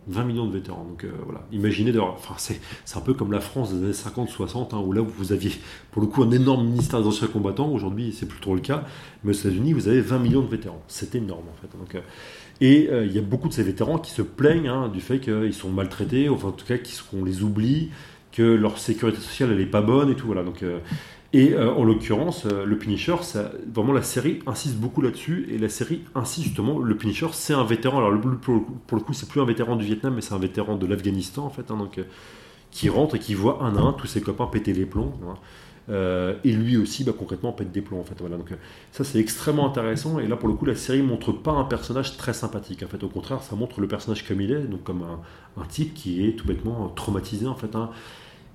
[0.08, 0.84] 20 millions de vétérans.
[0.84, 2.60] Donc euh, voilà, imaginez d'ailleurs, enfin, c'est,
[2.96, 5.52] un peu comme la France des années 50-60, hein, où là vous aviez
[5.90, 7.68] pour le coup un énorme ministère des anciens combattants.
[7.68, 8.84] Aujourd'hui, c'est plus trop le cas,
[9.24, 10.82] mais aux États-Unis, vous avez 20 millions de vétérans.
[10.88, 11.96] C'est énorme en fait.
[11.96, 12.00] Euh,
[12.60, 15.20] et euh, il y a beaucoup de ces vétérans qui se plaignent hein, du fait
[15.20, 16.76] qu'ils sont maltraités, enfin en tout cas
[17.10, 17.90] qu'on les oublie,
[18.32, 20.26] que leur sécurité sociale elle est pas bonne et tout.
[20.26, 20.42] Voilà.
[20.42, 20.64] Donc
[21.34, 23.16] et euh, en l'occurrence, euh, le Punisher,
[23.72, 25.48] vraiment la série insiste beaucoup là-dessus.
[25.50, 27.98] Et la série insiste justement, le Punisher, c'est un vétéran.
[27.98, 30.86] Alors pour, le coup, c'est plus un vétéran du Vietnam, mais c'est un vétéran de
[30.86, 32.04] l'Afghanistan en fait, hein, donc euh,
[32.70, 35.12] qui rentre et qui voit un à un tous ses copains péter les plombs.
[35.26, 35.34] Hein.
[36.44, 38.14] et lui aussi, bah, concrètement, pète des plombs en fait.
[38.20, 38.52] Voilà, donc
[38.92, 40.18] ça c'est extrêmement intéressant.
[40.18, 42.82] Et là, pour le coup, la série montre pas un personnage très sympathique.
[42.82, 45.94] En fait, au contraire, ça montre le personnage comme il est, donc comme un, type
[45.94, 47.74] qui est tout bêtement traumatisé en fait.
[47.74, 47.90] Hein,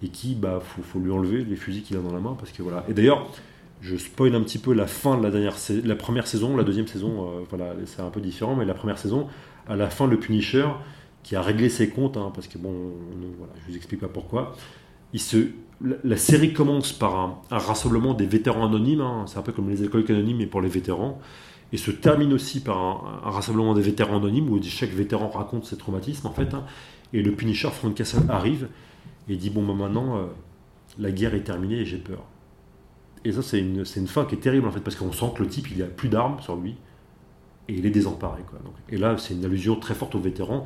[0.04, 2.62] et qui, bah, faut, lui enlever les fusils qu'il a dans la main parce que
[2.62, 2.86] voilà.
[2.90, 3.28] Et d'ailleurs,
[3.82, 6.88] je spoil un petit peu la fin de la dernière, la première saison, la deuxième
[6.88, 9.28] saison, euh, voilà, c'est un peu différent, mais la première saison,
[9.68, 10.68] à la fin, le Punisher
[11.24, 12.74] qui a réglé ses comptes, hein, parce que bon,
[13.38, 14.56] voilà, je vous explique pas pourquoi.
[15.14, 15.50] Il se,
[15.82, 17.16] la, série commence par
[17.52, 20.62] un, rassemblement des vétérans anonymes, hein, c'est un peu comme les écoles anonymes mais pour
[20.62, 21.20] les vétérans,
[21.74, 25.78] et se termine aussi par un, rassemblement des vétérans anonymes où chaque vétéran raconte ses
[25.78, 26.64] traumatismes en fait, hein.
[27.14, 28.70] et le Punisher Frank Castle arrive
[29.30, 30.26] et dit bon, bah, maintenant, euh,
[30.98, 32.24] la guerre est terminée et j'ai peur.
[33.26, 35.44] Et ça, c'est une, une, fin qui est terrible en fait, parce qu'on sent que
[35.44, 36.76] le type, il a plus d'armes sur lui
[37.68, 38.42] et il est désemparé.
[38.50, 38.60] Quoi.
[38.64, 40.66] Donc, et là, c'est une allusion très forte aux vétérans,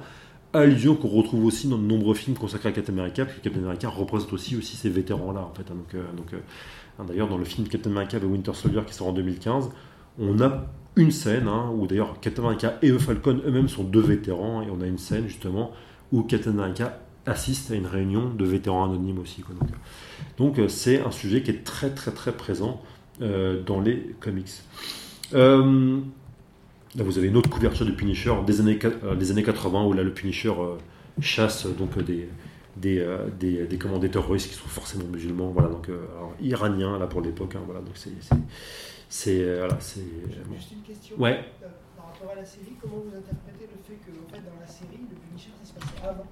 [0.53, 3.63] allusion qu'on retrouve aussi dans de nombreux films consacrés à Captain America, parce que Captain
[3.63, 5.41] America représente aussi, aussi ces vétérans-là.
[5.41, 5.75] En fait, hein.
[5.75, 6.39] donc, euh, donc, euh,
[6.99, 9.69] hein, d'ailleurs, dans le film Captain America The Winter Soldier qui sort en 2015,
[10.19, 10.65] on a
[10.97, 14.81] une scène hein, où d'ailleurs Captain America et Falcon eux-mêmes sont deux vétérans, et on
[14.81, 15.71] a une scène justement
[16.11, 19.43] où Captain America assiste à une réunion de vétérans anonymes aussi.
[20.37, 22.81] Donc euh, c'est un sujet qui est très très très présent
[23.21, 24.49] euh, dans les comics.
[25.33, 25.99] Euh,
[26.95, 28.79] là vous avez une autre couverture du Punisher des années,
[29.17, 30.53] des années 80 où là le Punisher
[31.19, 32.27] chasse donc des,
[32.75, 33.05] des,
[33.39, 33.77] des, des
[34.17, 35.89] russes qui sont forcément musulmans, voilà, donc
[36.41, 38.11] iraniens là pour l'époque, hein, voilà, donc c'est
[39.07, 40.01] c'est voilà, c'est.
[40.55, 41.17] Juste une question.
[41.17, 41.43] Ouais.
[41.95, 44.67] par rapport à la série, comment vous interprétez le fait que en fait, dans la
[44.67, 46.25] série, le Punisher ça se passait avant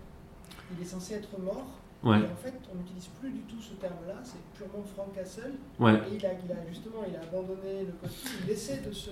[0.75, 1.67] il est censé être mort.
[2.05, 5.55] Et en fait, on n'utilise plus du tout ce terme-là, c'est purement Frank Castle.
[5.81, 6.31] Et il a,
[6.69, 9.09] justement il a abandonné le costume, il essaie de se.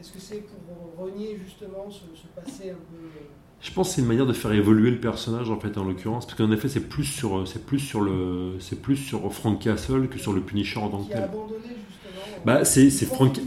[0.00, 3.10] Est-ce que c'est pour renier justement ce, passé un peu.
[3.58, 5.84] Euh, Je pense que c'est une manière de faire évoluer le personnage en fait en
[5.84, 9.60] l'occurrence parce qu'en effet c'est plus sur c'est plus sur le c'est plus sur Frank
[9.60, 11.28] Castle que sur le Punisher en tant que tel.
[11.28, 13.38] justement Bah, c'est Frank.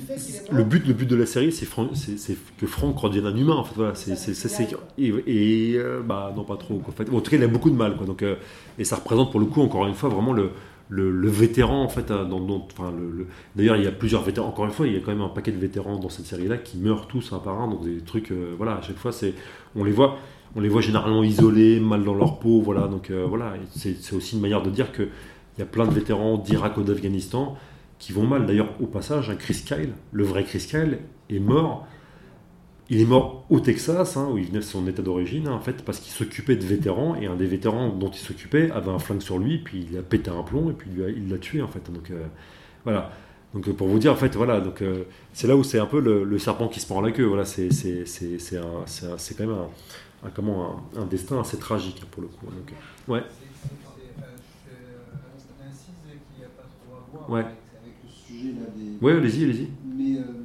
[0.52, 1.66] Le but, le but de la série, c'est
[2.58, 3.56] que Frank redevienne un humain.
[3.56, 4.14] En fait, voilà, c'est
[4.98, 6.82] et, et euh, bah non pas trop.
[6.86, 7.10] En, fait.
[7.10, 7.96] en tout cas, il a beaucoup de mal.
[7.96, 8.06] Quoi.
[8.06, 8.36] Donc, euh,
[8.78, 10.52] et ça représente pour le coup encore une fois vraiment le,
[10.92, 12.12] le, vétéran en fait.
[12.12, 14.50] Hein, dans, enfin, le, D'ailleurs, il y a plusieurs vétérans.
[14.50, 16.58] Encore une fois, il y a quand même un paquet de vétérans dans cette série-là
[16.58, 17.68] qui meurent tous un par un.
[17.68, 19.34] Donc des trucs, euh, voilà, à chaque fois, c'est
[19.76, 20.18] on les voit.
[20.56, 22.88] On les voit généralement isolés, mal dans leur peau, voilà.
[22.90, 26.38] Donc voilà, c'est aussi une manière de dire que il y a plein de vétérans
[26.38, 27.58] d'Irak ou d'Afghanistan
[28.00, 28.46] qui vont mal.
[28.46, 31.00] D'ailleurs, au passage, un Chris Kyle, le vrai Chris Kyle,
[31.30, 31.88] est mort.
[32.94, 35.62] Il est mort au Texas, hein, où il venait de son état d'origine, hein, en
[35.62, 39.00] fait, parce qu'il s'occupait de vétérans, et un des vétérans dont il s'occupait avait un
[39.00, 41.70] flingue sur lui, puis il a pété un plomb, et puis il l'a tué, en
[41.70, 41.90] fait.
[41.90, 42.26] Donc, euh,
[42.84, 43.10] voilà.
[43.54, 46.02] Donc, pour vous dire, en fait, voilà, donc euh, c'est là où c'est un peu
[46.02, 47.24] le, serpent qui se prend la queue.
[47.24, 47.70] Voilà, c'est
[49.38, 49.56] quand même
[50.26, 52.46] un, comment, un, destin assez tragique, hein, pour le coup.
[52.46, 52.74] Donc,
[53.08, 53.24] ouais.
[57.30, 57.46] Ouais
[58.76, 58.98] des.
[59.02, 59.68] Oui, allez-y, allez-y.
[59.86, 60.41] Mais euh, toutes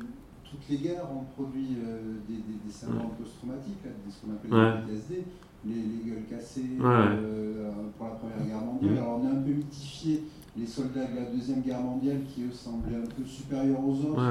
[0.70, 3.78] les guerres ont produit euh, des, des, syndromes post-traumatiques,
[4.10, 5.24] ce qu'on appelle les PTSD,
[5.64, 8.98] les, les, gueules cassées euh, pour la Première Guerre mondiale.
[8.98, 10.22] Alors on a un peu mythifié
[10.58, 14.22] les soldats de la Deuxième Guerre mondiale qui eux semblaient un peu supérieurs aux autres.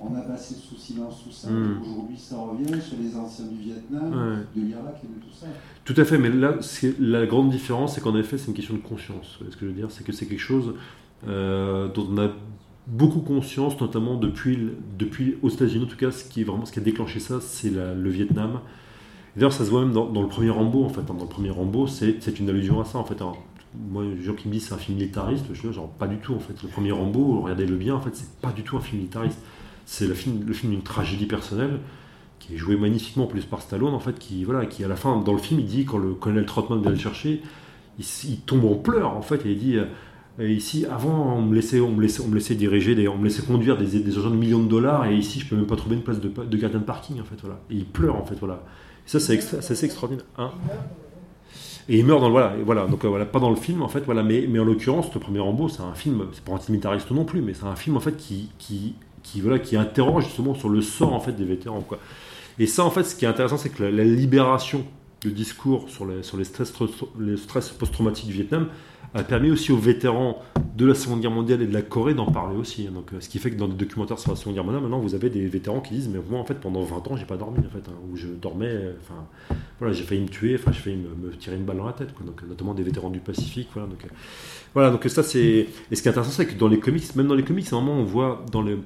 [0.00, 1.50] On a passé sous silence tout ça.
[1.50, 1.82] Mm.
[1.82, 5.46] Aujourd'hui, ça revient sur les anciens du Vietnam, de l'Irak et de tout ça.
[5.84, 6.54] Tout à fait, mais là,
[6.98, 9.38] la grande différence, c'est qu'en effet, c'est une question de conscience.
[9.50, 10.74] Ce que je veux dire, c'est que c'est quelque chose
[11.26, 12.30] dont on a
[12.86, 14.58] beaucoup conscience, notamment depuis,
[14.98, 17.40] depuis aux États-Unis en tout cas, ce qui est vraiment ce qui a déclenché ça,
[17.40, 18.60] c'est le Vietnam.
[19.36, 21.00] D'ailleurs, ça se voit même dans, le premier Rambo en fait.
[21.00, 21.14] Hein.
[21.14, 23.20] dans le premier Rambo, c'est une allusion à ça en fait.
[23.20, 23.32] Hein.
[23.74, 26.18] moi, les gens qui me disent c'est un film militariste, je dis genre pas du
[26.18, 26.54] tout en fait.
[26.62, 29.38] Le premier Rambo, regardez-le bien, en fait, c'est pas du tout un film militariste.
[29.86, 31.80] C'est le film, le film d'une tragédie personnelle
[32.38, 35.16] qui est joué magnifiquement plus par Stallone en fait, qui voilà, qui à la fin
[35.18, 37.42] dans le film il dit quand le colonel Trotman vient le chercher,
[37.98, 39.78] il, il tombe en pleurs en fait et il dit
[40.38, 43.24] et ici, avant, on me laissait, on me laissait, on me laissait diriger, on me
[43.24, 45.76] laissait conduire des, des agents de millions de dollars, et ici, je peux même pas
[45.76, 47.60] trouver une place de, de gardien de parking, en fait, voilà.
[47.70, 48.64] Et il pleure, en fait, voilà.
[49.06, 50.24] Et ça, c'est assez extraordinaire.
[50.38, 50.50] Hein
[51.88, 53.88] et il meurt dans le voilà, voilà donc euh, voilà, pas dans le film en
[53.88, 57.10] fait, voilà, mais, mais en l'occurrence, le premier Rambo, c'est un film, c'est pas antimilitariste
[57.10, 60.54] non plus, mais c'est un film en fait qui, qui, qui, voilà, qui interroge justement
[60.54, 61.84] sur le sort en fait des vétérans.
[62.58, 64.86] Et ça en fait, ce qui est intéressant, c'est que la, la libération
[65.20, 66.72] du discours sur les, sur les stress,
[67.18, 68.68] les stress post-traumatiques du Vietnam,
[69.14, 70.42] a permis aussi aux vétérans
[70.76, 72.86] de la Seconde Guerre mondiale et de la Corée d'en parler aussi.
[72.88, 72.92] Hein.
[72.92, 74.98] Donc, euh, ce qui fait que dans des documentaires sur la Seconde Guerre mondiale, maintenant,
[74.98, 77.36] vous avez des vétérans qui disent Mais moi, en fait, pendant 20 ans, j'ai pas
[77.36, 79.24] dormi, en fait, hein, où je dormais, euh, enfin,
[79.78, 82.12] voilà, j'ai failli me tuer, enfin, j'ai failli me, tirer une balle dans la tête.
[82.26, 83.88] Donc, notamment des vétérans du Pacifique, voilà.
[83.88, 84.08] Donc, euh,
[84.74, 85.68] voilà, donc ça, c'est.
[85.90, 87.76] Et ce qui est intéressant, c'est que dans les comics, même dans les comics, à
[87.76, 88.76] un moment, on voit dans les,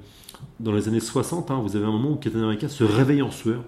[0.61, 3.31] dans les années 60, hein, vous avez un moment où Captain America se réveille en
[3.31, 3.63] sueur.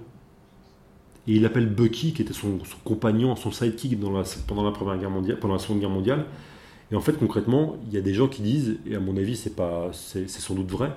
[1.26, 3.98] Et il appelle Bucky, qui était son, compagnon, son sidekick
[4.46, 6.26] pendant la Première Guerre mondiale, pendant la Seconde Guerre mondiale.
[6.92, 9.36] Et en fait, concrètement, il y a des gens qui disent, et à mon avis,
[9.36, 10.92] c'est pas, c'est, sans doute vrai,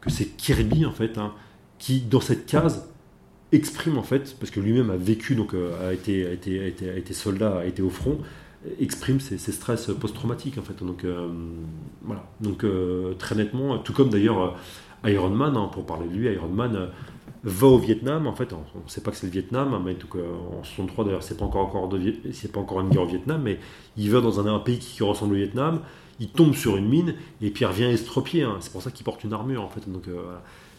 [0.00, 1.32] que c'est Kirby en fait, hein,
[1.78, 2.88] qui dans cette case
[3.50, 6.66] exprime en fait, parce que lui-même a vécu, donc euh, a, été, a, été, a,
[6.66, 8.18] été, a été soldat, a été au front,
[8.78, 10.84] exprime ses, stress post-traumatiques en fait.
[10.84, 11.28] Donc euh,
[12.02, 12.24] voilà.
[12.40, 14.56] Donc euh, très nettement, tout comme d'ailleurs
[15.04, 16.90] Iron Man, hein, pour parler de lui, Iron Man
[17.48, 18.26] va au Vietnam.
[18.26, 20.62] En fait, on ne sait pas que c'est le Vietnam, mais en, tout cas, en
[20.62, 21.90] 63 d'ailleurs, c'est pas encore encore
[22.32, 23.58] c'est pas encore une guerre au Vietnam, mais
[23.96, 25.80] il va dans un, pays qui ressemble au Vietnam.
[26.20, 28.42] Il tombe sur une mine et puis il revient estropié.
[28.42, 28.56] Hein.
[28.60, 29.88] C'est pour ça qu'il porte une armure en fait.
[29.90, 30.36] Donc, euh,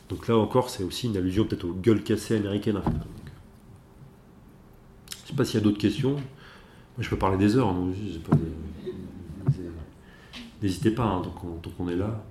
[0.09, 2.77] donc là encore, c'est aussi une allusion peut-être aux gueules cassées américaines.
[2.77, 2.91] En fait.
[5.23, 6.11] je sais pas s'il y a d'autres questions.
[6.11, 6.21] Moi,
[6.99, 7.73] je peux parler des heures.
[10.61, 12.21] N'hésitez pas, hein, tant qu'on est là.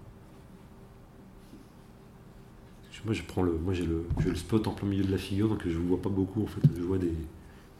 [3.05, 5.49] Moi, je prends le, moi j'ai le, le spot en plein milieu de la figure,
[5.49, 6.61] donc je ne vois pas beaucoup en fait.
[6.77, 7.13] Je vois des,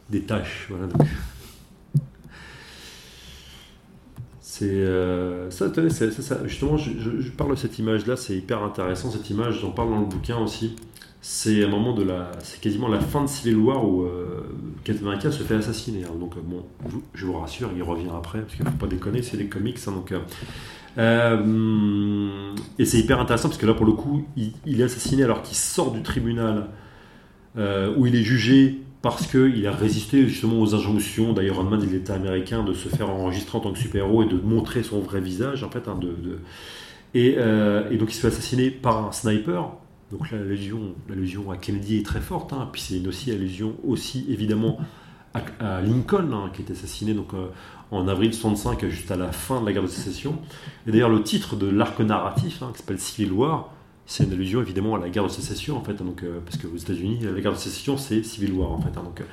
[0.09, 0.67] des taches.
[0.69, 0.87] Voilà,
[4.59, 9.09] C'est euh, ça, ça, justement, je, parle de cette image-là, c'est hyper intéressant.
[9.09, 10.75] Cette image, j'en parle dans le bouquin aussi.
[11.21, 14.41] C'est un moment de la, c'est quasiment la fin de Civil War où euh,
[14.85, 16.03] se fait assassiner.
[16.03, 16.15] Hein.
[16.19, 16.65] Donc bon,
[17.13, 19.77] je vous rassure, il revient après parce qu'il ne faut pas déconner, c'est des comics.
[19.87, 20.19] Hein, donc euh,
[20.97, 25.41] euh, et c'est hyper intéressant parce que là, pour le coup, il, est assassiné alors
[25.41, 26.67] qu'il sort du tribunal
[27.57, 31.87] euh, où il est jugé parce qu'il a résisté justement aux injonctions d'Iron Man et
[31.87, 34.99] de l'État américain de se faire enregistrer en tant que super-héros et de montrer son
[34.99, 35.87] vrai visage, en fait.
[35.87, 35.97] Hein,
[37.15, 39.71] euh, Et, donc, il se fait assassiner par un sniper.
[40.11, 42.51] Donc, l'allusion à Kennedy est très forte.
[42.51, 42.67] Hein.
[42.73, 44.79] Puis, c'est aussi allusion aussi, évidemment,
[45.33, 47.13] à, Lincoln, hein, qui est assassiné
[47.91, 50.37] en avril 65, juste à la fin de la guerre de sécession.
[50.87, 53.71] Et d'ailleurs, le titre de l'arc narratif, hein, qui s'appelle Civil War,
[54.05, 56.57] c'est une allusion évidemment à la guerre de sécession, en fait, hein, donc, euh, parce
[56.57, 58.89] qu'aux États-Unis, la guerre de sécession, c'est Civil War, en fait.
[58.89, 59.25] Hein, donc, euh,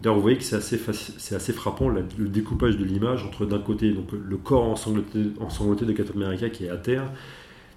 [0.00, 0.80] d'ailleurs, vous voyez que c'est assez,
[1.18, 5.92] c'est assez frappant le découpage de l'image entre d'un côté donc, le corps ensanglanté, de
[5.92, 7.04] Captain America qui est à terre,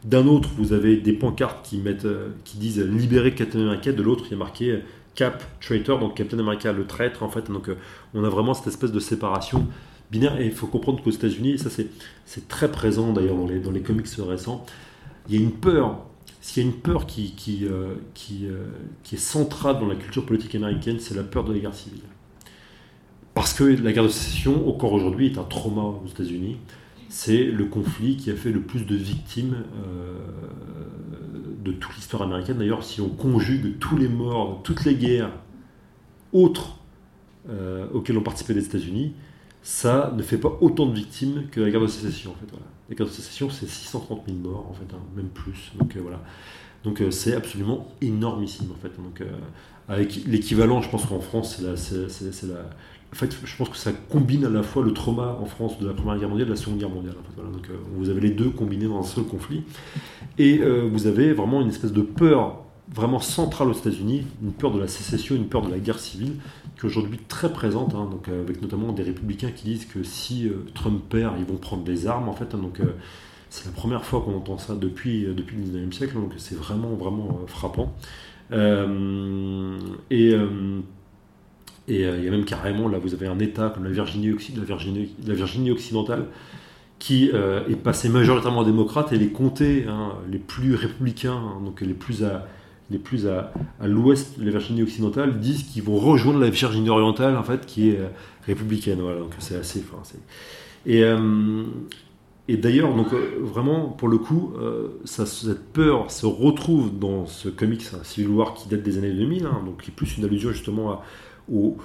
[0.04, 2.08] D'un autre, vous avez des pancartes qui, mettent,
[2.44, 3.92] qui disent libérer Captain America.
[3.92, 4.80] De l'autre, il y a marqué
[5.14, 7.24] Cap Traitor, donc Captain America le traître.
[7.24, 7.70] En fait, donc
[8.14, 9.68] on a vraiment cette espèce de séparation
[10.24, 14.08] Et il faut comprendre qu'aux États-Unis, et ça c'est très présent d'ailleurs dans les, comics
[14.20, 14.66] récents,
[15.28, 16.06] il y a une peur.
[16.42, 17.66] S'il y a une peur qui, qui,
[18.14, 18.46] qui,
[19.16, 22.02] est centrale dans la culture politique américaine, c'est la peur de la guerre civile.
[23.36, 26.58] Parce que la guerre de sécession, encore aujourd'hui, est un trauma aux États-Unis.
[27.10, 30.18] C'est le conflit qui a fait le plus de victimes euh,
[31.64, 32.58] de toute l'histoire américaine.
[32.58, 35.32] D'ailleurs, si on conjugue tous les morts, toutes les guerres
[36.32, 36.78] autres
[37.50, 39.14] euh, auxquelles ont participé les États-Unis,
[39.66, 42.32] ça ne fait pas autant de victimes que la guerre de sécession.
[42.32, 42.58] En fait,
[42.90, 45.74] La guerre de sécession, c'est 630 000 morts, en fait, hein, même plus.
[45.78, 46.22] Donc euh, voilà.
[46.84, 48.96] Donc c'est absolument énormissime, en fait.
[49.02, 49.24] Donc,
[49.88, 52.60] avec l'équivalent, je pense qu'en France, c'est la,
[53.16, 55.88] en fait, je pense que ça combine à la fois le trauma en France de
[55.88, 57.16] la Première Guerre mondiale et de la Seconde Guerre mondiale.
[57.38, 59.64] donc, euh, vous avez les deux combinés dans un seul conflit.
[60.38, 64.72] Et euh, vous avez vraiment une espèce de peur vraiment centrale aux États-Unis, une peur
[64.72, 66.34] de la sécession, une peur de la guerre civile,
[66.86, 71.04] aujourd'hui très présente, hein, donc, euh, avec notamment des républicains qui disent que si Trump
[71.10, 72.30] perd, ils vont prendre des armes.
[72.30, 72.80] En fait, hein, donc,
[73.50, 76.94] c'est la première fois qu'on entend ça depuis, depuis le 19e siècle, donc c'est vraiment,
[76.96, 77.96] vraiment frappant.
[78.52, 80.36] et
[81.88, 84.32] et euh, il y a même carrément, là, vous avez un État comme la Virginie,
[85.72, 86.26] occidentale
[86.98, 91.94] qui euh, est passé majoritairement démocrate et les comtés hein, les plus républicains, donc les
[91.94, 92.48] plus à,
[92.90, 93.52] les plus à,
[93.84, 97.90] l'ouest de la Virginie occidentale, disent qu'ils vont rejoindre la Virginie orientale, en fait, qui
[97.90, 98.08] est euh,
[98.46, 99.00] républicaine.
[99.02, 99.84] Voilà, donc c'est assez.
[99.92, 100.02] Enfin,
[100.86, 101.04] et,
[102.48, 103.08] et d'ailleurs, donc
[103.42, 104.54] vraiment, pour le coup,
[105.04, 109.50] cette peur se retrouve dans ce comics hein, Civil War qui date des années 2000,
[109.66, 111.04] donc qui est plus une allusion justement à
[111.52, 111.78] aux,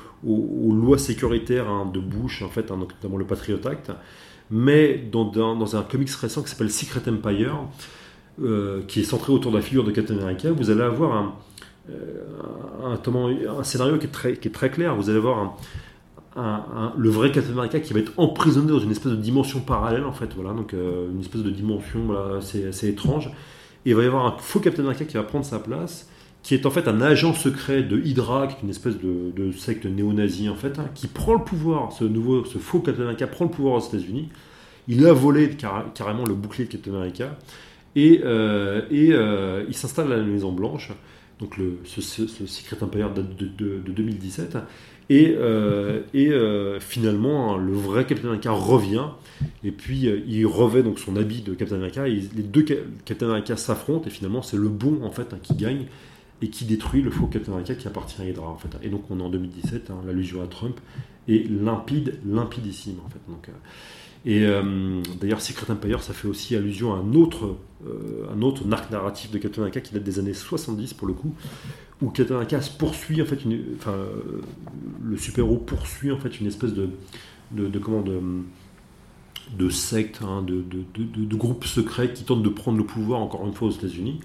[0.73, 3.93] lois sécuritaires hein, de Bush, en fait, hein, notamment le Patriot Act,
[4.51, 7.57] mais dans, dans, un comics récent qui s'appelle Secret Empire,
[8.43, 11.35] euh, qui est centré autour de la figure de Captain America, vous allez avoir un,
[11.91, 14.95] euh, scénario qui est, très, qui est, très, clair.
[14.97, 15.57] Vous allez avoir
[16.97, 20.13] le vrai Captain America qui va être emprisonné dans une espèce de dimension parallèle, en
[20.13, 23.29] fait, voilà, donc euh, une espèce de dimension voilà, assez, étrange.
[23.85, 26.09] Et il va y avoir un faux Captain America qui va prendre sa place
[26.43, 29.85] qui est en fait un agent secret de Hydra, qui est une espèce de, secte
[29.85, 33.45] néo-nazie en fait, hein, qui prend le pouvoir, ce nouveau, ce faux Captain America prend
[33.45, 34.31] le pouvoir aux États-Unis.
[34.89, 35.51] Il a volé
[35.95, 37.37] carrément le bouclier de Captain America
[37.97, 40.93] et, euh, euh, il s'installe à la Maison Blanche.
[41.41, 44.59] Donc le, ce, Secret Empire date de, 2017
[45.09, 49.07] et, euh, finalement hein, le vrai Captain America revient
[49.65, 52.63] et puis il revêt donc son habit de Captain America et les deux
[53.07, 55.87] Captain America s'affrontent et finalement c'est le bon en fait hein, qui gagne
[56.43, 58.69] et qui détruit le faux Captain America qui appartient à Hydra en fait.
[58.83, 60.79] Et donc on est en 2017, hein, l'allusion à Trump
[61.27, 63.21] est limpide, limpidissime en fait.
[63.29, 63.49] Donc,
[64.27, 67.57] et euh, d'ailleurs Secret Empire ça fait aussi allusion à un autre,
[67.87, 71.35] euh, un autre arc narratif de America qui date des années 70 pour le coup,
[72.03, 73.97] où America se poursuit en fait, une, enfin
[75.03, 76.91] le super-héros poursuit en fait une espèce de,
[77.53, 78.05] de, comment
[79.57, 83.47] de secte, hein, de, de, de, groupe secret qui tente de prendre le pouvoir encore
[83.47, 84.21] une fois aux États-Unis.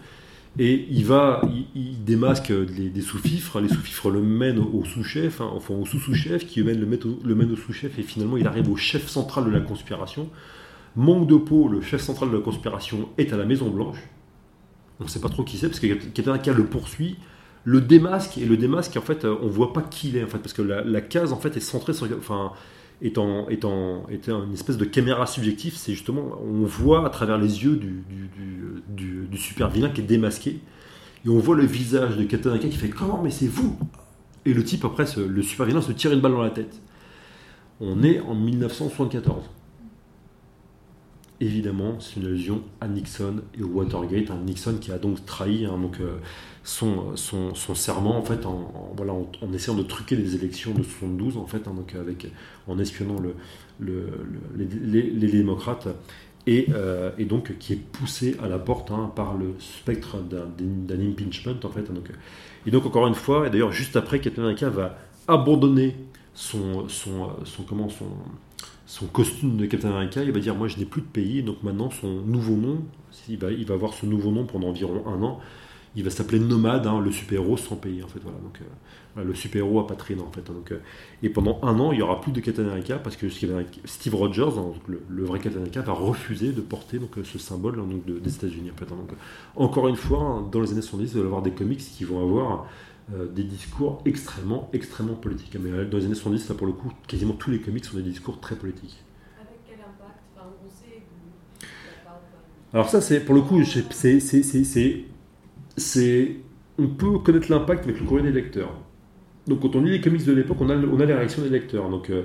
[0.58, 1.42] Et il va,
[1.76, 6.64] il, démasque des sous-fifres, les sous-fifres le mènent au, sous-chef, hein, enfin au sous-sous-chef, qui
[6.64, 6.86] mène, le,
[7.36, 10.30] mène au, sous-chef, et finalement il arrive au chef central de la conspiration.
[10.96, 13.98] Manque de peau, le chef central de la conspiration est à la Maison Blanche.
[15.02, 17.18] On ne sait pas trop qui c'est, parce que quelqu'un le poursuit,
[17.66, 20.38] le démasque, et le démasque, en fait, on voit pas qui il est, en fait,
[20.38, 22.08] parce que la, la, case, en fait, est centrée sur...
[22.18, 22.54] Enfin,
[23.02, 28.04] étant une espèce de caméra subjective, c'est justement, on voit à travers les yeux du,
[28.90, 30.60] du, du, super vilain qui est démasqué,
[31.26, 33.78] et on voit le visage de Captain America qui fait comment mais c'est vous?
[34.46, 36.80] Et le type après, le super vilain se tire une balle dans la tête.
[37.80, 39.50] On est en 1974
[41.42, 44.32] évidemment, c'est une allusion à Nixon et au Watergate.
[44.32, 46.18] Un Nixon qui a donc trahi hein, donc, euh,
[46.66, 51.38] son, son, serment en, fait, en, voilà, en, essayant de truquer les élections de 72,
[51.38, 52.28] en, fait, hein, donc avec,
[52.68, 53.36] en espionnant le,
[53.80, 54.10] le,
[54.58, 55.88] les, démocrates.
[56.48, 61.00] Et, euh, et, donc qui est poussé à la porte hein, par le spectre d'un
[61.00, 61.60] impeachment.
[61.64, 62.10] En fait, donc,
[62.66, 64.98] et donc, encore une fois, et d'ailleurs, juste après, Captain America va
[65.28, 65.96] abandonner
[66.34, 68.08] son, son, son, comment, son,
[68.88, 71.64] son costume de Captain America, il va dire moi je n'ai plus de pays, donc
[71.64, 72.84] maintenant son nouveau nom,
[73.30, 75.40] il va, il va avoir ce nouveau nom pendant environ un an,
[75.96, 79.34] il va s'appeler Nomade, hein, le super-héros sans pays en fait, voilà, donc euh, le
[79.34, 80.42] super-héros apatride en fait.
[80.42, 80.80] Hein, donc, euh,
[81.24, 84.58] et pendant un an, il n'y aura plus de Captain America parce que Steve Rogers,
[84.58, 88.72] hein, le, vrai Captain America, va refuser de porter donc, ce symbole donc, des États-Unis
[88.72, 88.90] en fait.
[88.90, 89.12] donc,
[89.56, 92.22] encore une fois, dans les années 70, il va y avoir des comics qui vont
[92.22, 92.68] avoir
[93.14, 95.56] euh, des discours extrêmement, extrêmement politiques.
[95.60, 97.98] Mais euh, dans les années 70, là, pour le coup, quasiment tous les comics sont
[97.98, 98.98] des discours très politiques.
[99.40, 100.24] Avec quel impact?
[100.36, 101.04] Enfin, on sait
[102.74, 105.06] Alors ça, c'est pour le coup, c'est,
[105.78, 106.38] c'est,
[106.78, 108.74] on peut connaître l'impact avec le courrier des lecteurs.
[109.48, 111.50] Donc quand on lit les comics de l'époque, on a, on a les réactions des
[111.50, 111.90] lecteurs.
[111.90, 112.24] Donc, euh,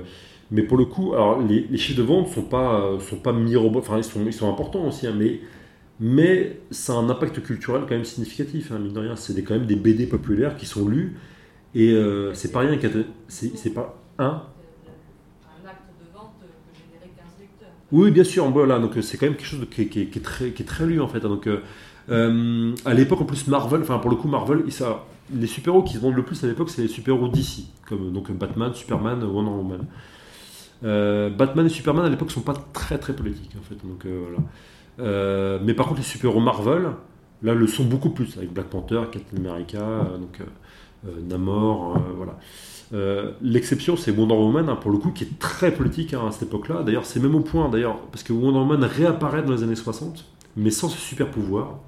[0.50, 4.04] mais pour le coup, alors les, chiffres de vente sont pas, sont pas enfin ils
[4.04, 5.40] sont, ils sont importants aussi, hein, mais
[6.00, 9.16] mais ça a un impact culturel quand même significatif, hein, mine de rien.
[9.16, 11.16] C'est quand même des BD populaires qui sont lus,
[11.74, 12.78] et euh, c'est pas rien,
[13.28, 14.42] c'est pas un.
[17.92, 18.48] Oui, bien sûr.
[18.50, 21.24] Voilà, donc c'est quand même quelque chose qui, est très, lu en fait.
[21.24, 21.60] Hein, donc, euh,
[22.10, 24.64] euh, à l'époque, en plus, Marvel, enfin pour le coup, Marvel,
[25.32, 28.30] les super-héros qui se vendent le plus à l'époque, c'est les super-héros d'ici, comme donc
[28.32, 29.86] Batman, Superman, Wonder Woman.
[30.82, 33.76] Euh, Batman et Superman à l'époque sont pas très très politiques en fait.
[33.86, 34.06] Donc
[35.64, 36.90] mais par contre, les super-héros Marvel,
[37.42, 40.40] là, le sont beaucoup plus avec Black Panther, Captain America, donc
[41.28, 42.38] Namor, voilà.
[42.92, 46.32] Euh, l'exception, c'est Wonder Woman, hein, pour le coup, qui est très politique hein, à
[46.32, 46.82] cette époque-là.
[46.82, 50.24] D'ailleurs, c'est même au point, d'ailleurs, parce que Wonder Woman réapparaît dans les années 60,
[50.56, 51.78] mais sans ce super pouvoir.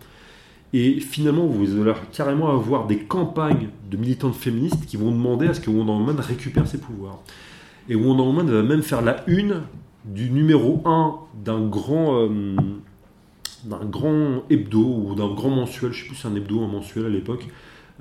[0.73, 5.55] Et finalement, vous allez carrément avoir des campagnes de militantes féministes qui vont demander à
[5.55, 7.19] ce que Wonder Woman récupère ses pouvoirs.
[7.89, 9.62] Et Wonder Woman va même faire la une
[10.05, 11.15] du numéro 1
[11.45, 12.57] d'un grand, euh,
[13.65, 16.65] d'un grand hebdo ou d'un grand mensuel, je sais plus si c'est un hebdo ou
[16.65, 17.49] un mensuel à l'époque,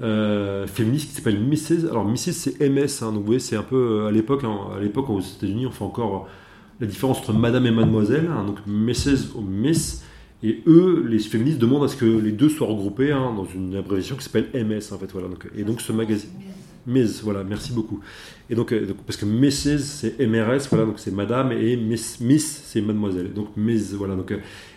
[0.02, 1.90] euh, féministe qui s'appelle Mrs.
[1.90, 2.32] Alors Mrs.
[2.32, 5.10] c'est MS, hein, donc vous voyez c'est un peu euh, à l'époque, hein, à l'époque
[5.10, 6.28] aux États-Unis on fait encore
[6.80, 9.36] la différence entre Madame et Mademoiselle, hein, donc Mrs.
[9.36, 10.04] ou Miss,
[10.44, 14.16] et eux les féministes demandent à ce que les deux soient regroupés dans une abréviation
[14.16, 15.28] qui s'appelle MS en fait voilà.
[15.28, 16.30] Donc, et donc ce magazine.
[16.88, 18.00] Miss, voilà, merci beaucoup.
[18.50, 19.78] Et donc, euh, parce que Mrs.
[19.80, 23.34] c'est MRS, voilà, donc c'est Madame, et Miss, Miss c'est Mademoiselle.
[23.34, 24.16] Donc Miss, voilà.
[24.16, 24.34] Donc,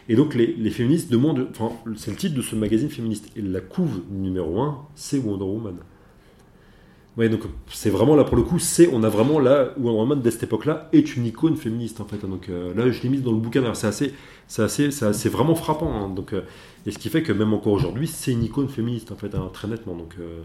[0.09, 3.61] et donc les, féministes demandent, enfin c'est le titre de ce magazine féministe, et la
[3.61, 5.77] couve numéro 1, c'est Wonder Woman.
[7.17, 10.21] Ouais, donc c'est vraiment là pour le coup, c'est on a vraiment là Wonder Woman
[10.21, 12.27] de cette époque-là est une icône féministe en fait.
[12.27, 14.13] Donc euh, là je l'ai mise dans le bouquin, c'est assez,
[14.49, 15.93] c'est assez, c'est vraiment frappant.
[15.93, 16.09] Hein.
[16.09, 16.43] donc euh,
[16.87, 19.49] et ce qui fait que même encore aujourd'hui c'est une icône féministe en fait, hein,
[19.53, 19.95] très nettement.
[19.95, 20.43] Donc euh,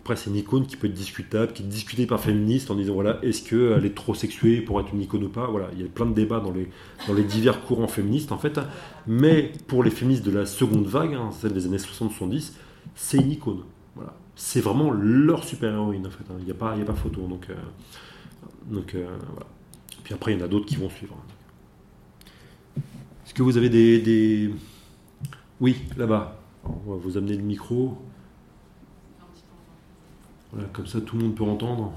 [0.00, 2.94] après, c'est une icône qui peut être discutable, qui est discutée par féministes en disant
[2.94, 5.46] voilà, est-ce qu'elle est trop sexuée pour être une icône ou pas?
[5.46, 6.70] Voilà, il y a plein de débats dans les,
[7.06, 8.58] dans les divers courants féministes en fait.
[9.06, 12.52] Mais pour les féministes de la seconde vague, hein, celle des années 60-70,
[12.94, 13.60] c'est une icône.
[13.94, 14.14] Voilà.
[14.36, 16.24] C'est vraiment leur super-héroïne en fait.
[16.30, 16.36] Hein.
[16.38, 17.26] Il n'y a, pas, a pas photo.
[17.26, 17.54] Donc, euh,
[18.70, 19.46] donc euh, voilà.
[20.02, 21.14] Puis après, il y en a d'autres qui vont suivre.
[22.76, 24.00] Est-ce que vous avez des.
[24.00, 24.50] des...
[25.60, 26.40] Oui, là-bas.
[26.64, 27.98] On va vous amener le micro
[30.72, 31.92] comme ça tout le monde peut entendre.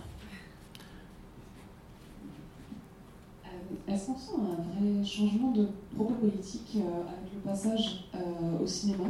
[3.45, 8.63] Euh, est-ce qu'on sent un vrai changement de propos politique euh, avec le passage euh,
[8.63, 9.05] au cinéma?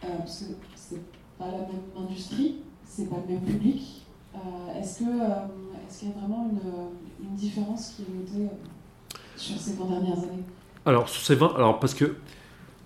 [0.00, 0.44] Parce que
[0.74, 1.00] c'est
[1.38, 4.04] pas la même industrie, c'est pas le même public.
[4.78, 8.54] est-ce, que, est-ce qu'il y a vraiment une, une différence qui est notée
[9.34, 10.44] sur ces 20 dernières années?
[10.84, 12.16] Alors, sur ces 20, alors parce que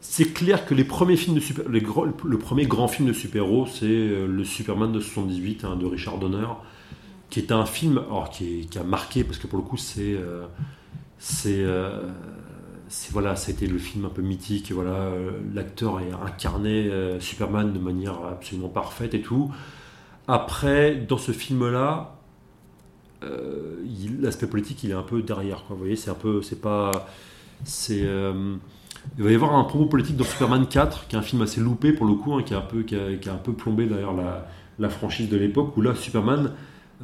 [0.01, 3.87] c'est clair que les premiers films de super, le premier grand film de super-héros, c'est
[3.87, 6.47] euh, le Superman de 78 hein, de Richard Donner,
[7.31, 10.47] qui est un film alors, qui, a marqué parce que pour le coup c'est euh,
[11.47, 12.09] euh,
[12.89, 14.73] c'est voilà, c'était le film un peu mythique.
[14.73, 15.11] Voilà,
[15.53, 19.53] l'acteur a incarné Superman de manière absolument parfaite et tout.
[20.27, 22.17] Après, dans ce film-là,
[24.21, 25.65] l'aspect politique, il est un peu derrière.
[25.65, 25.77] Quoi.
[25.77, 27.07] Vous voyez, c'est un peu, c'est pas,
[27.65, 28.09] c'est
[29.17, 31.61] il va y avoir un promo politique dans Superman 4, qui est un film assez
[31.61, 34.15] loupé pour le coup, hein, qui, a un peu, qui, a, un peu plombé d'ailleurs
[34.79, 36.53] la, franchise de l'époque, où là Superman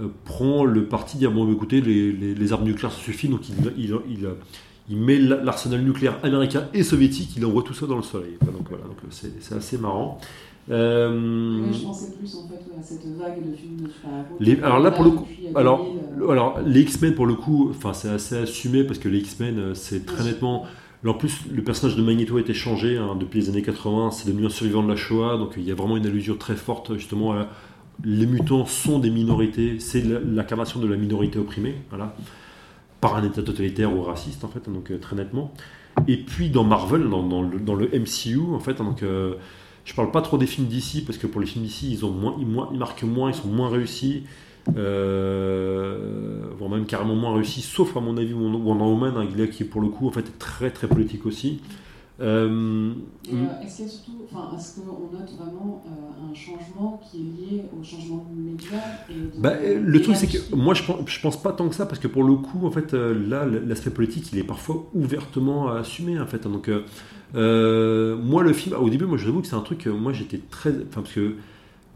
[0.00, 3.48] euh, prend le parti de dire bon écoutez, les, les, armes nucléaires ça suffit, donc
[3.48, 4.28] il, il, il,
[4.88, 8.36] il met l'arsenal nucléaire américain et soviétique, il envoie tout ça dans le soleil.
[8.44, 10.18] Donc voilà, donc c'est assez marrant.
[10.70, 14.90] Euh, je pensais plus en fait à cette vague de films de super alors là
[14.90, 15.86] pour le coup, alors,
[16.30, 19.74] alors les X-Men pour le coup, enfin c'est assez assumé parce que les X-Men euh,
[19.74, 20.64] c'est très nettement
[21.08, 24.28] en plus, le personnage de Magneto a été changé hein, depuis les années 80, c'est
[24.28, 26.94] devenu un survivant de la Shoah, donc il y a vraiment une allusion très forte
[26.94, 27.34] justement
[28.02, 32.14] les mutants sont des minorités, c'est l'incarnation de la minorité opprimée, voilà,
[33.00, 35.52] par un état totalitaire ou raciste en fait, donc euh, très nettement.
[36.08, 39.34] Et puis dans Marvel, dans, le, MCU, en fait, donc euh,
[39.94, 43.30] parle pas trop des films d'ici parce que pour les films d'ici, ils marquent moins,
[43.30, 44.24] ils sont moins réussis
[44.76, 49.66] euh, voire même carrément moins réussi, sauf à mon avis Wonder Woman, hein, qui est
[49.66, 51.60] pour le coup en fait très très politique aussi.
[52.20, 52.92] Euh,
[53.32, 57.62] euh, est-ce qu'il surtout, enfin, est-ce qu'on note vraiment euh, un changement qui est lié
[57.76, 58.78] au changement de médias
[59.38, 61.98] bah, Le truc, c'est que moi, je pense, je pense pas tant que ça, parce
[61.98, 66.26] que pour le coup, en fait, là, l'aspect politique, il est parfois ouvertement assumé, en
[66.26, 66.44] fait.
[66.44, 66.68] Donc,
[67.34, 70.38] moi, le film, au début, moi, je vous avoue que c'est un truc, moi, j'étais
[70.38, 71.34] très, enfin, parce que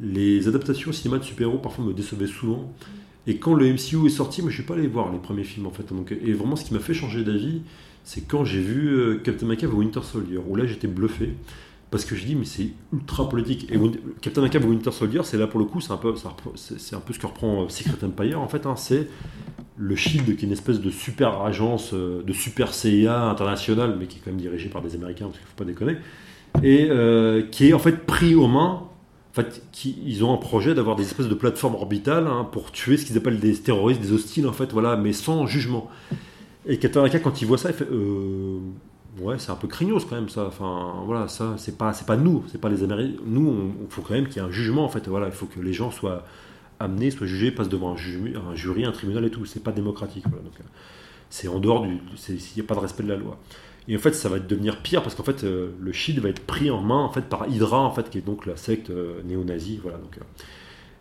[0.01, 2.73] les adaptations au cinéma de super-héros parfois me décevaient souvent.
[3.27, 5.67] Et quand le MCU est sorti, moi je suis pas allé voir les premiers films
[5.67, 5.85] en fait.
[6.25, 7.61] Et vraiment ce qui m'a fait changer d'avis,
[8.05, 11.35] c'est quand j'ai vu euh, Captain America ou Winter Soldier, où là j'étais bluffé.
[11.91, 13.71] Parce que je dis, mais c'est ultra politique.
[13.73, 13.79] Et
[14.21, 16.15] Captain America ou Winter Soldier, c'est là pour le coup, c'est un, peu,
[16.55, 18.67] c'est un peu ce que reprend euh, Secret Empire en fait.
[18.67, 19.09] Hein, c'est
[19.77, 24.07] le Shield qui est une espèce de super agence, euh, de super CIA internationale, mais
[24.07, 25.97] qui est quand même dirigée par des Américains, parce qu'il faut pas déconner,
[26.63, 26.89] et
[27.51, 28.89] qui est en fait pris aux mains
[29.43, 33.05] fait, ils ont un projet d'avoir des espèces de plateformes orbitales hein, pour tuer ce
[33.05, 35.91] qu'ils appellent des terroristes, des hostiles, en fait, voilà, mais sans jugement.
[36.67, 38.59] Et America, quand il voit ça, il fait euh,
[39.21, 40.47] Ouais, c'est un peu craignos quand même, ça.
[40.47, 43.21] Enfin, voilà, ça, c'est pas, pas nous, c'est pas les Américains.
[43.27, 45.09] Nous, il faut quand même qu'il y ait un jugement, en fait.
[45.09, 46.25] Voilà, il faut que les gens soient
[46.79, 49.45] amenés, soient jugés, passent devant un, jury, un tribunal et tout.
[49.45, 50.25] C'est pas démocratique.
[50.25, 50.65] donc, euh,
[51.31, 51.99] c'est en dehors du.
[52.29, 53.39] Il n'y a pas de respect de la loi.
[53.89, 56.45] Et en fait, ça va devenir pire parce qu'en fait, euh, le Shield va être
[56.45, 59.23] pris en main en fait par Hydra, en fait, qui est donc la secte euh,
[59.25, 59.81] néo-nazie.
[59.83, 60.25] Voilà, donc, euh,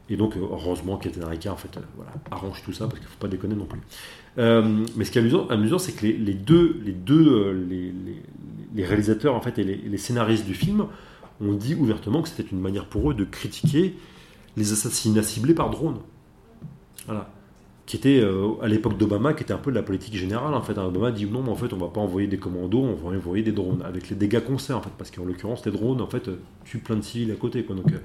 [0.10, 1.78] et donc, heureusement, Captain en fait,
[2.32, 3.82] arrange tout ça parce qu'il ne faut pas déconner non plus.
[4.38, 7.94] mais ce qui est amusant, amusant c'est que les, les, deux, les, deux les,
[8.74, 10.86] les, réalisateurs en fait, et les, scénaristes du film
[11.42, 13.96] ont dit ouvertement que c'était une manière pour eux de critiquer
[14.56, 15.98] les assassinats ciblés par drone.
[17.06, 17.30] Voilà
[17.88, 20.54] qui était euh, à l'époque d'Obama, qui était un peu de la politique générale.
[20.54, 22.94] En fait, Obama dit non, mais en fait, on va pas envoyer des commandos, on
[22.96, 25.72] va envoyer des drones, avec les dégâts qu'on sait, en fait, parce qu'en l'occurrence, les
[25.72, 26.30] drones, en fait,
[26.66, 27.66] tuent plein de civils à côté.
[27.68, 27.96] Euh, donc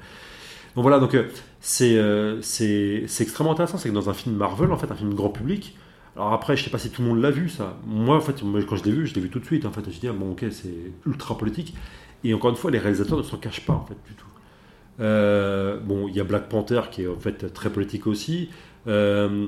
[0.77, 4.95] voilà, donc euh, c'est extrêmement intéressant, c'est que dans un film Marvel, en fait, un
[4.95, 5.77] film grand public.
[6.15, 7.77] Alors après, je sais pas si tout le monde l'a vu ça.
[7.85, 9.67] Moi, en fait, quand je l'ai vu, je l'ai vu tout de suite.
[9.67, 11.75] En fait, je dit ah, bon, ok, c'est ultra politique.
[12.23, 14.27] Et encore une fois, les réalisateurs ne s'en cachent pas en fait du tout.
[14.99, 18.49] bon, il y a Black Panther qui est en fait très politique aussi.
[18.87, 19.47] Euh,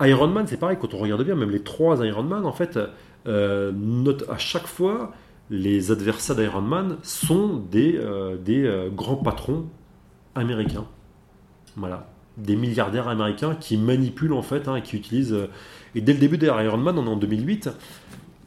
[0.00, 2.78] Iron Man, c'est pareil, quand on regarde bien, même les trois Iron Man, en fait,
[3.26, 5.12] euh, note, à chaque fois,
[5.50, 9.66] les adversaires d'Iron Man sont des, euh, grands patrons
[10.34, 10.86] américains.
[11.76, 12.08] Voilà.
[12.36, 15.36] Des milliardaires américains qui manipulent, en fait, hein, qui utilisent.
[15.94, 17.70] et dès le début d'Iron Man, on est en 2008.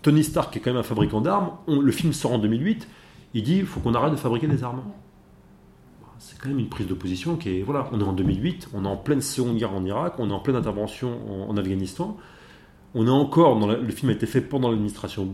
[0.01, 2.87] Tony Stark, est quand même un fabricant d'armes, le film sort en 2008.
[3.33, 4.83] Il dit il faut qu'on arrête de fabriquer des armes
[6.23, 7.63] c'est quand même une prise de position qui est.
[7.63, 10.33] Voilà, on est en 2008, on est en pleine seconde guerre en Irak, on est
[10.33, 12.17] en pleine intervention en, Afghanistan.
[12.95, 13.59] On est encore.
[13.59, 15.25] Dans le film a été fait pendant l'administration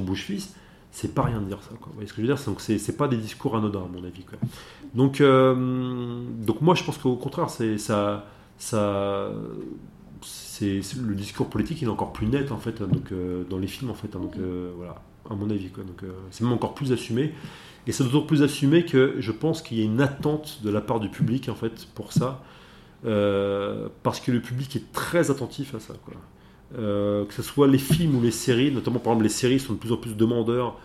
[0.00, 0.54] Bush-Fils.
[0.92, 1.70] C'est pas rien de dire ça.
[1.80, 1.88] Quoi.
[1.88, 2.56] Vous voyez ce que je veux dire?
[2.58, 4.24] C'est c'est pas des discours anodins, à mon avis.
[4.94, 8.26] Donc, euh, donc, moi, je pense qu'au contraire, c'est ça.
[8.58, 9.32] ça
[10.22, 13.66] c'est le discours politique il est encore plus net en fait donc euh, dans les
[13.66, 14.96] films en fait hein, donc euh, voilà
[15.30, 17.32] à mon avis quoi donc c'est même encore plus assumé
[17.86, 20.80] et c'est d'autant plus assumé que je pense qu'il y a une attente de la
[20.80, 22.42] part du public en fait pour ça,
[23.04, 25.94] euh, parce que le public est très attentif à ça.
[26.04, 26.14] Quoi.
[26.76, 29.74] Euh, que ce soit les films ou les séries, notamment par exemple les séries sont
[29.74, 30.76] de plus en plus demandeurs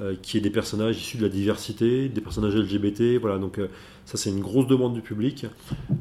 [0.00, 3.60] euh, qui est des personnages issus de la diversité, des personnages LGBT, voilà, donc
[4.04, 5.46] ça c'est une grosse demande du public.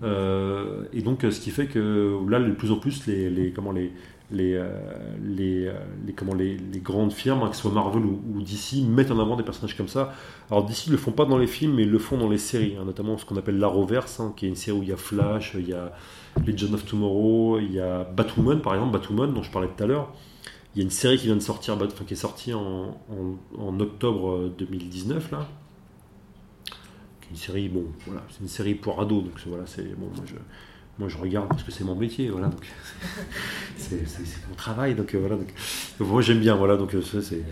[0.01, 3.91] et donc ce qui fait que là de plus en plus les comment les,
[4.31, 5.71] les, euh, euh,
[6.05, 9.35] les, comment, les, grandes firmes, hein, que ce soit Marvel ou, DC, mettent en avant
[9.35, 10.13] des personnages comme ça.
[10.51, 12.37] Alors DC ne le font pas dans les films, mais ils le font dans les
[12.37, 14.93] séries, hein, notamment ce qu'on appelle l'Arrowverse, hein, qui est une série où il y
[14.93, 15.93] a Flash, il y a
[16.45, 19.87] Legend of Tomorrow, il y a Batwoman, par exemple, Batwoman dont je parlais tout à
[19.87, 20.13] l'heure.
[20.75, 22.93] Il y a une série qui vient de sortir, enfin, qui est sortie en,
[23.79, 25.47] octobre 2019 là.
[27.29, 30.09] Une série, bon, voilà, c'est une série pour ados, donc voilà, c'est bon,
[30.99, 32.65] moi je regarde parce que c'est mon métier, voilà, donc
[33.77, 34.01] c'est
[34.49, 35.35] mon travail, donc euh, voilà.
[35.35, 35.53] Donc,
[35.99, 37.43] moi j'aime bien, voilà, donc euh, c'est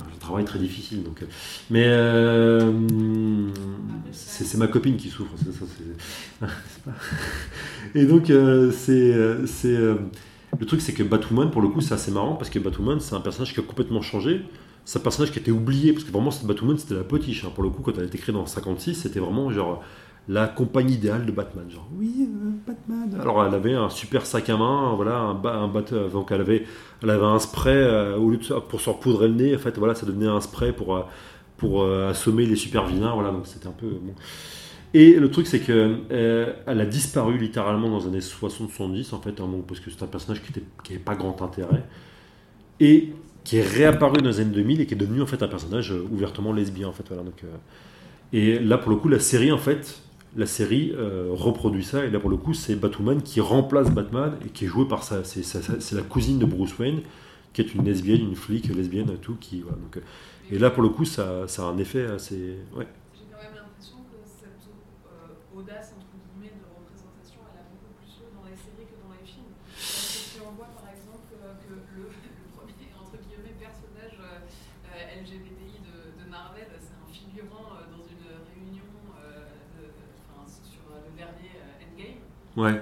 [0.00, 1.22] un travail très difficile, donc.
[1.22, 3.52] Euh, mais
[4.12, 6.46] c'est ma copine qui souffre, ça,
[7.94, 8.32] Et donc
[8.72, 9.78] c'est c'est
[10.58, 13.14] le truc, c'est que Batwoman, pour le coup, c'est assez marrant parce que Batwoman, c'est
[13.14, 14.42] un personnage qui a complètement changé.
[14.84, 17.44] C'est un personnage qui a été oublié parce que vraiment, Batwoman, c'était la potiche.
[17.44, 17.52] Hein.
[17.54, 19.82] Pour le coup, quand elle a été créée dans 56, c'était vraiment genre
[20.28, 21.68] la compagnie idéale de Batman.
[21.68, 23.20] Genre, oui, euh, Batman.
[23.20, 26.40] Alors, elle avait un super sac à main, voilà, un, un bat, euh, donc elle
[26.40, 26.64] avait,
[27.02, 29.56] elle avait un spray euh, au lieu de, pour se repoudrer le nez.
[29.56, 31.06] En fait, voilà, ça devenait un spray pour
[31.56, 33.14] pour assommer les super vilains.
[33.14, 33.86] Voilà, donc c'était un peu.
[34.94, 35.98] Et le truc, c'est que
[36.66, 40.08] elle a disparu littéralement dans les années 60-70, en fait, hein, parce que c'est un
[40.08, 41.84] personnage qui n'avait pas grand intérêt.
[42.80, 43.12] Et
[43.44, 45.92] qui est réapparu dans les années 2000 et qui est devenu en fait un personnage
[46.10, 47.42] ouvertement lesbien en fait voilà donc
[48.32, 50.00] et là pour le coup la série en fait
[50.36, 54.34] la série euh, reproduit ça, et là pour le coup c'est Batwoman qui remplace Batman
[54.44, 55.24] et qui est joué par ça.
[55.24, 57.00] C'est la cousine de Bruce Wayne,
[57.52, 59.36] qui est une lesbienne, une flic lesbienne, tout.
[59.40, 60.00] Qui, donc, euh,
[60.50, 62.56] et là pour le coup ça, ça a un effet assez.
[62.74, 62.86] Ouais.
[63.14, 64.68] J'ai quand même l'impression que cette
[65.06, 65.91] euh, audace
[82.56, 82.70] Ouais.
[82.70, 82.78] Euh,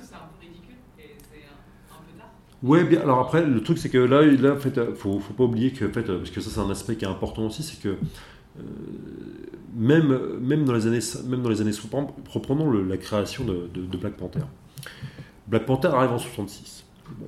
[0.00, 1.44] c'est un peu ridicule et c'est
[1.90, 2.30] un, peu tard.
[2.62, 2.98] Ouais.
[2.98, 5.72] Alors après, le truc, c'est que là, là en fait, euh, faut, faut pas oublier
[5.72, 7.80] que, en fait, euh, parce que ça, c'est un aspect qui est important aussi, c'est
[7.80, 7.96] que
[9.74, 11.72] même, même dans les années, même dans les années,
[12.30, 14.40] reprenons la création de, Black Panther.
[15.46, 16.84] Black Panther arrive en 66.
[17.18, 17.26] Bon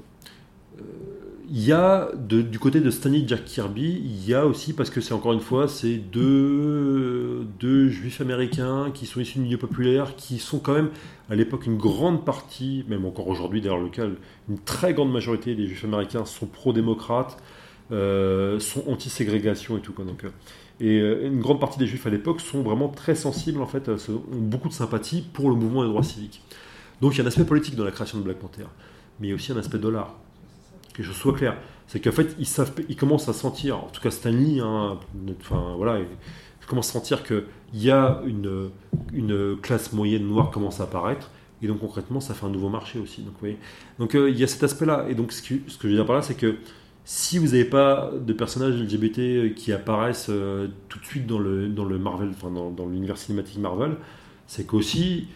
[1.51, 5.01] il y a du côté de Stanley Jack Kirby, il y a aussi, parce que
[5.01, 7.47] c'est encore une fois, c'est deux,
[7.89, 10.91] juifs américains qui sont issus du milieu populaire, qui sont quand même
[11.31, 14.05] à l'époque une grande partie, même encore aujourd'hui d'ailleurs le cas,
[14.49, 17.39] une très grande majorité des juifs américains sont pro-démocrates,
[17.93, 19.95] euh, sont anti-ségrégation et tout.
[19.95, 20.31] Quoi, donc, euh,
[20.81, 23.89] et euh, une grande partie des juifs à l'époque sont vraiment très sensibles, en fait,
[23.89, 26.43] ont beaucoup de sympathie pour le mouvement des droits civiques.
[27.01, 28.66] Donc il y a un aspect politique dans la création de Black Panther,
[29.19, 30.15] mais il y a aussi un aspect dollar
[30.99, 31.57] que je sois clair.
[31.87, 34.99] C'est qu'en fait, ils, savent, ils commencent à sentir, en tout cas Stanley, hein,
[35.41, 37.45] enfin, voilà, ils commencent à sentir qu'il
[37.75, 38.70] y a une,
[39.15, 41.31] une classe moyenne noire commence à apparaître.
[41.62, 43.23] Et donc concrètement, ça fait un nouveau marché aussi.
[43.23, 43.57] Donc, oui.
[43.99, 45.07] donc euh, il y a cet aspect-là.
[45.09, 46.57] Et donc ce que, ce que je veux dire par là, c'est que
[47.05, 51.69] si vous n'avez pas de personnages LGBT qui apparaissent euh, tout de suite dans le,
[51.69, 53.97] dans le Marvel, enfin dans, dans l'univers cinématique Marvel,
[54.47, 55.27] c'est qu'aussi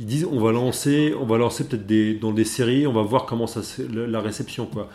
[0.00, 3.26] ils disent on va lancer, on va lancer peut-être dans des séries, on va voir
[3.26, 4.88] comment ça la réception quoi.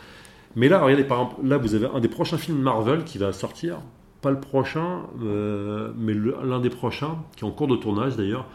[0.55, 3.33] Mais là, regardez, par exemple, là, vous avez un des prochains films Marvel qui va
[3.33, 3.79] sortir.
[4.21, 8.47] Pas le prochain, euh, mais l'un des prochains, qui est en cours de tournage d'ailleurs,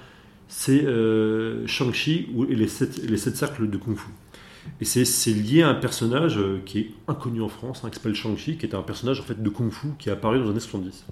[0.49, 4.11] c'est euh, Shang-Chi et les sept, les sept cercles de Kung Fu.
[4.81, 8.15] Et c'est lié à un personnage euh, qui est inconnu en France, hein, qui s'appelle
[8.15, 10.51] Shang-Chi, qui est un personnage en fait de Kung Fu qui est apparu dans les
[10.51, 11.05] années 70.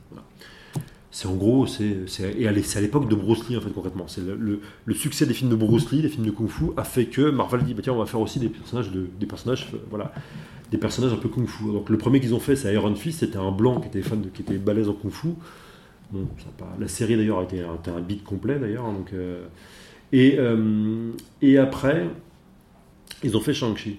[1.11, 4.07] C'est en gros, c'est à l'époque de Bruce Lee en fait concrètement.
[4.19, 7.31] Le, succès des films de Bruce Lee, des films de Kung Fu, a fait que
[7.31, 10.13] Marvel dit bah, tiens on va faire aussi des personnages de, des personnages voilà
[10.71, 11.65] des personnages un peu kung-fu.
[11.65, 14.21] Donc le premier qu'ils ont fait, c'est Iron Fist, c'était un blanc qui était fan
[14.21, 15.29] de, qui était balèze en kung-fu.
[16.11, 16.27] Bon,
[16.79, 18.87] la série d'ailleurs a été, un beat complet d'ailleurs.
[18.87, 19.47] Hein, euh,
[20.13, 21.13] et, euh,
[21.43, 22.09] et après,
[23.23, 23.99] ils ont fait Shang-Chi.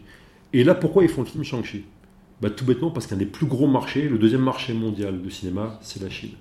[0.54, 1.86] Et là, pourquoi ils font le film Shang-Chi?
[2.42, 5.78] Bah, Tout bêtement parce qu'un des plus gros marchés, le deuxième marché mondial de cinéma,
[5.82, 6.32] c'est la Chine.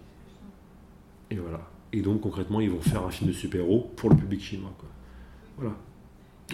[1.30, 1.60] Et voilà.
[1.92, 4.72] Et donc concrètement, ils vont faire un film de super-héros pour le public chinois.
[5.56, 5.74] Voilà.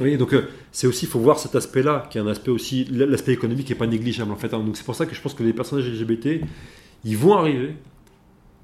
[0.00, 2.84] Oui, donc euh, c'est aussi, il faut voir cet aspect-là, qui est un aspect aussi,
[2.90, 4.52] l'aspect économique n'est pas négligeable en fait.
[4.52, 4.60] Hein.
[4.60, 6.40] Donc c'est pour ça que je pense que les personnages LGBT,
[7.04, 7.76] ils vont arriver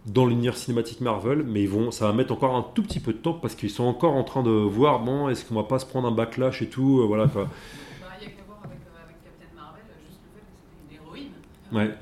[0.06, 3.12] dans l'univers cinématique Marvel, mais ils vont, ça va mettre encore un tout petit peu
[3.12, 5.78] de temps parce qu'ils sont encore en train de voir, bon, est-ce qu'on va pas
[5.78, 7.44] se prendre un backlash et tout, euh, voilà quoi.
[7.44, 10.52] Bah, il y a qu'à voir avec, euh, avec Captain Marvel, juste le fait que
[10.56, 11.88] c'était une héroïne.
[11.88, 11.94] Ouais.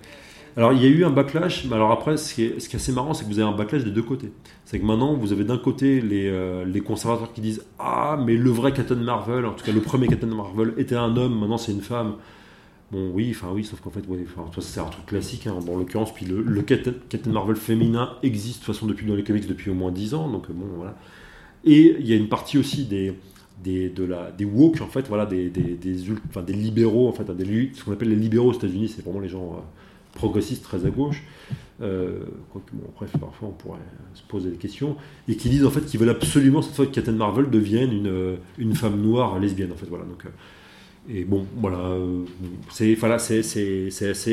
[0.56, 2.76] Alors il y a eu un backlash, mais alors après, ce qui est, ce qui
[2.76, 4.32] est assez marrant, c'est que vous avez un backlash des deux côtés.
[4.68, 8.36] C'est que maintenant, vous avez d'un côté les, euh, les, conservateurs qui disent Ah, mais
[8.36, 11.56] le vrai Captain Marvel, en tout cas le premier Captain Marvel, était un homme, maintenant
[11.56, 12.16] c'est une femme.
[12.92, 14.04] Bon, oui, enfin oui, sauf qu'en fait,
[14.60, 18.74] c'est un truc classique, hein, en l'occurrence, puis le, Captain Marvel féminin existe de toute
[18.74, 20.98] façon depuis, dans les comics depuis au moins 10 ans, donc bon, voilà.
[21.64, 23.14] Et il y a une partie aussi des,
[23.64, 27.30] des, de la, des woke, en fait, voilà, des, des, des, des libéraux, en fait,
[27.30, 29.54] hein, des, ce qu'on appelle les libéraux aux États-Unis, c'est vraiment les gens.
[29.54, 29.60] Euh,
[30.18, 31.22] progressistes très à gauche,
[31.80, 32.60] euh, bon,
[32.96, 33.78] bref, parfois on pourrait
[34.14, 34.96] se poser des questions,
[35.28, 38.08] et qui disent en fait qu'ils veulent absolument cette fois que Captain Marvel devienne une,
[38.08, 40.04] euh, une femme noire lesbienne en fait voilà.
[40.04, 40.28] Donc euh,
[41.08, 41.96] et bon voilà
[42.70, 43.18] c'est voilà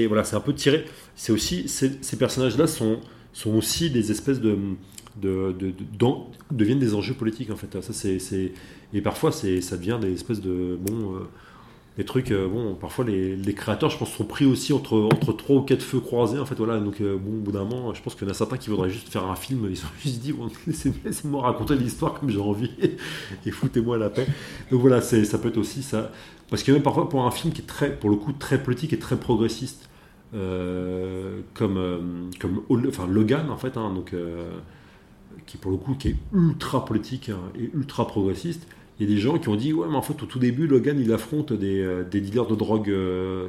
[0.07, 0.85] voilà un peu tiré.
[1.15, 2.99] C'est aussi ces personnages là sont
[3.31, 4.57] sont aussi des espèces de
[5.21, 5.73] de, de,
[6.51, 7.79] deviennent des enjeux politiques en fait.
[7.81, 8.51] Ça c'est
[8.93, 11.19] et parfois ça devient des espèces de bon
[11.97, 15.57] les trucs, euh, bon, parfois les, créateurs, je pense, sont pris aussi entre, entre trois
[15.57, 16.79] ou quatre feux croisés, en fait, voilà.
[16.79, 18.69] Donc, euh, bon, au bout d'un moment, je pense qu'il y en a certains qui
[18.69, 22.39] voudraient juste faire un film, ils sont juste dit, bon, laissez-moi raconter l'histoire comme j'ai
[22.39, 22.71] envie,
[23.45, 24.27] et foutez-moi la paix.
[24.71, 26.11] Donc voilà, ça peut être aussi ça.
[26.49, 28.91] Parce que même parfois, pour un film qui est très, pour le coup, très politique
[28.91, 29.89] et très progressiste,
[30.33, 34.13] euh, comme, comme enfin, Logan, en fait, hein, donc,
[35.45, 38.67] qui pour le coup, qui est ultra politique hein, et ultra progressiste,
[38.99, 40.67] il y a des gens qui ont dit ouais mais en fait au tout début
[40.67, 43.47] Logan il affronte des, euh, dealers de drogue euh,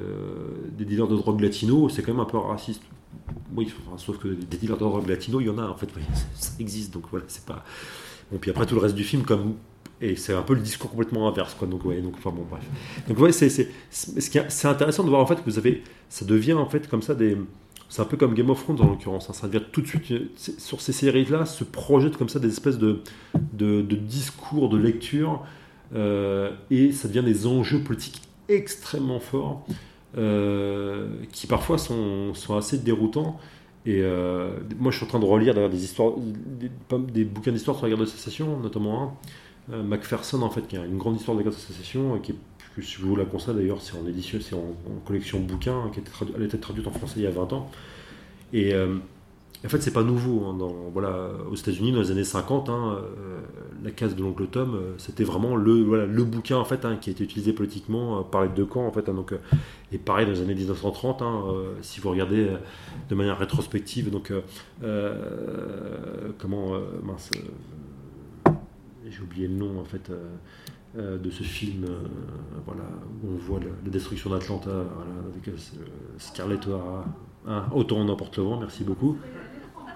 [0.76, 1.88] des dealers de drogue latino.
[1.88, 2.82] C'est quand même un peu raciste.
[3.54, 5.88] Oui sauf que des dealers de drogue latino il y en a en fait.
[6.34, 7.64] Ça existe donc voilà c'est pas
[8.32, 9.54] bon puis après tout le reste du film comme
[10.00, 11.68] et c'est un peu le discours complètement inverse quoi.
[11.68, 12.64] Donc ouais donc enfin bon bref.
[13.08, 16.54] Donc ouais c'est c'est c'est intéressant de voir en fait que vous avez ça devient
[16.54, 17.36] en fait comme ça des
[17.88, 19.30] c'est un peu comme Game of Thrones en l'occurrence.
[19.30, 19.32] Hein.
[19.32, 20.04] Ça devient tout de suite,
[20.58, 23.00] sur ces séries-là, se projettent comme ça des espèces de,
[23.52, 25.44] de, discours, de lecture,
[25.94, 29.66] euh, et ça devient des enjeux politiques extrêmement forts,
[30.18, 33.38] euh, qui parfois sont, sont, assez déroutants.
[33.84, 36.14] Et euh, moi, je suis en train de relire des histoires,
[37.12, 39.16] des, bouquins d'histoire sur la guerre de sécession, notamment
[39.72, 42.32] un, Macpherson, en fait, qui a une grande histoire de la guerre de sécession, qui
[42.32, 42.36] est
[42.82, 44.74] je vous la conseille d'ailleurs, c'est en édition, c'est en,
[45.06, 46.10] collection bouquin, qui a été
[46.54, 47.70] elle traduite en français il y a 20 ans.
[48.52, 48.96] Et, euh,
[49.64, 50.44] en fait, c'est pas nouveau.
[50.46, 53.40] Hein, dans, voilà, aux États-Unis, dans les années 50, hein, euh,
[53.82, 56.96] la case de l'oncle Tom, euh, c'était vraiment le, voilà, le bouquin en fait, hein,
[57.00, 58.86] qui a été utilisé politiquement par les deux camps.
[58.86, 59.32] En fait, donc,
[59.92, 61.22] et pareil, dans les années 1930,
[61.80, 62.48] si vous regardez
[63.08, 64.32] de manière rétrospective, donc,
[66.38, 66.72] comment.
[67.02, 67.30] mince.
[69.08, 70.10] J'ai oublié le nom en fait.
[70.96, 71.86] De ce film
[72.64, 72.84] voilà,
[73.22, 75.54] où on voit la, destruction d'Atlanta avec
[76.18, 77.04] Scarlett O'Hara.
[77.72, 79.18] autant on emporte le vent, merci beaucoup.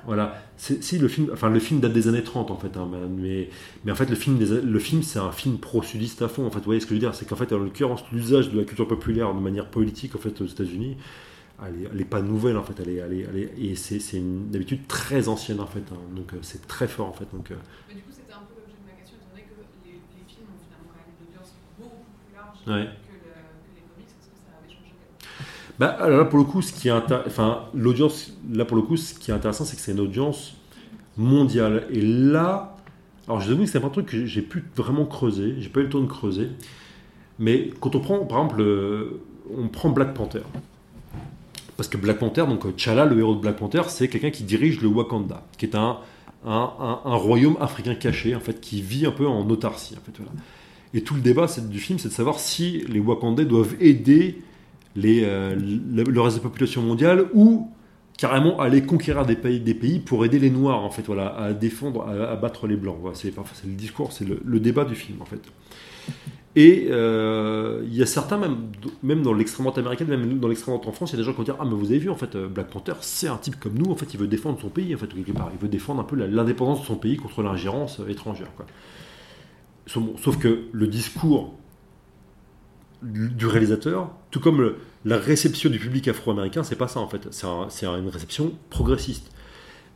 [0.06, 0.42] Voilà.
[0.56, 3.48] Si le film, enfin le film date des années 30 en fait, hein, mais,
[3.84, 6.46] mais en fait le film, le film c'est un film pro-sudiste à fond.
[6.46, 8.50] En fait, vous voyez ce que je veux dire, c'est qu'en fait en l'occurrence l'usage
[8.50, 10.96] de la culture populaire de manière politique en fait aux États-Unis,
[11.62, 15.28] elle n'est pas nouvelle en fait, elle est, elle est, et c'est une habitude très
[15.28, 15.98] ancienne en fait, hein.
[16.14, 17.26] donc euh, c'est très fort en fait.
[17.32, 17.56] Donc, euh
[17.88, 20.88] c'était un peu l'objet de ma question, étant donné que les, les films ont finalement
[20.88, 22.08] quand même une audience beaucoup
[22.64, 22.82] plus large.
[22.84, 22.88] Ouais.
[25.78, 29.14] Bah, là, pour le coup, ce qui est enfin, l'audience, là, pour le coup, ce
[29.14, 30.54] qui est intéressant, c'est que c'est une audience
[31.16, 31.86] mondiale.
[31.90, 32.76] Et là,
[33.26, 35.80] alors je vous avoue que c'est un truc que j'ai pu vraiment creuser, j'ai pas
[35.80, 36.48] eu le temps de creuser.
[37.38, 38.62] Mais quand on prend, par exemple,
[39.56, 40.42] on prend Black Panther.
[41.78, 44.82] Parce que Black Panther, donc T'Challa, le héros de Black Panther, c'est quelqu'un qui dirige
[44.82, 45.98] le Wakanda, qui est un,
[46.44, 49.94] un, un, royaume africain caché, en fait, qui vit un peu en autarcie.
[49.96, 50.32] En fait, voilà.
[50.92, 54.38] Et tout le débat du film, c'est de savoir si les Wakandais doivent aider
[54.98, 57.68] euh, le, reste de la population mondiale ou
[58.18, 61.52] carrément aller conquérir des pays, des pays pour aider les Noirs, en fait, voilà, à
[61.52, 62.98] défendre, à, battre les Blancs.
[63.14, 63.34] C'est,
[63.64, 65.40] le discours, c'est le, débat du film, en fait.
[66.56, 68.56] Et euh, il y a certains, même,
[69.04, 71.24] même dans l'extrême droite américaine, même dans l'extrême droite en France, il y a des
[71.24, 73.28] gens qui vont dire Ah, mais vous avez vu, en fait, euh, Black Panther, c'est
[73.28, 75.50] un type comme nous, en fait, il veut défendre son pays, en fait, quelque part.
[75.54, 78.52] Il veut défendre un peu l'indépendance de son pays contre l'ingérence étrangère.
[78.56, 78.66] Quoi.
[79.90, 81.54] Sauf que le discours
[83.02, 87.28] du réalisateur, tout comme la réception du public afro-américain, c'est pas ça en fait.
[87.32, 89.32] C'est une réception progressiste.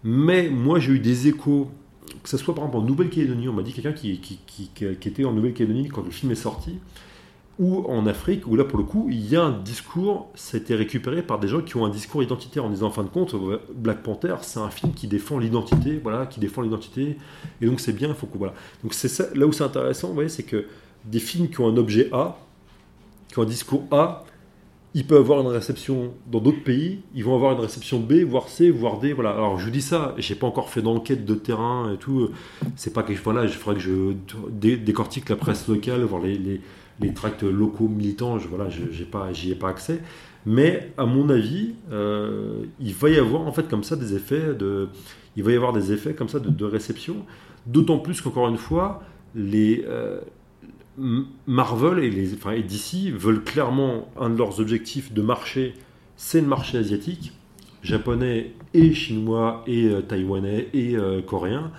[0.03, 1.71] Mais moi, j'ai eu des échos,
[2.23, 5.33] que ce soit par exemple en Nouvelle-Calédonie, on m'a dit quelqu'un qui, qui, était en
[5.33, 6.79] Nouvelle-Calédonie quand le film est sorti,
[7.59, 10.61] ou en Afrique, où là pour le coup, il y a un discours, ça a
[10.61, 13.09] été récupéré par des gens qui ont un discours identitaire en disant en fin de
[13.09, 13.35] compte,
[13.75, 17.17] Black Panther, c'est un film qui défend l'identité, voilà, qui défend l'identité,
[17.61, 18.55] et donc c'est bien, il faut que voilà.
[18.83, 20.67] Donc c'est là où c'est intéressant, vous voyez, c'est que
[21.05, 22.39] des films qui ont un objet A,
[23.29, 24.25] qui ont un discours A,
[24.97, 28.49] ils peuvent avoir une réception dans d'autres pays, ils vont avoir une réception B, voire
[28.49, 29.13] C, voire D.
[29.13, 29.31] Voilà.
[29.31, 32.31] Alors je vous dis ça, j'ai pas encore fait d'enquête de terrain et tout.
[32.77, 33.35] C'est pas quelque chose.
[33.35, 36.61] Là, il faudrait que je décortique la presse locale, voir les,
[37.15, 38.39] tracts locaux militants.
[38.39, 40.01] Je, voilà, j'ai pas, j'y ai pas accès.
[40.47, 44.55] Mais à mon avis, euh, il va y avoir en fait comme ça des effets
[44.55, 44.89] de,
[45.37, 47.17] il va y avoir des effets comme ça de, réception.
[47.67, 49.03] D'autant plus qu'encore une fois,
[49.35, 50.21] les, euh,
[51.47, 55.75] Marvel et, les, enfin, DC veulent clairement un de leurs objectifs de marché,
[56.17, 57.33] c'est le marché asiatique,
[57.83, 60.97] japonais et chinois et euh, taïwanais et
[61.27, 61.73] coréen,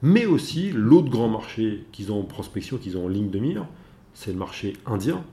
[0.00, 3.66] mais aussi l'autre grand marché qu'ils ont en prospection, qu'ils ont en ligne de mire,
[4.14, 5.24] c'est le marché indien.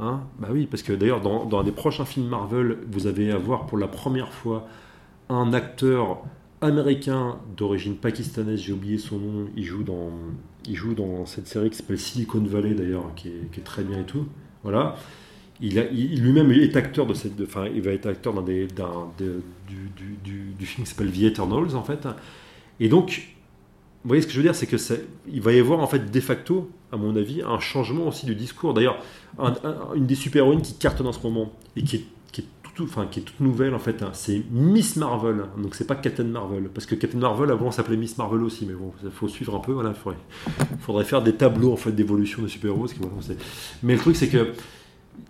[0.00, 3.66] Hein bah oui, parce que d'ailleurs dans, dans des prochains films Marvel, vous allez avoir
[3.66, 4.66] pour la première fois
[5.28, 6.22] un acteur
[6.60, 10.10] américain d'origine pakistanaise, j'ai oublié son nom, il joue dans,
[10.68, 14.04] il joue dans cette série qui s'appelle Silicon Valley d'ailleurs, qui est, très bien et
[14.04, 14.26] tout.
[14.62, 14.96] Voilà.
[15.60, 19.38] Il, il lui-même est acteur de cette, enfin, il va être acteur dans des, du,
[20.24, 22.08] du, du, film qui s'appelle The Eternals en fait.
[22.80, 23.33] Et donc,
[24.04, 24.76] vous voyez ce que je veux dire, c'est que
[25.32, 28.34] il va y avoir en fait de facto, à mon avis, un changement aussi du
[28.34, 28.74] discours.
[28.74, 28.98] D'ailleurs,
[29.94, 32.04] une des super-héroïnes qui cartonne en ce moment et qui est
[32.82, 34.02] enfin, qui est toute nouvelle en fait.
[34.02, 34.10] Hein.
[34.12, 38.18] C'est Miss Marvel, donc c'est pas Captain Marvel, parce que Captain Marvel avant s'appelait Miss
[38.18, 39.72] Marvel aussi, mais bon, il faut suivre un peu.
[39.72, 40.18] Voilà, faudrait,
[40.80, 42.86] faudrait faire des tableaux en fait d'évolution de super-héros.
[43.82, 44.52] mais le truc c'est que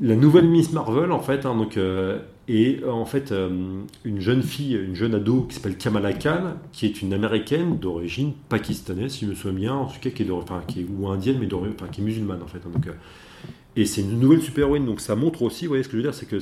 [0.00, 4.42] la nouvelle Miss Marvel en fait, hein, donc euh, est en fait euh, une jeune
[4.42, 9.24] fille, une jeune ado qui s'appelle Kamala Khan, qui est une américaine d'origine pakistanaise, si
[9.24, 12.42] je me souviens bien, en tout cas qui est, ou indienne, mais qui est musulmane
[12.42, 12.58] en fait.
[12.58, 12.92] Hein, euh,
[13.76, 16.10] et c'est une nouvelle super-héroïne, donc ça montre aussi, vous voyez ce que je veux
[16.10, 16.38] dire, c'est que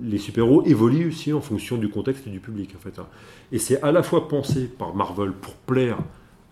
[0.00, 2.72] les super-héros évoluent aussi en fonction du contexte et du public.
[2.76, 2.98] En fait.
[3.00, 3.06] Hein.
[3.52, 5.98] Et c'est à la fois pensé par Marvel pour plaire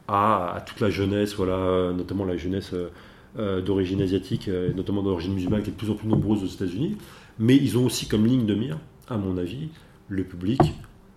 [0.09, 2.89] à, toute la jeunesse, voilà, notamment la jeunesse euh, euh,
[3.37, 6.97] d'origine asiatique, euh, notamment d'origine musulmane, qui est de plus en plus nombreuse aux États-Unis,
[7.39, 8.79] mais ils ont aussi comme ligne de mire,
[9.09, 9.69] à mon avis,
[10.09, 10.61] le public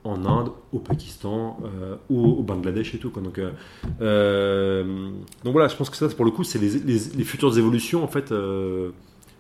[0.04, 1.60] en Inde, au Pakistan,
[2.10, 3.10] au, Bangladesh et tout.
[3.10, 8.06] Donc, donc voilà, je pense que ça, pour le coup, c'est les, les, futures évolutions
[8.06, 8.34] en fait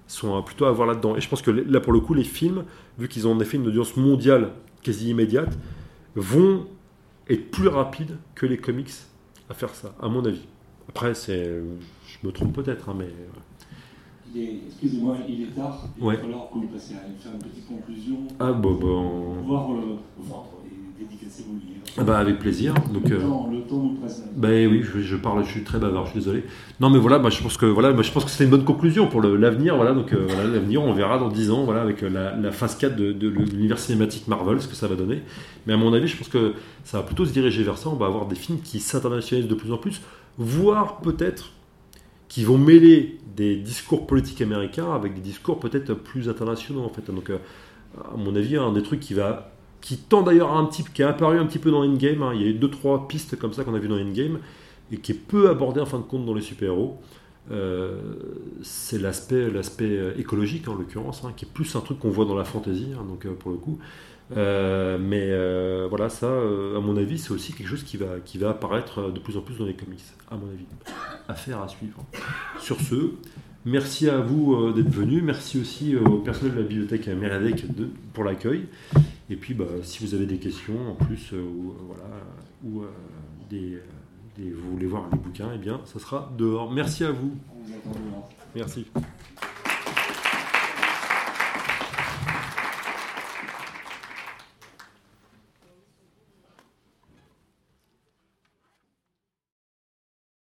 [0.08, 1.16] sont plutôt à voir là-dedans.
[1.16, 2.66] Et je pense que là, pour le coup, les films,
[3.00, 4.50] vu qu'ils ont en effet une audience mondiale
[4.82, 5.58] quasi immédiate,
[6.16, 6.66] vont
[7.30, 8.92] être plus rapides que les comics
[9.50, 10.46] à faire ça, à mon avis.
[10.90, 11.62] Après, c'est,
[12.22, 13.10] je me trompe peut-être, hein, mais.
[14.68, 15.88] Excusez-moi, il est tard.
[15.98, 16.16] Il ouais.
[16.16, 18.18] va falloir qu'on passe à faire une petite conclusion.
[18.40, 19.42] Ah, bon, bon.
[19.46, 20.58] Voir euh, vendre
[21.00, 21.82] dédicacer vos livres.
[21.98, 22.74] Ah bah avec plaisir.
[22.94, 24.24] Donc, le, temps, le temps nous presse.
[24.36, 26.44] Bah oui, je, je, parle, je suis très bavard, je suis désolé.
[26.80, 28.66] Non mais voilà, bah, je pense que voilà, bah, je pense que c'était une bonne
[28.66, 29.76] conclusion pour l'avenir.
[29.76, 32.78] Voilà, donc euh, voilà, l'avenir, on verra dans 10 ans, voilà, avec la, la phase
[32.78, 35.22] 4 de, de l'univers cinématique Marvel, ce que ça va donner.
[35.66, 36.54] Mais à mon avis, je pense que
[36.84, 37.90] ça va plutôt se diriger vers ça.
[37.90, 40.02] On va avoir des films qui s'internationalisent de plus en plus,
[40.38, 41.52] voire peut-être
[42.38, 47.10] qui vont mêler des discours politiques américains avec des discours peut-être plus internationaux en fait.
[47.12, 47.40] Donc, euh,
[47.98, 51.06] à mon avis, un des trucs qui va qui tend d'ailleurs un petit, qui est
[51.06, 52.22] apparu un petit peu dans Endgame.
[52.22, 52.34] Hein.
[52.36, 54.38] Il y a eu deux trois pistes comme ça qu'on a vu dans Endgame
[54.92, 57.00] et qui est peu abordé en fin de compte dans les super-héros.
[57.50, 58.00] Euh,
[58.62, 62.36] c'est l'aspect l'aspect écologique en l'occurrence, hein, qui est plus un truc qu'on voit dans
[62.36, 63.80] la fantasy, hein, donc euh, pour le coup.
[64.36, 68.50] Euh, mais voilà, ça, à mon avis, c'est aussi quelque chose qui va, qui va
[68.50, 70.66] apparaître de plus en plus dans les comics, à mon avis.
[71.28, 72.04] Affaire à suivre.
[72.60, 73.12] Sur ce,
[73.66, 75.24] merci à vous d'être venus.
[75.24, 77.66] Merci aussi au personnel de la bibliothèque Méradec
[78.14, 78.66] pour l'accueil.
[79.30, 82.10] Et puis, bah, si vous avez des questions en plus, ou, voilà,
[82.64, 82.84] ou
[83.50, 83.82] des
[84.40, 86.72] vous voulez voir les bouquins, eh bien, ça sera dehors.
[86.72, 87.36] Merci à vous.
[88.56, 88.86] Merci.